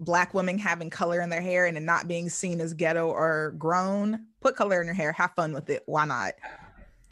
black 0.00 0.34
women 0.34 0.58
having 0.58 0.90
color 0.90 1.20
in 1.20 1.30
their 1.30 1.40
hair 1.40 1.66
and 1.66 1.86
not 1.86 2.08
being 2.08 2.28
seen 2.28 2.60
as 2.60 2.74
ghetto 2.74 3.08
or 3.08 3.54
grown. 3.56 4.26
Put 4.40 4.56
color 4.56 4.80
in 4.80 4.86
your 4.86 4.94
hair. 4.94 5.12
Have 5.12 5.32
fun 5.36 5.52
with 5.52 5.70
it. 5.70 5.84
Why 5.86 6.04
not? 6.04 6.34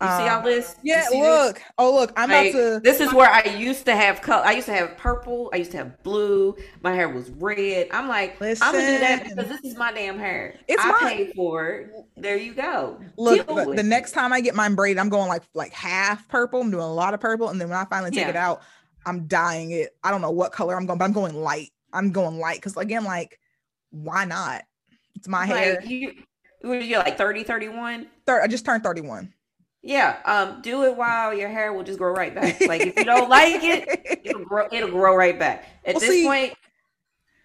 You 0.03 0.09
see 0.19 0.29
all 0.29 0.43
this? 0.43 0.77
Yeah, 0.83 1.07
look. 1.13 1.55
This? 1.55 1.65
Oh, 1.79 1.95
look. 1.95 2.13
I'm 2.17 2.31
like, 2.31 2.53
about 2.55 2.75
to. 2.75 2.81
This 2.81 3.01
is 3.01 3.13
where 3.13 3.31
I 3.31 3.45
used 3.45 3.85
to 3.87 3.95
have 3.95 4.21
color. 4.21 4.45
I 4.45 4.53
used 4.53 4.67
to 4.67 4.73
have 4.73 4.97
purple. 4.97 5.51
I 5.53 5.57
used 5.57 5.71
to 5.73 5.77
have 5.77 6.03
blue. 6.03 6.57
My 6.83 6.93
hair 6.93 7.09
was 7.09 7.31
red. 7.31 7.89
I'm 7.93 8.09
like, 8.09 8.41
Listen. 8.41 8.67
I'm 8.67 8.75
gonna 8.75 8.87
do 8.87 8.99
that 8.99 9.25
because 9.25 9.49
this 9.49 9.61
is 9.73 9.77
my 9.77 9.93
damn 9.93 10.19
hair. 10.19 10.59
It's 10.67 10.83
I 10.85 10.91
mine. 10.91 11.17
paid 11.17 11.35
for 11.35 11.69
it. 11.69 11.91
There 12.17 12.37
you 12.37 12.55
go. 12.55 13.01
Look, 13.17 13.47
the, 13.47 13.75
the 13.77 13.83
next 13.83 14.13
time 14.13 14.33
I 14.33 14.41
get 14.41 14.55
mine 14.55 14.75
braided, 14.75 14.99
I'm 14.99 15.09
going 15.09 15.29
like 15.29 15.43
like 15.55 15.73
half 15.73 16.27
purple. 16.29 16.61
I'm 16.61 16.71
doing 16.71 16.83
a 16.83 16.93
lot 16.93 17.15
of 17.15 17.21
purple, 17.21 17.49
and 17.49 17.61
then 17.61 17.69
when 17.69 17.79
I 17.79 17.85
finally 17.85 18.11
take 18.11 18.25
yeah. 18.25 18.31
it 18.31 18.37
out, 18.37 18.63
I'm 19.07 19.27
dyeing 19.27 19.71
it. 19.71 19.97
I 20.03 20.11
don't 20.11 20.21
know 20.21 20.31
what 20.31 20.53
color 20.53 20.77
I'm 20.77 20.87
going, 20.87 20.99
but 20.99 21.05
I'm 21.05 21.13
going 21.13 21.35
light. 21.35 21.71
I'm 21.93 22.11
going 22.11 22.39
light 22.39 22.57
because 22.57 22.77
again, 22.77 23.05
like, 23.05 23.39
why 23.91 24.25
not? 24.25 24.63
It's 25.15 25.29
my 25.29 25.47
like, 25.47 25.51
hair. 25.51 25.85
You, 25.85 26.13
you're 26.63 26.99
like 26.99 27.19
30, 27.19 27.45
31? 27.45 28.07
Third, 28.27 28.43
I 28.43 28.47
just 28.47 28.65
turned 28.65 28.83
31. 28.83 29.33
Yeah, 29.83 30.19
um, 30.25 30.63
do 30.63 30.85
it 30.85 30.97
while 30.97 31.35
your 31.35 31.49
hair 31.49 31.73
will 31.73 31.83
just 31.83 31.99
grow 31.99 32.13
right 32.13 32.33
back. 32.33 32.61
Like 32.61 32.83
if 32.83 32.97
you 32.97 33.05
don't 33.05 33.29
like 33.29 33.63
it, 33.65 34.21
it'll 34.25 34.45
grow. 34.45 34.69
It'll 34.71 34.91
grow 34.91 35.17
right 35.17 35.37
back. 35.37 35.67
At 35.85 35.95
well, 35.95 36.01
this 36.01 36.11
see, 36.11 36.25
point, 36.25 36.55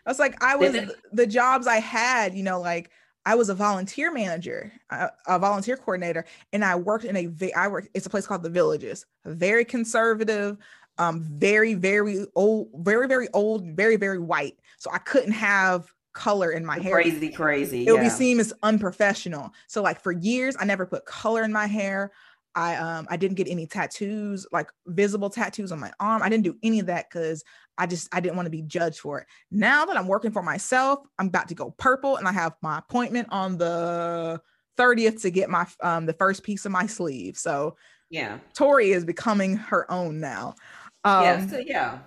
I 0.06 0.10
was 0.10 0.20
like, 0.20 0.42
I 0.44 0.56
was 0.56 0.72
the, 0.74 0.96
the 1.12 1.26
jobs 1.26 1.66
I 1.66 1.78
had. 1.78 2.36
You 2.36 2.44
know, 2.44 2.62
like 2.62 2.92
I 3.26 3.34
was 3.34 3.50
a 3.50 3.56
volunteer 3.56 4.12
manager, 4.14 4.72
a, 4.92 5.10
a, 5.28 5.40
volunteer 5.40 5.78
coordinator, 5.78 6.26
and 6.54 6.64
I 6.64 6.76
worked 6.76 7.06
in 7.06 7.18
a. 7.18 7.52
I 7.56 7.68
worked. 7.68 7.90
It's 7.96 8.06
a 8.06 8.10
place 8.10 8.28
called 8.28 8.44
the 8.44 8.52
Villages. 8.52 9.06
Very 9.26 9.66
conservative, 9.66 10.58
um, 11.00 11.22
very 11.22 11.74
very 11.74 12.26
old, 12.36 12.70
very 12.76 13.08
very 13.08 13.30
old, 13.34 13.66
very 13.76 13.96
very 13.96 14.20
white. 14.20 14.58
So 14.78 14.92
I 14.94 15.00
couldn't 15.00 15.32
have 15.32 15.92
color 16.14 16.52
in 16.52 16.66
my 16.66 16.80
hair. 16.80 16.94
Crazy, 16.94 17.30
crazy. 17.30 17.88
It 17.88 17.92
would 17.92 18.02
yeah. 18.02 18.10
be 18.10 18.10
seen 18.10 18.40
as 18.40 18.54
unprofessional. 18.64 19.54
So 19.68 19.82
like 19.82 20.02
for 20.02 20.12
years, 20.12 20.56
I 20.60 20.66
never 20.66 20.86
put 20.86 21.06
color 21.06 21.44
in 21.44 21.52
my 21.52 21.68
hair. 21.68 22.12
I 22.58 22.76
um 22.76 23.06
I 23.10 23.18
didn't 23.18 23.38
get 23.38 23.48
any 23.48 23.68
tattoos, 23.68 24.48
like 24.52 24.72
visible 24.88 25.30
tattoos 25.30 25.72
on 25.72 25.80
my 25.80 25.92
arm. 26.00 26.24
I 26.24 26.28
didn't 26.30 26.44
do 26.44 26.58
any 26.64 26.80
of 26.80 26.88
that 26.88 27.06
because 27.08 27.44
I 27.78 27.86
just 27.86 28.14
I 28.14 28.20
didn't 28.20 28.36
want 28.36 28.48
to 28.48 28.52
be 28.52 28.64
judged 28.64 29.00
for 29.00 29.20
it. 29.20 29.28
Now 29.52 29.86
that 29.86 29.96
I'm 29.96 30.08
working 30.08 30.32
for 30.32 30.42
myself, 30.42 31.00
I'm 31.20 31.28
about 31.28 31.48
to 31.50 31.56
go 31.56 31.76
purple 31.78 32.18
and 32.18 32.28
I 32.28 32.32
have 32.32 32.56
my 32.64 32.80
appointment 32.80 33.28
on 33.30 33.60
the 33.60 34.42
30th 34.76 35.22
to 35.22 35.30
get 35.30 35.52
my 35.52 35.68
um 35.82 36.08
the 36.08 36.14
first 36.14 36.42
piece 36.42 36.66
of 36.66 36.72
my 36.72 36.88
sleeve. 36.88 37.38
So 37.38 37.78
yeah, 38.10 38.40
Torrie 38.58 38.96
is 38.96 39.06
becoming 39.06 39.56
her 39.58 39.90
own 39.92 40.20
now. 40.20 40.56
Um, 41.04 41.24
yeah, 41.24 41.48
so 41.48 41.60
yeah. 41.60 42.00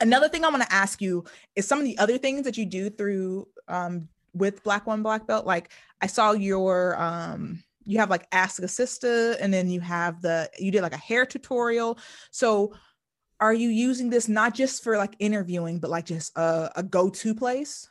Another 0.00 0.30
thing 0.30 0.46
I 0.46 0.48
want 0.48 0.62
to 0.62 0.72
ask 0.72 1.02
you 1.02 1.24
is 1.56 1.68
some 1.68 1.78
of 1.78 1.84
the 1.84 1.98
other 1.98 2.16
things 2.16 2.44
that 2.44 2.56
you 2.56 2.64
do 2.64 2.88
through 2.88 3.48
um 3.68 4.08
with 4.32 4.64
Black 4.64 4.86
Woman 4.86 5.02
Black 5.02 5.26
Belt. 5.26 5.44
Like 5.44 5.72
I 6.00 6.06
saw 6.06 6.32
your 6.32 6.98
um 6.98 7.62
you 7.90 7.98
have 7.98 8.08
like 8.08 8.28
ask 8.30 8.62
a 8.62 8.68
sister 8.68 9.32
and 9.40 9.52
then 9.52 9.68
you 9.68 9.80
have 9.80 10.22
the 10.22 10.48
you 10.58 10.70
did 10.70 10.82
like 10.82 10.94
a 10.94 10.98
hair 10.98 11.26
tutorial. 11.26 11.98
So 12.30 12.72
are 13.40 13.52
you 13.52 13.68
using 13.68 14.10
this 14.10 14.28
not 14.28 14.54
just 14.54 14.84
for 14.84 14.96
like 14.96 15.16
interviewing 15.18 15.80
but 15.80 15.90
like 15.90 16.06
just 16.06 16.36
a, 16.38 16.70
a 16.76 16.82
go-to 16.84 17.34
place? 17.34 17.90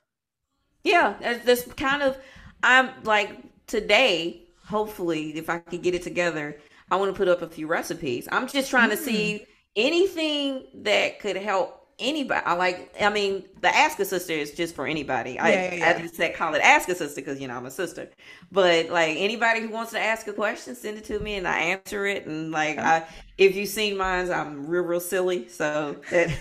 Yeah 0.84 1.16
this 1.44 1.68
kind 1.76 2.02
of 2.02 2.18
i'm 2.64 2.90
like 3.04 3.32
today 3.68 4.48
hopefully 4.66 5.38
if 5.38 5.50
i 5.50 5.60
could 5.60 5.82
get 5.82 5.94
it 5.94 6.04
together 6.04 6.58
i 6.92 6.96
want 6.96 7.14
to 7.14 7.18
put 7.18 7.28
up 7.28 7.42
a 7.42 7.48
few 7.48 7.68
recipes. 7.68 8.28
I'm 8.32 8.48
just 8.48 8.70
trying 8.70 8.90
mm. 8.90 8.98
to 8.98 8.98
see 8.98 9.46
anything 9.76 10.66
that 10.76 11.20
could 11.20 11.36
help 11.36 11.79
anybody. 12.00 12.42
I 12.46 12.54
like. 12.54 12.94
I 13.00 13.10
mean, 13.10 13.44
the 13.62 13.76
Ask 13.76 14.00
a 14.00 14.06
Sister 14.06 14.34
is 14.34 14.52
just 14.52 14.76
for 14.76 14.88
anybody. 14.88 15.34
Yeah, 15.34 15.46
I, 15.46 15.50
yeah, 15.52 15.76
yeah. 15.76 15.90
I 15.90 16.02
just 16.02 16.16
said 16.16 16.36
call 16.36 16.54
it 16.54 16.60
Ask 16.60 16.90
a 16.90 16.96
Sister 16.96 17.22
because 17.22 17.40
you 17.40 17.48
know 17.48 17.56
I'm 17.56 17.66
a 17.66 17.72
sister. 17.72 18.10
But 18.52 18.90
like 18.90 19.18
anybody 19.18 19.62
who 19.62 19.70
wants 19.70 19.92
to 19.92 20.00
ask 20.00 20.28
a 20.28 20.34
question, 20.34 20.76
send 20.76 20.98
it 20.98 21.06
to 21.06 21.20
me 21.20 21.36
and 21.36 21.48
I 21.48 21.60
answer 21.60 22.06
it. 22.06 22.26
And 22.26 22.52
like, 22.52 22.78
okay. 22.78 22.88
I 22.88 23.08
if 23.38 23.56
you've 23.56 23.70
seen 23.70 23.98
mine, 23.98 24.32
I'm 24.32 24.68
real 24.68 24.84
real 24.84 25.00
silly. 25.00 25.48
So 25.48 25.98
that 26.12 26.40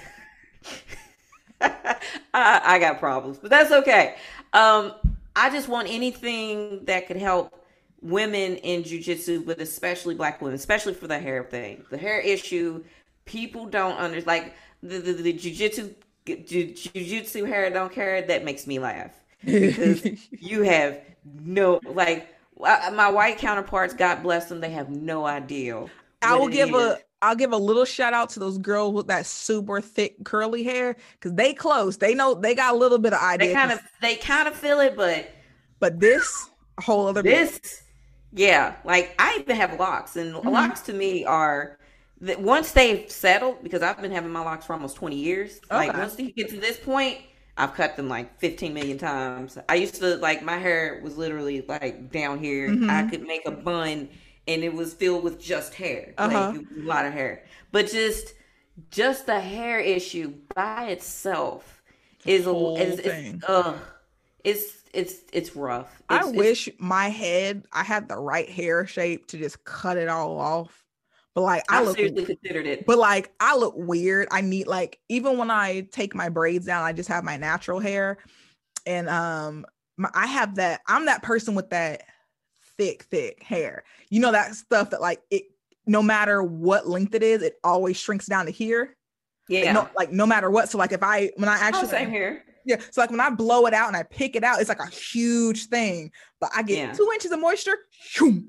I, 1.61 2.61
I 2.65 2.79
got 2.79 2.99
problems, 2.99 3.39
but 3.39 3.51
that's 3.51 3.73
okay. 3.73 4.17
Um, 4.53 4.93
I 5.37 5.51
just 5.51 5.69
want 5.69 5.89
anything 5.89 6.85
that 6.87 7.07
could 7.07 7.17
help 7.17 7.55
women 8.01 8.57
in 8.57 8.83
jujitsu, 8.83 9.45
but 9.45 9.61
especially 9.61 10.15
black 10.15 10.41
women, 10.41 10.55
especially 10.55 10.95
for 10.95 11.07
the 11.07 11.19
hair 11.19 11.45
thing. 11.45 11.85
The 11.91 11.99
hair 11.99 12.21
issue, 12.21 12.85
people 13.29 13.66
don't 13.66 13.97
understand. 13.97 14.26
Like 14.26 14.55
the 14.83 14.99
the, 14.99 15.12
the 15.12 15.33
jujitsu 15.33 15.95
jujitsu 16.26 17.47
hair 17.47 17.70
don't 17.70 17.93
care. 17.93 18.22
That 18.22 18.45
makes 18.45 18.66
me 18.66 18.81
laugh 18.81 19.12
because 19.45 20.05
you 20.33 20.62
have 20.62 21.01
no 21.41 21.81
like 21.85 22.35
my 22.59 23.11
white 23.11 23.39
counterparts. 23.39 23.95
God 23.95 24.22
bless 24.22 24.47
them. 24.49 24.61
They 24.61 24.70
have 24.70 24.91
no 24.91 25.26
idea. 25.26 25.87
I 26.22 26.35
will 26.35 26.49
give 26.49 26.70
is. 26.70 26.74
a 26.74 26.99
I'll 27.20 27.37
give 27.37 27.53
a 27.53 27.57
little 27.57 27.85
shout 27.85 28.12
out 28.12 28.31
to 28.31 28.41
those 28.41 28.59
girls 28.59 28.95
with 28.95 29.09
that 29.09 29.26
super 29.26 29.81
thick 29.81 30.24
curly 30.24 30.62
hair 30.62 30.97
because 31.12 31.35
they 31.35 31.53
close. 31.53 31.99
They 31.99 32.14
know 32.14 32.35
they 32.35 32.55
got 32.55 32.74
a 32.74 32.76
little 32.76 32.99
bit 32.99 33.12
of 33.12 33.20
idea. 33.20 33.49
They 33.49 33.55
kind 33.55 33.72
of 33.72 33.81
they 34.01 34.16
kind 34.16 34.49
of 34.49 34.55
feel 34.55 34.81
it, 34.81 34.97
but 34.97 35.31
but 35.81 36.01
this 36.01 36.49
whole 36.81 37.07
other 37.07 37.22
this 37.22 37.59
bit. 37.59 37.83
yeah. 38.33 38.76
Like 38.85 39.14
I 39.18 39.39
even 39.41 39.57
have 39.57 39.79
locks, 39.79 40.16
and 40.16 40.35
mm-hmm. 40.35 40.49
locks 40.49 40.81
to 40.83 40.93
me 40.93 41.24
are 41.24 41.79
that 42.21 42.41
once 42.41 42.73
they've 42.73 43.11
settled, 43.11 43.62
because 43.62 43.83
I've 43.83 44.01
been 44.01 44.11
having 44.11 44.31
my 44.31 44.41
locks 44.41 44.66
for 44.66 44.73
almost 44.73 44.97
20 44.97 45.16
years, 45.16 45.61
okay. 45.71 45.89
like 45.89 45.97
once 45.97 46.19
you 46.19 46.33
get 46.33 46.49
to 46.51 46.59
this 46.59 46.79
point, 46.79 47.19
I've 47.57 47.75
cut 47.75 47.97
them 47.97 48.09
like 48.09 48.39
15 48.39 48.73
million 48.73 48.99
times. 48.99 49.59
I 49.69 49.75
used 49.75 49.97
to 49.97 50.16
like 50.16 50.43
my 50.43 50.59
hair 50.59 51.01
was 51.03 51.16
literally 51.16 51.64
like 51.69 52.11
down 52.12 52.39
here. 52.39 52.69
Mm-hmm. 52.69 52.89
I 52.89 53.03
could 53.05 53.23
make 53.23 53.47
a 53.47 53.51
bun 53.51 54.09
and 54.47 54.64
it 54.64 54.73
was 54.73 54.95
filled 54.95 55.25
with 55.25 55.41
just 55.41 55.75
hair, 55.75 56.14
uh-huh. 56.16 56.53
like 56.53 56.61
a 56.61 56.81
lot 56.81 57.05
of 57.05 57.12
hair. 57.12 57.45
But 57.73 57.91
just 57.91 58.35
just 58.91 59.27
the 59.27 59.41
hair 59.41 59.81
issue 59.81 60.35
by 60.55 60.87
itself 60.87 61.83
is 62.25 62.47
a 62.47 62.55
is, 62.79 63.01
is 63.01 63.45
uh, 63.45 63.75
it's 64.45 64.85
it's 64.93 65.16
it's 65.33 65.57
rough. 65.57 66.01
It's, 66.11 66.27
I 66.27 66.31
wish 66.31 66.69
my 66.79 67.09
head 67.09 67.66
I 67.73 67.83
had 67.83 68.09
the 68.09 68.16
right 68.16 68.49
hair 68.49 68.87
shape 68.87 69.27
to 69.29 69.39
just 69.39 69.64
cut 69.64 69.97
it 69.97 70.09
all 70.09 70.39
off 70.39 70.88
but 71.39 71.45
like 71.45 71.62
I, 71.68 71.78
I 71.78 71.84
look, 71.84 71.97
seriously 71.97 72.24
considered 72.24 72.66
it. 72.66 72.84
But 72.84 72.99
like 72.99 73.30
I 73.39 73.57
look 73.57 73.74
weird. 73.76 74.26
I 74.32 74.41
need 74.41 74.66
like 74.66 74.99
even 75.09 75.39
when 75.39 75.53
I 75.53 75.82
take 75.93 76.12
my 76.12 76.28
braids 76.28 76.66
down, 76.66 76.82
I 76.82 76.93
just 76.93 77.09
have 77.09 77.22
my 77.22 77.36
natural 77.36 77.78
hair, 77.78 78.18
and 78.86 79.09
um, 79.09 79.64
my, 79.97 80.11
I 80.14 80.26
have 80.26 80.57
that. 80.57 80.80
I'm 80.89 81.07
that 81.07 81.22
person 81.22 81.55
with 81.55 81.70
that 81.70 82.03
thick, 82.76 83.05
thick 83.05 83.41
hair. 83.41 83.84
You 84.11 84.18
know 84.18 84.32
that 84.32 84.57
stuff 84.57 84.91
that 84.91 85.01
like 85.01 85.20
it. 85.30 85.45
No 85.86 86.03
matter 86.03 86.43
what 86.43 86.89
length 86.89 87.14
it 87.14 87.22
is, 87.22 87.43
it 87.43 87.55
always 87.62 87.97
shrinks 87.97 88.26
down 88.26 88.47
to 88.47 88.51
here. 88.51 88.97
Yeah. 89.49 89.66
Like 89.66 89.74
no, 89.74 89.91
like 89.97 90.12
no 90.12 90.26
matter 90.26 90.51
what. 90.51 90.68
So 90.70 90.76
like 90.76 90.91
if 90.91 91.05
I 91.05 91.30
when 91.36 91.49
I 91.49 91.55
oh, 91.55 91.62
actually 91.62 91.84
oh, 91.84 91.91
same 91.91 92.11
here. 92.11 92.43
Yeah. 92.64 92.80
So 92.91 93.01
like 93.01 93.11
when 93.11 93.20
I 93.20 93.30
blow 93.30 93.66
it 93.66 93.74
out 93.74 93.86
and 93.86 93.97
I 93.97 94.03
pick 94.03 94.34
it 94.34 94.43
out, 94.43 94.59
it's 94.59 94.68
like 94.68 94.80
a 94.80 94.91
huge 94.91 95.66
thing. 95.66 96.11
But 96.41 96.51
I 96.53 96.64
get 96.64 96.78
yeah. 96.78 96.93
two 96.95 97.09
inches 97.14 97.30
of 97.30 97.39
moisture. 97.39 97.78
Shoom, 98.12 98.49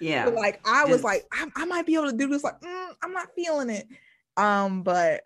yeah. 0.00 0.26
So 0.26 0.32
like 0.32 0.60
I 0.66 0.84
was 0.84 1.02
like, 1.02 1.26
I, 1.32 1.46
I, 1.56 1.64
might 1.64 1.86
be 1.86 1.94
able 1.94 2.10
to 2.10 2.16
do 2.16 2.28
this. 2.28 2.44
Like, 2.44 2.60
mm, 2.60 2.88
I'm 3.02 3.12
not 3.12 3.28
feeling 3.34 3.70
it. 3.70 3.86
Um, 4.36 4.82
but 4.82 5.22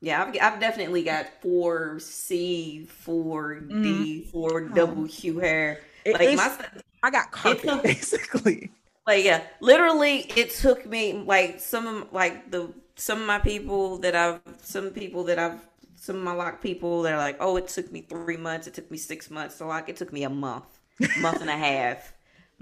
yeah, 0.00 0.22
I've, 0.22 0.36
I've 0.40 0.60
definitely 0.60 1.02
got 1.02 1.26
four 1.40 1.98
C, 2.00 2.86
four 2.86 3.60
mm-hmm. 3.62 3.82
D, 3.82 4.24
four 4.24 4.68
double 4.68 5.06
Q 5.06 5.38
hair. 5.38 5.80
It, 6.04 6.14
like 6.14 6.36
my, 6.36 6.66
I 7.02 7.10
got 7.10 7.30
carpet 7.30 7.62
took, 7.62 7.82
basically. 7.84 8.70
Like 9.06 9.24
yeah, 9.24 9.42
literally, 9.60 10.30
it 10.36 10.50
took 10.50 10.86
me 10.86 11.12
like 11.12 11.60
some 11.60 11.86
of 11.86 12.12
like 12.12 12.50
the 12.50 12.72
some 12.96 13.20
of 13.20 13.26
my 13.26 13.38
people 13.38 13.98
that 13.98 14.14
I've 14.14 14.40
some 14.62 14.90
people 14.90 15.24
that 15.24 15.38
I've 15.38 15.60
some 15.96 16.16
of 16.16 16.22
my 16.22 16.32
lock 16.32 16.60
people 16.60 17.02
they're 17.02 17.16
like, 17.16 17.36
oh, 17.38 17.56
it 17.56 17.68
took 17.68 17.92
me 17.92 18.00
three 18.02 18.36
months. 18.36 18.66
It 18.66 18.74
took 18.74 18.90
me 18.90 18.98
six 18.98 19.30
months. 19.30 19.54
So 19.54 19.68
like, 19.68 19.88
it 19.88 19.96
took 19.96 20.12
me 20.12 20.24
a 20.24 20.28
month, 20.28 20.80
month 21.20 21.40
and 21.40 21.48
a 21.48 21.56
half 21.56 22.12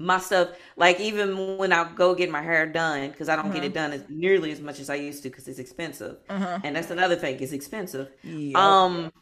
my 0.01 0.19
stuff 0.19 0.49
like 0.77 0.99
even 0.99 1.59
when 1.59 1.73
i 1.73 1.85
go 1.93 2.15
get 2.15 2.31
my 2.31 2.41
hair 2.41 2.67
done 2.67 3.11
because 3.11 3.29
i 3.29 3.37
don't 3.37 3.47
uh-huh. 3.47 3.55
get 3.55 3.65
it 3.65 3.77
uh-huh. 3.77 3.89
done 3.89 3.93
as 3.93 4.05
nearly 4.09 4.51
as 4.51 4.61
much 4.61 4.81
as 4.81 4.89
i 4.89 4.95
used 4.95 5.23
to 5.23 5.29
because 5.29 5.47
it's 5.47 5.59
expensive 5.59 6.17
uh-huh. 6.31 6.59
and 6.65 6.75
that's 6.75 6.91
another 6.91 7.17
thing 7.17 7.39
it's 7.39 7.53
expensive 7.53 8.09
yep. 8.23 8.57
um 8.57 9.13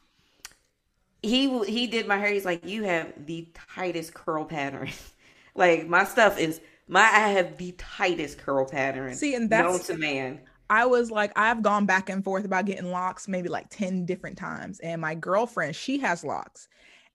he 1.21 1.65
he 1.65 1.89
did 1.89 2.07
my 2.07 2.17
hair 2.17 2.33
he's 2.33 2.45
like 2.45 2.65
you 2.65 2.85
have 2.85 3.13
the 3.27 3.49
tightest 3.75 4.15
curl 4.15 4.45
pattern 4.45 4.89
like 5.57 5.89
my 5.89 6.05
stuff 6.05 6.39
is 6.39 6.61
my 6.87 7.03
i 7.03 7.29
have 7.31 7.59
the 7.59 7.73
tightest 7.73 8.39
curl 8.39 8.65
pattern 8.65 9.15
see 9.15 9.35
and 9.35 9.51
that's 9.51 9.89
known 9.89 9.97
to 9.97 10.01
man 10.01 10.41
I 10.71 10.85
was 10.85 11.11
like, 11.11 11.33
I've 11.35 11.63
gone 11.63 11.87
back 11.87 12.11
and 12.11 12.23
forth 12.23 12.45
about 12.45 12.67
getting 12.67 12.91
locks 12.91 13.27
maybe 13.27 13.49
like 13.49 13.71
10 13.71 14.05
different 14.05 14.37
times. 14.37 14.81
And 14.81 15.01
my 15.01 15.15
girlfriend, 15.15 15.75
she 15.75 15.97
has 16.01 16.23
locks 16.23 16.69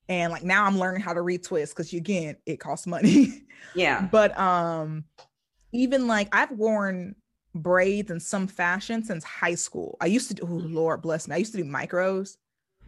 and 0.09 0.31
like 0.31 0.43
now 0.43 0.65
i'm 0.65 0.77
learning 0.77 1.01
how 1.01 1.13
to 1.13 1.21
retwist 1.21 1.69
because 1.69 1.91
you 1.93 1.97
again 1.97 2.35
it 2.45 2.59
costs 2.59 2.87
money 2.87 3.43
yeah 3.75 4.07
but 4.11 4.37
um 4.37 5.03
even 5.71 6.07
like 6.07 6.27
i've 6.31 6.51
worn 6.51 7.15
braids 7.55 8.11
in 8.11 8.19
some 8.19 8.47
fashion 8.47 9.03
since 9.03 9.23
high 9.23 9.55
school 9.55 9.97
i 10.01 10.05
used 10.05 10.27
to 10.27 10.33
do 10.33 10.43
oh 10.43 10.47
lord 10.47 11.01
bless 11.01 11.27
me 11.27 11.35
i 11.35 11.37
used 11.37 11.51
to 11.51 11.57
do 11.57 11.63
micros 11.63 12.37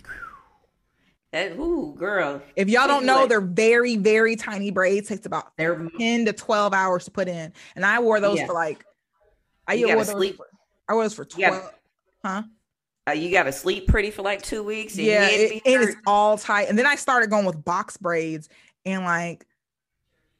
that, 1.31 1.57
ooh, 1.57 1.93
girl. 1.97 2.41
If 2.55 2.69
y'all 2.69 2.87
don't 2.87 3.05
know, 3.05 3.27
they're 3.27 3.41
very, 3.41 3.97
very 3.97 4.37
tiny 4.37 4.71
braids. 4.71 5.09
Takes 5.09 5.25
about 5.25 5.51
they're 5.57 5.89
10 5.99 6.25
to 6.25 6.33
12 6.33 6.73
hours 6.73 7.03
to 7.05 7.11
put 7.11 7.27
in. 7.27 7.51
And 7.75 7.85
I 7.85 7.99
wore 7.99 8.21
those 8.21 8.37
yeah. 8.37 8.45
for 8.45 8.53
like 8.53 8.85
I 9.67 9.75
wore 9.77 9.95
those 9.95 10.09
sleep. 10.11 10.37
For, 10.37 10.47
I 10.87 10.93
wore 10.93 11.03
those 11.03 11.13
for 11.13 11.25
12. 11.25 11.73
Huh? 12.23 12.43
Uh, 13.07 13.11
you 13.11 13.29
got 13.31 13.43
to 13.43 13.51
sleep 13.51 13.87
pretty 13.87 14.09
for 14.09 14.23
like 14.23 14.41
two 14.41 14.63
weeks. 14.63 14.97
Yeah, 14.97 15.27
it, 15.29 15.61
it 15.63 15.81
is 15.81 15.95
all 16.07 16.37
tight. 16.37 16.69
And 16.69 16.77
then 16.77 16.87
I 16.87 16.95
started 16.95 17.29
going 17.29 17.45
with 17.45 17.63
box 17.63 17.97
braids, 17.97 18.49
and 18.85 19.03
like 19.03 19.45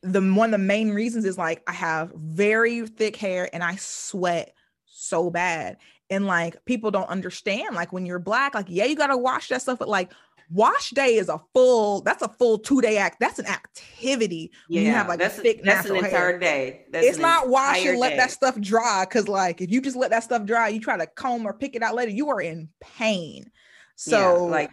the 0.02 0.22
one 0.22 0.54
of 0.54 0.60
the 0.60 0.66
main 0.66 0.92
reasons 0.92 1.26
is 1.26 1.38
like 1.38 1.64
I 1.68 1.74
have 1.74 2.12
very 2.16 2.86
thick 2.88 3.16
hair 3.16 3.50
and 3.54 3.64
I 3.64 3.76
sweat 3.76 4.54
so 4.86 5.30
bad. 5.30 5.78
And 6.10 6.26
like 6.26 6.64
people 6.66 6.92
don't 6.92 7.10
understand, 7.10 7.76
like 7.76 7.92
when 7.92 8.06
you're 8.06 8.20
black, 8.20 8.54
like 8.54 8.68
yeah, 8.70 8.86
you 8.86 8.96
gotta 8.96 9.18
wash 9.18 9.48
that 9.50 9.62
stuff, 9.62 9.80
but 9.80 9.90
like 9.90 10.12
wash 10.52 10.92
day 10.92 11.16
is 11.16 11.30
a 11.30 11.40
full 11.54 12.02
that's 12.02 12.22
a 12.22 12.28
full 12.28 12.60
two 12.60 12.82
day 12.82 12.98
act 12.98 13.20
that's 13.20 13.40
an 13.40 13.48
activity 13.48 14.52
yeah 14.70 14.82
you 14.82 14.92
have 14.92 15.08
like 15.08 15.20
that's, 15.20 15.40
thick 15.40 15.64
that's 15.64 15.90
an 15.90 15.96
entire 15.96 16.10
hair. 16.10 16.40
day 16.40 16.86
that's 16.92 17.06
it's 17.06 17.18
not 17.18 17.50
wash 17.50 17.84
and 17.86 18.00
let 18.00 18.16
that 18.16 18.30
stuff 18.30 18.60
dry 18.60 19.06
because 19.06 19.28
like 19.28 19.62
if 19.62 19.72
you 19.72 19.82
just 19.82 19.96
let 19.96 20.12
that 20.12 20.24
stuff 20.24 20.46
dry 20.46 20.68
you 20.68 20.80
try 20.80 20.98
to 20.98 21.08
comb 21.08 21.46
or 21.46 21.54
pick 21.54 21.76
it 21.76 21.82
out 21.82 21.96
later 21.96 22.12
you 22.12 22.30
are 22.30 22.42
in 22.42 22.70
pain 22.80 23.50
so 23.96 24.46
yeah, 24.46 24.52
like 24.52 24.72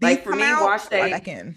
like 0.00 0.24
for 0.24 0.34
me 0.34 0.42
out, 0.42 0.62
wash 0.62 0.86
day 0.86 1.10
back 1.10 1.28
in. 1.28 1.56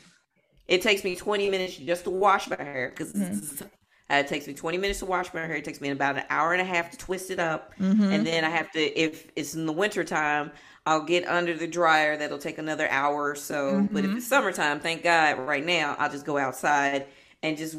it 0.67 0.81
takes 0.81 1.03
me 1.03 1.15
20 1.15 1.49
minutes 1.49 1.77
just 1.77 2.03
to 2.03 2.09
wash 2.09 2.49
my 2.49 2.61
hair 2.61 2.89
because 2.89 3.13
mm-hmm. 3.13 3.65
Uh, 4.11 4.17
it 4.17 4.27
takes 4.27 4.45
me 4.45 4.53
20 4.53 4.77
minutes 4.77 4.99
to 4.99 5.05
wash 5.05 5.33
my 5.33 5.39
hair. 5.39 5.55
It 5.55 5.63
takes 5.63 5.79
me 5.79 5.89
about 5.89 6.17
an 6.17 6.25
hour 6.29 6.51
and 6.51 6.61
a 6.61 6.65
half 6.65 6.91
to 6.91 6.97
twist 6.97 7.31
it 7.31 7.39
up. 7.39 7.73
Mm-hmm. 7.79 8.03
And 8.03 8.27
then 8.27 8.43
I 8.43 8.49
have 8.49 8.69
to, 8.73 8.99
if 8.99 9.31
it's 9.35 9.55
in 9.55 9.65
the 9.65 9.71
winter 9.71 10.03
time, 10.03 10.51
I'll 10.85 11.03
get 11.03 11.27
under 11.27 11.55
the 11.55 11.67
dryer. 11.67 12.17
That'll 12.17 12.37
take 12.37 12.57
another 12.57 12.89
hour 12.89 13.29
or 13.29 13.35
so. 13.35 13.73
Mm-hmm. 13.73 13.93
But 13.93 14.03
if 14.03 14.09
mm-hmm. 14.09 14.17
it's 14.17 14.27
summertime, 14.27 14.79
thank 14.79 15.03
God, 15.03 15.39
right 15.39 15.65
now, 15.65 15.95
I'll 15.97 16.11
just 16.11 16.25
go 16.25 16.37
outside 16.37 17.07
and 17.41 17.57
just 17.57 17.77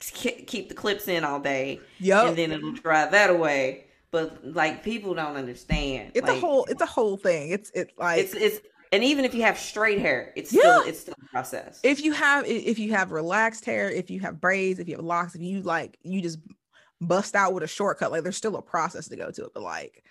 keep 0.00 0.68
the 0.68 0.74
clips 0.74 1.08
in 1.08 1.24
all 1.24 1.40
day. 1.40 1.80
Yep. 2.00 2.26
And 2.28 2.36
then 2.36 2.52
it'll 2.52 2.72
dry 2.72 3.06
that 3.06 3.30
away. 3.30 3.84
But 4.10 4.44
like 4.44 4.84
people 4.84 5.14
don't 5.14 5.36
understand. 5.36 6.12
It's 6.14 6.26
like, 6.26 6.36
a 6.36 6.40
whole 6.40 6.66
it's 6.66 6.82
a 6.82 6.86
whole 6.86 7.16
thing. 7.16 7.50
It's 7.50 7.70
it's 7.74 7.92
like 7.96 8.18
it's 8.18 8.34
it's 8.34 8.60
and 8.92 9.02
even 9.02 9.24
if 9.24 9.34
you 9.34 9.40
have 9.42 9.58
straight 9.58 10.00
hair, 10.00 10.34
it's 10.36 10.52
yeah. 10.52 10.60
still 10.60 10.82
it's 10.82 11.00
still 11.00 11.14
a 11.18 11.28
process. 11.30 11.80
If 11.82 12.04
you 12.04 12.12
have 12.12 12.44
if 12.46 12.78
you 12.78 12.92
have 12.92 13.10
relaxed 13.10 13.64
hair, 13.64 13.90
if 13.90 14.10
you 14.10 14.20
have 14.20 14.38
braids, 14.38 14.80
if 14.80 14.88
you 14.88 14.96
have 14.96 15.04
locks, 15.04 15.34
if 15.34 15.40
you 15.40 15.62
like 15.62 15.96
you 16.02 16.20
just 16.20 16.40
bust 17.00 17.34
out 17.34 17.54
with 17.54 17.62
a 17.62 17.66
shortcut, 17.66 18.12
like 18.12 18.22
there's 18.22 18.36
still 18.36 18.56
a 18.56 18.62
process 18.62 19.08
to 19.08 19.16
go 19.16 19.30
to 19.30 19.44
it. 19.46 19.54
But 19.54 19.62
like 19.62 20.04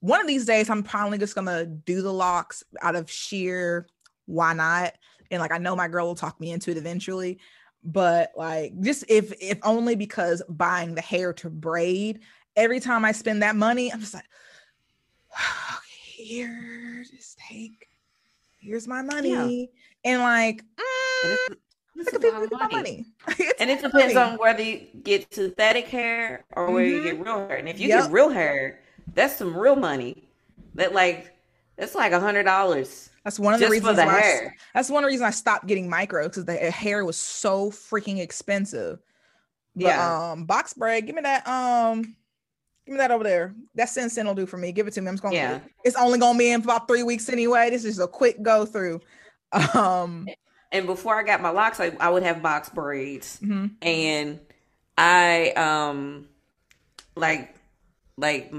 one 0.00 0.20
of 0.20 0.26
these 0.26 0.44
days, 0.44 0.70
I'm 0.70 0.82
probably 0.82 1.18
just 1.18 1.34
gonna 1.34 1.66
do 1.66 2.02
the 2.02 2.12
locks 2.12 2.62
out 2.82 2.96
of 2.96 3.10
sheer 3.10 3.86
why 4.26 4.52
not? 4.52 4.94
And 5.30 5.40
like 5.40 5.52
I 5.52 5.58
know 5.58 5.74
my 5.74 5.88
girl 5.88 6.06
will 6.06 6.14
talk 6.14 6.38
me 6.40 6.52
into 6.52 6.70
it 6.70 6.76
eventually, 6.76 7.38
but 7.82 8.32
like 8.36 8.78
just 8.80 9.04
if 9.08 9.32
if 9.40 9.58
only 9.62 9.96
because 9.96 10.42
buying 10.48 10.94
the 10.94 11.00
hair 11.00 11.32
to 11.34 11.50
braid, 11.50 12.20
every 12.54 12.80
time 12.80 13.04
I 13.04 13.12
spend 13.12 13.42
that 13.42 13.56
money, 13.56 13.92
I'm 13.92 14.00
just 14.00 14.14
like, 14.14 14.26
here, 15.88 17.04
just 17.10 17.38
take, 17.38 17.88
here's 18.60 18.86
my 18.86 19.02
money, 19.02 19.70
yeah. 20.04 20.12
and 20.12 20.22
like. 20.22 20.62
Mm, 20.76 21.56
it's 21.98 22.12
a 22.24 22.28
lot 22.28 22.42
of 22.42 22.52
money. 22.52 23.06
money. 23.26 23.50
and 23.58 23.70
it 23.70 23.80
depends 23.80 24.14
money. 24.14 24.32
on 24.32 24.36
whether 24.36 24.62
you 24.62 24.86
get 25.02 25.32
synthetic 25.32 25.88
hair 25.88 26.44
or 26.54 26.70
whether 26.70 26.86
mm-hmm. 26.86 27.06
you 27.06 27.12
get 27.14 27.24
real 27.24 27.48
hair. 27.48 27.56
And 27.56 27.70
if 27.70 27.80
you 27.80 27.88
yep. 27.88 28.02
get 28.02 28.12
real 28.12 28.28
hair, 28.28 28.80
that's 29.14 29.36
some 29.36 29.56
real 29.56 29.76
money. 29.76 30.28
That 30.74 30.92
like 30.92 31.34
that's 31.76 31.94
like 31.94 32.12
a 32.12 32.20
hundred 32.20 32.44
dollars. 32.44 33.10
That's 33.24 33.38
one 33.38 33.54
of 33.54 33.60
the 33.60 33.68
reasons 33.68 33.96
the 33.96 34.04
why 34.04 34.20
hair. 34.20 34.54
I, 34.56 34.60
that's 34.74 34.90
one 34.90 35.04
reasons 35.04 35.22
I 35.22 35.30
stopped 35.30 35.66
getting 35.66 35.88
micro 35.88 36.28
because 36.28 36.44
the 36.44 36.56
hair 36.56 37.04
was 37.04 37.16
so 37.16 37.70
freaking 37.70 38.20
expensive. 38.20 39.00
But, 39.74 39.84
yeah. 39.84 40.30
Um, 40.32 40.44
box 40.44 40.74
braid. 40.74 41.06
Give 41.06 41.16
me 41.16 41.22
that. 41.22 41.46
Um, 41.46 42.02
give 42.84 42.92
me 42.92 42.98
that 42.98 43.10
over 43.10 43.24
there. 43.24 43.54
That 43.74 43.88
Sin 43.88 44.10
Sin 44.10 44.26
will 44.26 44.34
do 44.34 44.46
for 44.46 44.56
me. 44.56 44.72
Give 44.72 44.86
it 44.86 44.92
to 44.94 45.00
me. 45.00 45.08
I'm 45.08 45.14
just 45.14 45.22
gonna. 45.22 45.34
Yeah. 45.34 45.60
It's 45.84 45.96
only 45.96 46.18
gonna 46.18 46.38
be 46.38 46.50
in 46.50 46.62
for 46.62 46.68
about 46.68 46.88
three 46.88 47.02
weeks 47.02 47.28
anyway. 47.28 47.70
This 47.70 47.84
is 47.84 47.98
a 47.98 48.08
quick 48.08 48.42
go 48.42 48.64
through. 48.64 49.00
Um. 49.74 50.28
And 50.72 50.84
before 50.84 51.14
I 51.14 51.22
got 51.22 51.40
my 51.40 51.50
locks, 51.50 51.78
I, 51.78 51.96
I 52.00 52.10
would 52.10 52.24
have 52.24 52.42
box 52.42 52.68
braids, 52.68 53.38
mm-hmm. 53.40 53.66
and 53.80 54.40
I 54.98 55.50
um, 55.52 56.26
like, 57.14 57.54
like 58.18 58.52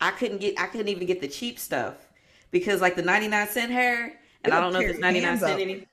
I 0.00 0.10
couldn't 0.12 0.38
get 0.38 0.58
I 0.58 0.66
couldn't 0.66 0.88
even 0.88 1.06
get 1.06 1.20
the 1.20 1.28
cheap 1.28 1.58
stuff 1.58 1.96
because 2.50 2.80
like 2.80 2.96
the 2.96 3.02
99 3.02 3.48
cent 3.48 3.72
hair 3.72 4.18
and 4.44 4.54
I 4.54 4.60
don't 4.60 4.72
know 4.72 4.80
if 4.80 4.90
it's 4.90 4.98
99 4.98 5.38
cent 5.38 5.60
any 5.60 5.86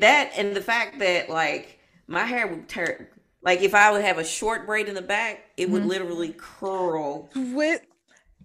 that 0.00 0.32
and 0.36 0.54
the 0.54 0.60
fact 0.60 0.98
that 0.98 1.28
like 1.30 1.78
my 2.06 2.24
hair 2.24 2.46
would 2.46 2.68
turn 2.68 3.06
like 3.46 3.62
if 3.62 3.76
I 3.76 3.92
would 3.92 4.02
have 4.02 4.18
a 4.18 4.24
short 4.24 4.66
braid 4.66 4.88
in 4.88 4.96
the 4.96 5.02
back, 5.02 5.44
it 5.56 5.64
mm-hmm. 5.64 5.72
would 5.74 5.86
literally 5.86 6.34
curl. 6.36 7.30
What? 7.32 7.82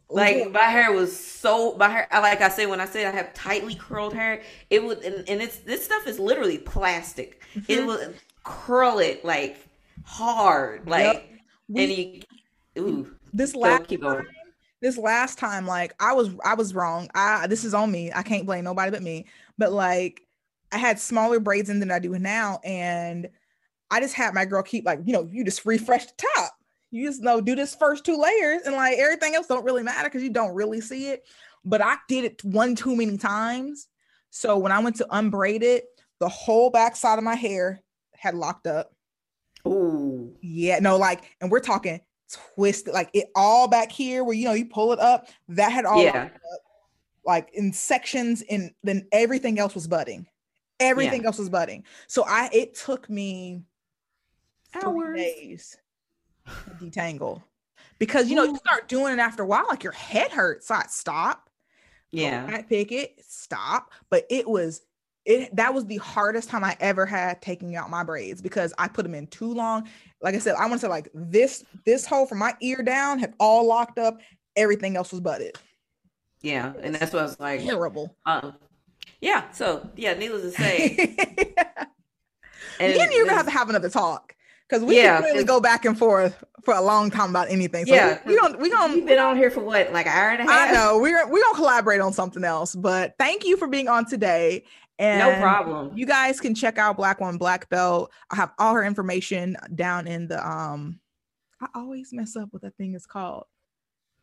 Like 0.09 0.51
my 0.51 0.59
hair 0.59 0.91
was 0.91 1.17
so 1.17 1.75
my 1.77 1.89
hair 1.89 2.07
like 2.11 2.41
I 2.41 2.49
said 2.49 2.67
when 2.67 2.79
I 2.79 2.85
said 2.85 3.07
I 3.07 3.11
have 3.11 3.33
tightly 3.33 3.73
curled 3.73 4.13
hair, 4.13 4.43
it 4.69 4.83
would 4.83 4.99
and, 4.99 5.27
and 5.27 5.41
it's 5.41 5.57
this 5.59 5.83
stuff 5.85 6.05
is 6.05 6.19
literally 6.19 6.59
plastic. 6.59 7.41
Mm-hmm. 7.55 7.71
It 7.71 7.85
would 7.87 8.15
curl 8.43 8.99
it 8.99 9.25
like 9.25 9.65
hard. 10.05 10.87
Like 10.87 11.03
yep. 11.03 11.29
we, 11.67 11.83
and 11.83 12.25
you 12.77 12.83
ooh. 12.83 13.15
This 13.33 13.55
last 13.55 13.87
keep 13.87 14.01
going 14.01 14.27
this 14.81 14.97
last 14.97 15.37
time 15.37 15.65
like 15.65 15.93
i 15.99 16.11
was 16.11 16.31
i 16.43 16.53
was 16.55 16.73
wrong. 16.73 17.09
I 17.13 17.47
this 17.47 17.63
is 17.63 17.73
on 17.73 17.91
me. 17.91 18.11
I 18.13 18.23
can't 18.23 18.45
blame 18.45 18.65
nobody 18.65 18.91
but 18.91 19.03
me. 19.03 19.27
But 19.57 19.71
like 19.71 20.21
i 20.71 20.77
had 20.77 20.99
smaller 20.99 21.39
braids 21.39 21.69
in 21.69 21.79
than 21.79 21.91
i 21.91 21.99
do 21.99 22.17
now 22.17 22.59
and 22.63 23.29
i 23.89 23.99
just 23.99 24.15
had 24.15 24.33
my 24.33 24.45
girl 24.45 24.63
keep 24.63 24.85
like 24.85 24.99
you 25.05 25.13
know 25.13 25.27
you 25.31 25.45
just 25.45 25.65
refresh 25.65 26.05
the 26.05 26.13
top. 26.35 26.53
You 26.89 27.07
just 27.07 27.21
know 27.21 27.39
do 27.39 27.55
this 27.55 27.75
first 27.75 28.03
two 28.03 28.17
layers 28.17 28.63
and 28.65 28.75
like 28.75 28.97
everything 28.97 29.35
else 29.35 29.47
don't 29.47 29.63
really 29.63 29.83
matter 29.83 30.09
because 30.09 30.23
you 30.23 30.31
don't 30.31 30.55
really 30.55 30.81
see 30.81 31.09
it. 31.09 31.23
But 31.63 31.81
i 31.81 31.95
did 32.07 32.25
it 32.25 32.43
one 32.43 32.75
too 32.75 32.95
many 32.95 33.17
times. 33.17 33.87
So 34.31 34.57
when 34.57 34.71
i 34.71 34.79
went 34.79 34.97
to 34.97 35.07
unbraid 35.11 35.63
it 35.63 35.85
the 36.19 36.29
whole 36.29 36.69
back 36.69 36.95
side 36.95 37.17
of 37.17 37.23
my 37.23 37.35
hair 37.35 37.81
had 38.15 38.35
locked 38.35 38.67
up. 38.67 38.91
Oh 39.63 40.33
yeah 40.41 40.79
no 40.79 40.97
like 40.97 41.23
and 41.39 41.51
we're 41.51 41.59
talking 41.59 42.01
twisted, 42.31 42.93
like 42.93 43.09
it 43.13 43.29
all 43.35 43.67
back 43.67 43.91
here 43.91 44.23
where 44.23 44.35
you 44.35 44.45
know 44.45 44.53
you 44.53 44.65
pull 44.65 44.91
it 44.91 44.99
up. 44.99 45.27
That 45.49 45.71
had 45.71 45.85
all 45.85 46.03
yeah. 46.03 46.25
up, 46.25 46.61
like 47.25 47.49
in 47.53 47.73
sections, 47.73 48.43
and 48.49 48.71
then 48.83 49.07
everything 49.11 49.59
else 49.59 49.75
was 49.75 49.87
budding. 49.87 50.27
Everything 50.79 51.21
yeah. 51.21 51.27
else 51.27 51.37
was 51.37 51.49
budding. 51.49 51.83
So 52.07 52.25
I 52.27 52.49
it 52.51 52.75
took 52.75 53.09
me 53.09 53.63
hours 54.83 55.17
days 55.17 55.77
to 56.45 56.85
detangle 56.85 57.43
because 57.99 58.29
you 58.29 58.35
know 58.35 58.43
you 58.43 58.55
start 58.57 58.87
doing 58.87 59.13
it 59.13 59.19
after 59.19 59.43
a 59.43 59.45
while, 59.45 59.65
like 59.69 59.83
your 59.83 59.93
head 59.93 60.31
hurts. 60.31 60.67
So 60.67 60.75
I 60.75 60.85
stop. 60.89 61.49
Yeah, 62.11 62.49
I 62.51 62.61
pick 62.61 62.91
it, 62.91 63.23
stop. 63.25 63.91
But 64.09 64.25
it 64.29 64.47
was 64.47 64.81
it 65.25 65.55
that 65.55 65.73
was 65.73 65.85
the 65.85 65.97
hardest 65.97 66.49
time 66.49 66.63
I 66.63 66.75
ever 66.79 67.05
had 67.05 67.41
taking 67.41 67.75
out 67.75 67.89
my 67.89 68.03
braids 68.03 68.41
because 68.41 68.73
I 68.77 68.87
put 68.87 69.03
them 69.03 69.13
in 69.13 69.27
too 69.27 69.53
long. 69.53 69.87
Like 70.21 70.35
I 70.35 70.39
said, 70.39 70.55
I 70.55 70.61
want 70.61 70.73
to 70.73 70.79
say 70.79 70.87
like 70.87 71.09
this 71.13 71.63
this 71.85 72.05
hole 72.05 72.25
from 72.25 72.39
my 72.39 72.55
ear 72.61 72.81
down 72.83 73.19
had 73.19 73.33
all 73.39 73.67
locked 73.67 73.99
up. 73.99 74.19
Everything 74.55 74.95
else 74.95 75.11
was 75.11 75.21
butted. 75.21 75.57
Yeah, 76.41 76.73
and 76.81 76.95
that's 76.95 77.13
what 77.13 77.19
I 77.19 77.23
was 77.23 77.39
like. 77.39 77.61
Terrible. 77.61 78.15
Um, 78.25 78.55
yeah. 79.21 79.51
So 79.51 79.87
yeah, 79.95 80.13
needless 80.13 80.55
to 80.55 80.61
say. 80.61 81.15
and 82.79 82.93
then 82.93 83.11
you're 83.11 83.25
gonna 83.25 83.37
have 83.37 83.45
to 83.45 83.51
have 83.51 83.69
another 83.69 83.89
talk 83.89 84.35
because 84.67 84.83
we 84.83 84.97
yeah, 84.97 85.21
can 85.21 85.25
really 85.25 85.43
go 85.43 85.59
back 85.59 85.85
and 85.85 85.97
forth 85.97 86.43
for 86.63 86.73
a 86.73 86.81
long 86.81 87.11
time 87.11 87.29
about 87.29 87.49
anything. 87.49 87.85
So 87.85 87.93
yeah, 87.93 88.19
we, 88.25 88.33
we 88.33 88.39
don't. 88.39 88.59
We 88.59 88.69
don't. 88.69 88.93
We've 88.93 89.05
been 89.05 89.19
on 89.19 89.35
here 89.35 89.51
for 89.51 89.61
what, 89.61 89.91
like 89.91 90.05
an 90.05 90.13
hour 90.13 90.29
and 90.29 90.41
a 90.41 90.51
half. 90.51 90.69
I 90.69 90.73
know 90.73 90.99
we're 90.99 91.27
we're 91.29 91.41
gonna 91.41 91.55
collaborate 91.55 92.01
on 92.01 92.13
something 92.13 92.43
else. 92.43 92.75
But 92.75 93.15
thank 93.19 93.45
you 93.45 93.57
for 93.57 93.67
being 93.67 93.87
on 93.87 94.05
today. 94.05 94.63
And 95.01 95.19
no 95.19 95.41
problem. 95.41 95.97
You 95.97 96.05
guys 96.05 96.39
can 96.39 96.53
check 96.53 96.77
out 96.77 96.95
Black 96.95 97.19
Woman 97.19 97.39
Black 97.39 97.67
Belt. 97.69 98.11
I 98.29 98.35
have 98.35 98.51
all 98.59 98.75
her 98.75 98.83
information 98.83 99.57
down 99.73 100.07
in 100.07 100.27
the 100.27 100.47
um. 100.47 100.99
I 101.59 101.67
always 101.73 102.13
mess 102.13 102.35
up 102.35 102.49
what 102.51 102.61
that 102.61 102.77
thing 102.77 102.93
is 102.93 103.07
called. 103.07 103.45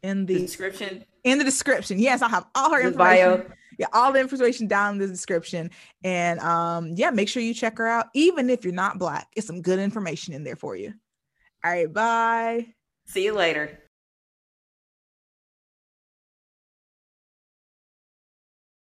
In 0.04 0.24
the, 0.24 0.38
description. 0.38 1.04
In 1.24 1.38
the 1.38 1.44
description, 1.44 1.98
yes, 1.98 2.22
I 2.22 2.28
have 2.28 2.46
all 2.54 2.72
her 2.72 2.80
the 2.80 2.88
information. 2.88 3.38
Bio. 3.38 3.46
Yeah, 3.76 3.86
all 3.92 4.12
the 4.12 4.20
information 4.20 4.68
down 4.68 4.94
in 4.94 4.98
the 5.00 5.08
description. 5.08 5.70
And 6.04 6.38
um, 6.40 6.92
yeah, 6.94 7.10
make 7.10 7.28
sure 7.28 7.42
you 7.42 7.54
check 7.54 7.78
her 7.78 7.86
out. 7.88 8.06
Even 8.14 8.48
if 8.48 8.64
you're 8.64 8.72
not 8.72 9.00
black, 9.00 9.26
it's 9.34 9.48
some 9.48 9.62
good 9.62 9.80
information 9.80 10.32
in 10.32 10.44
there 10.44 10.56
for 10.56 10.76
you. 10.76 10.94
All 11.64 11.72
right, 11.72 11.92
bye. 11.92 12.66
See 13.06 13.24
you 13.24 13.34
later. 13.34 13.80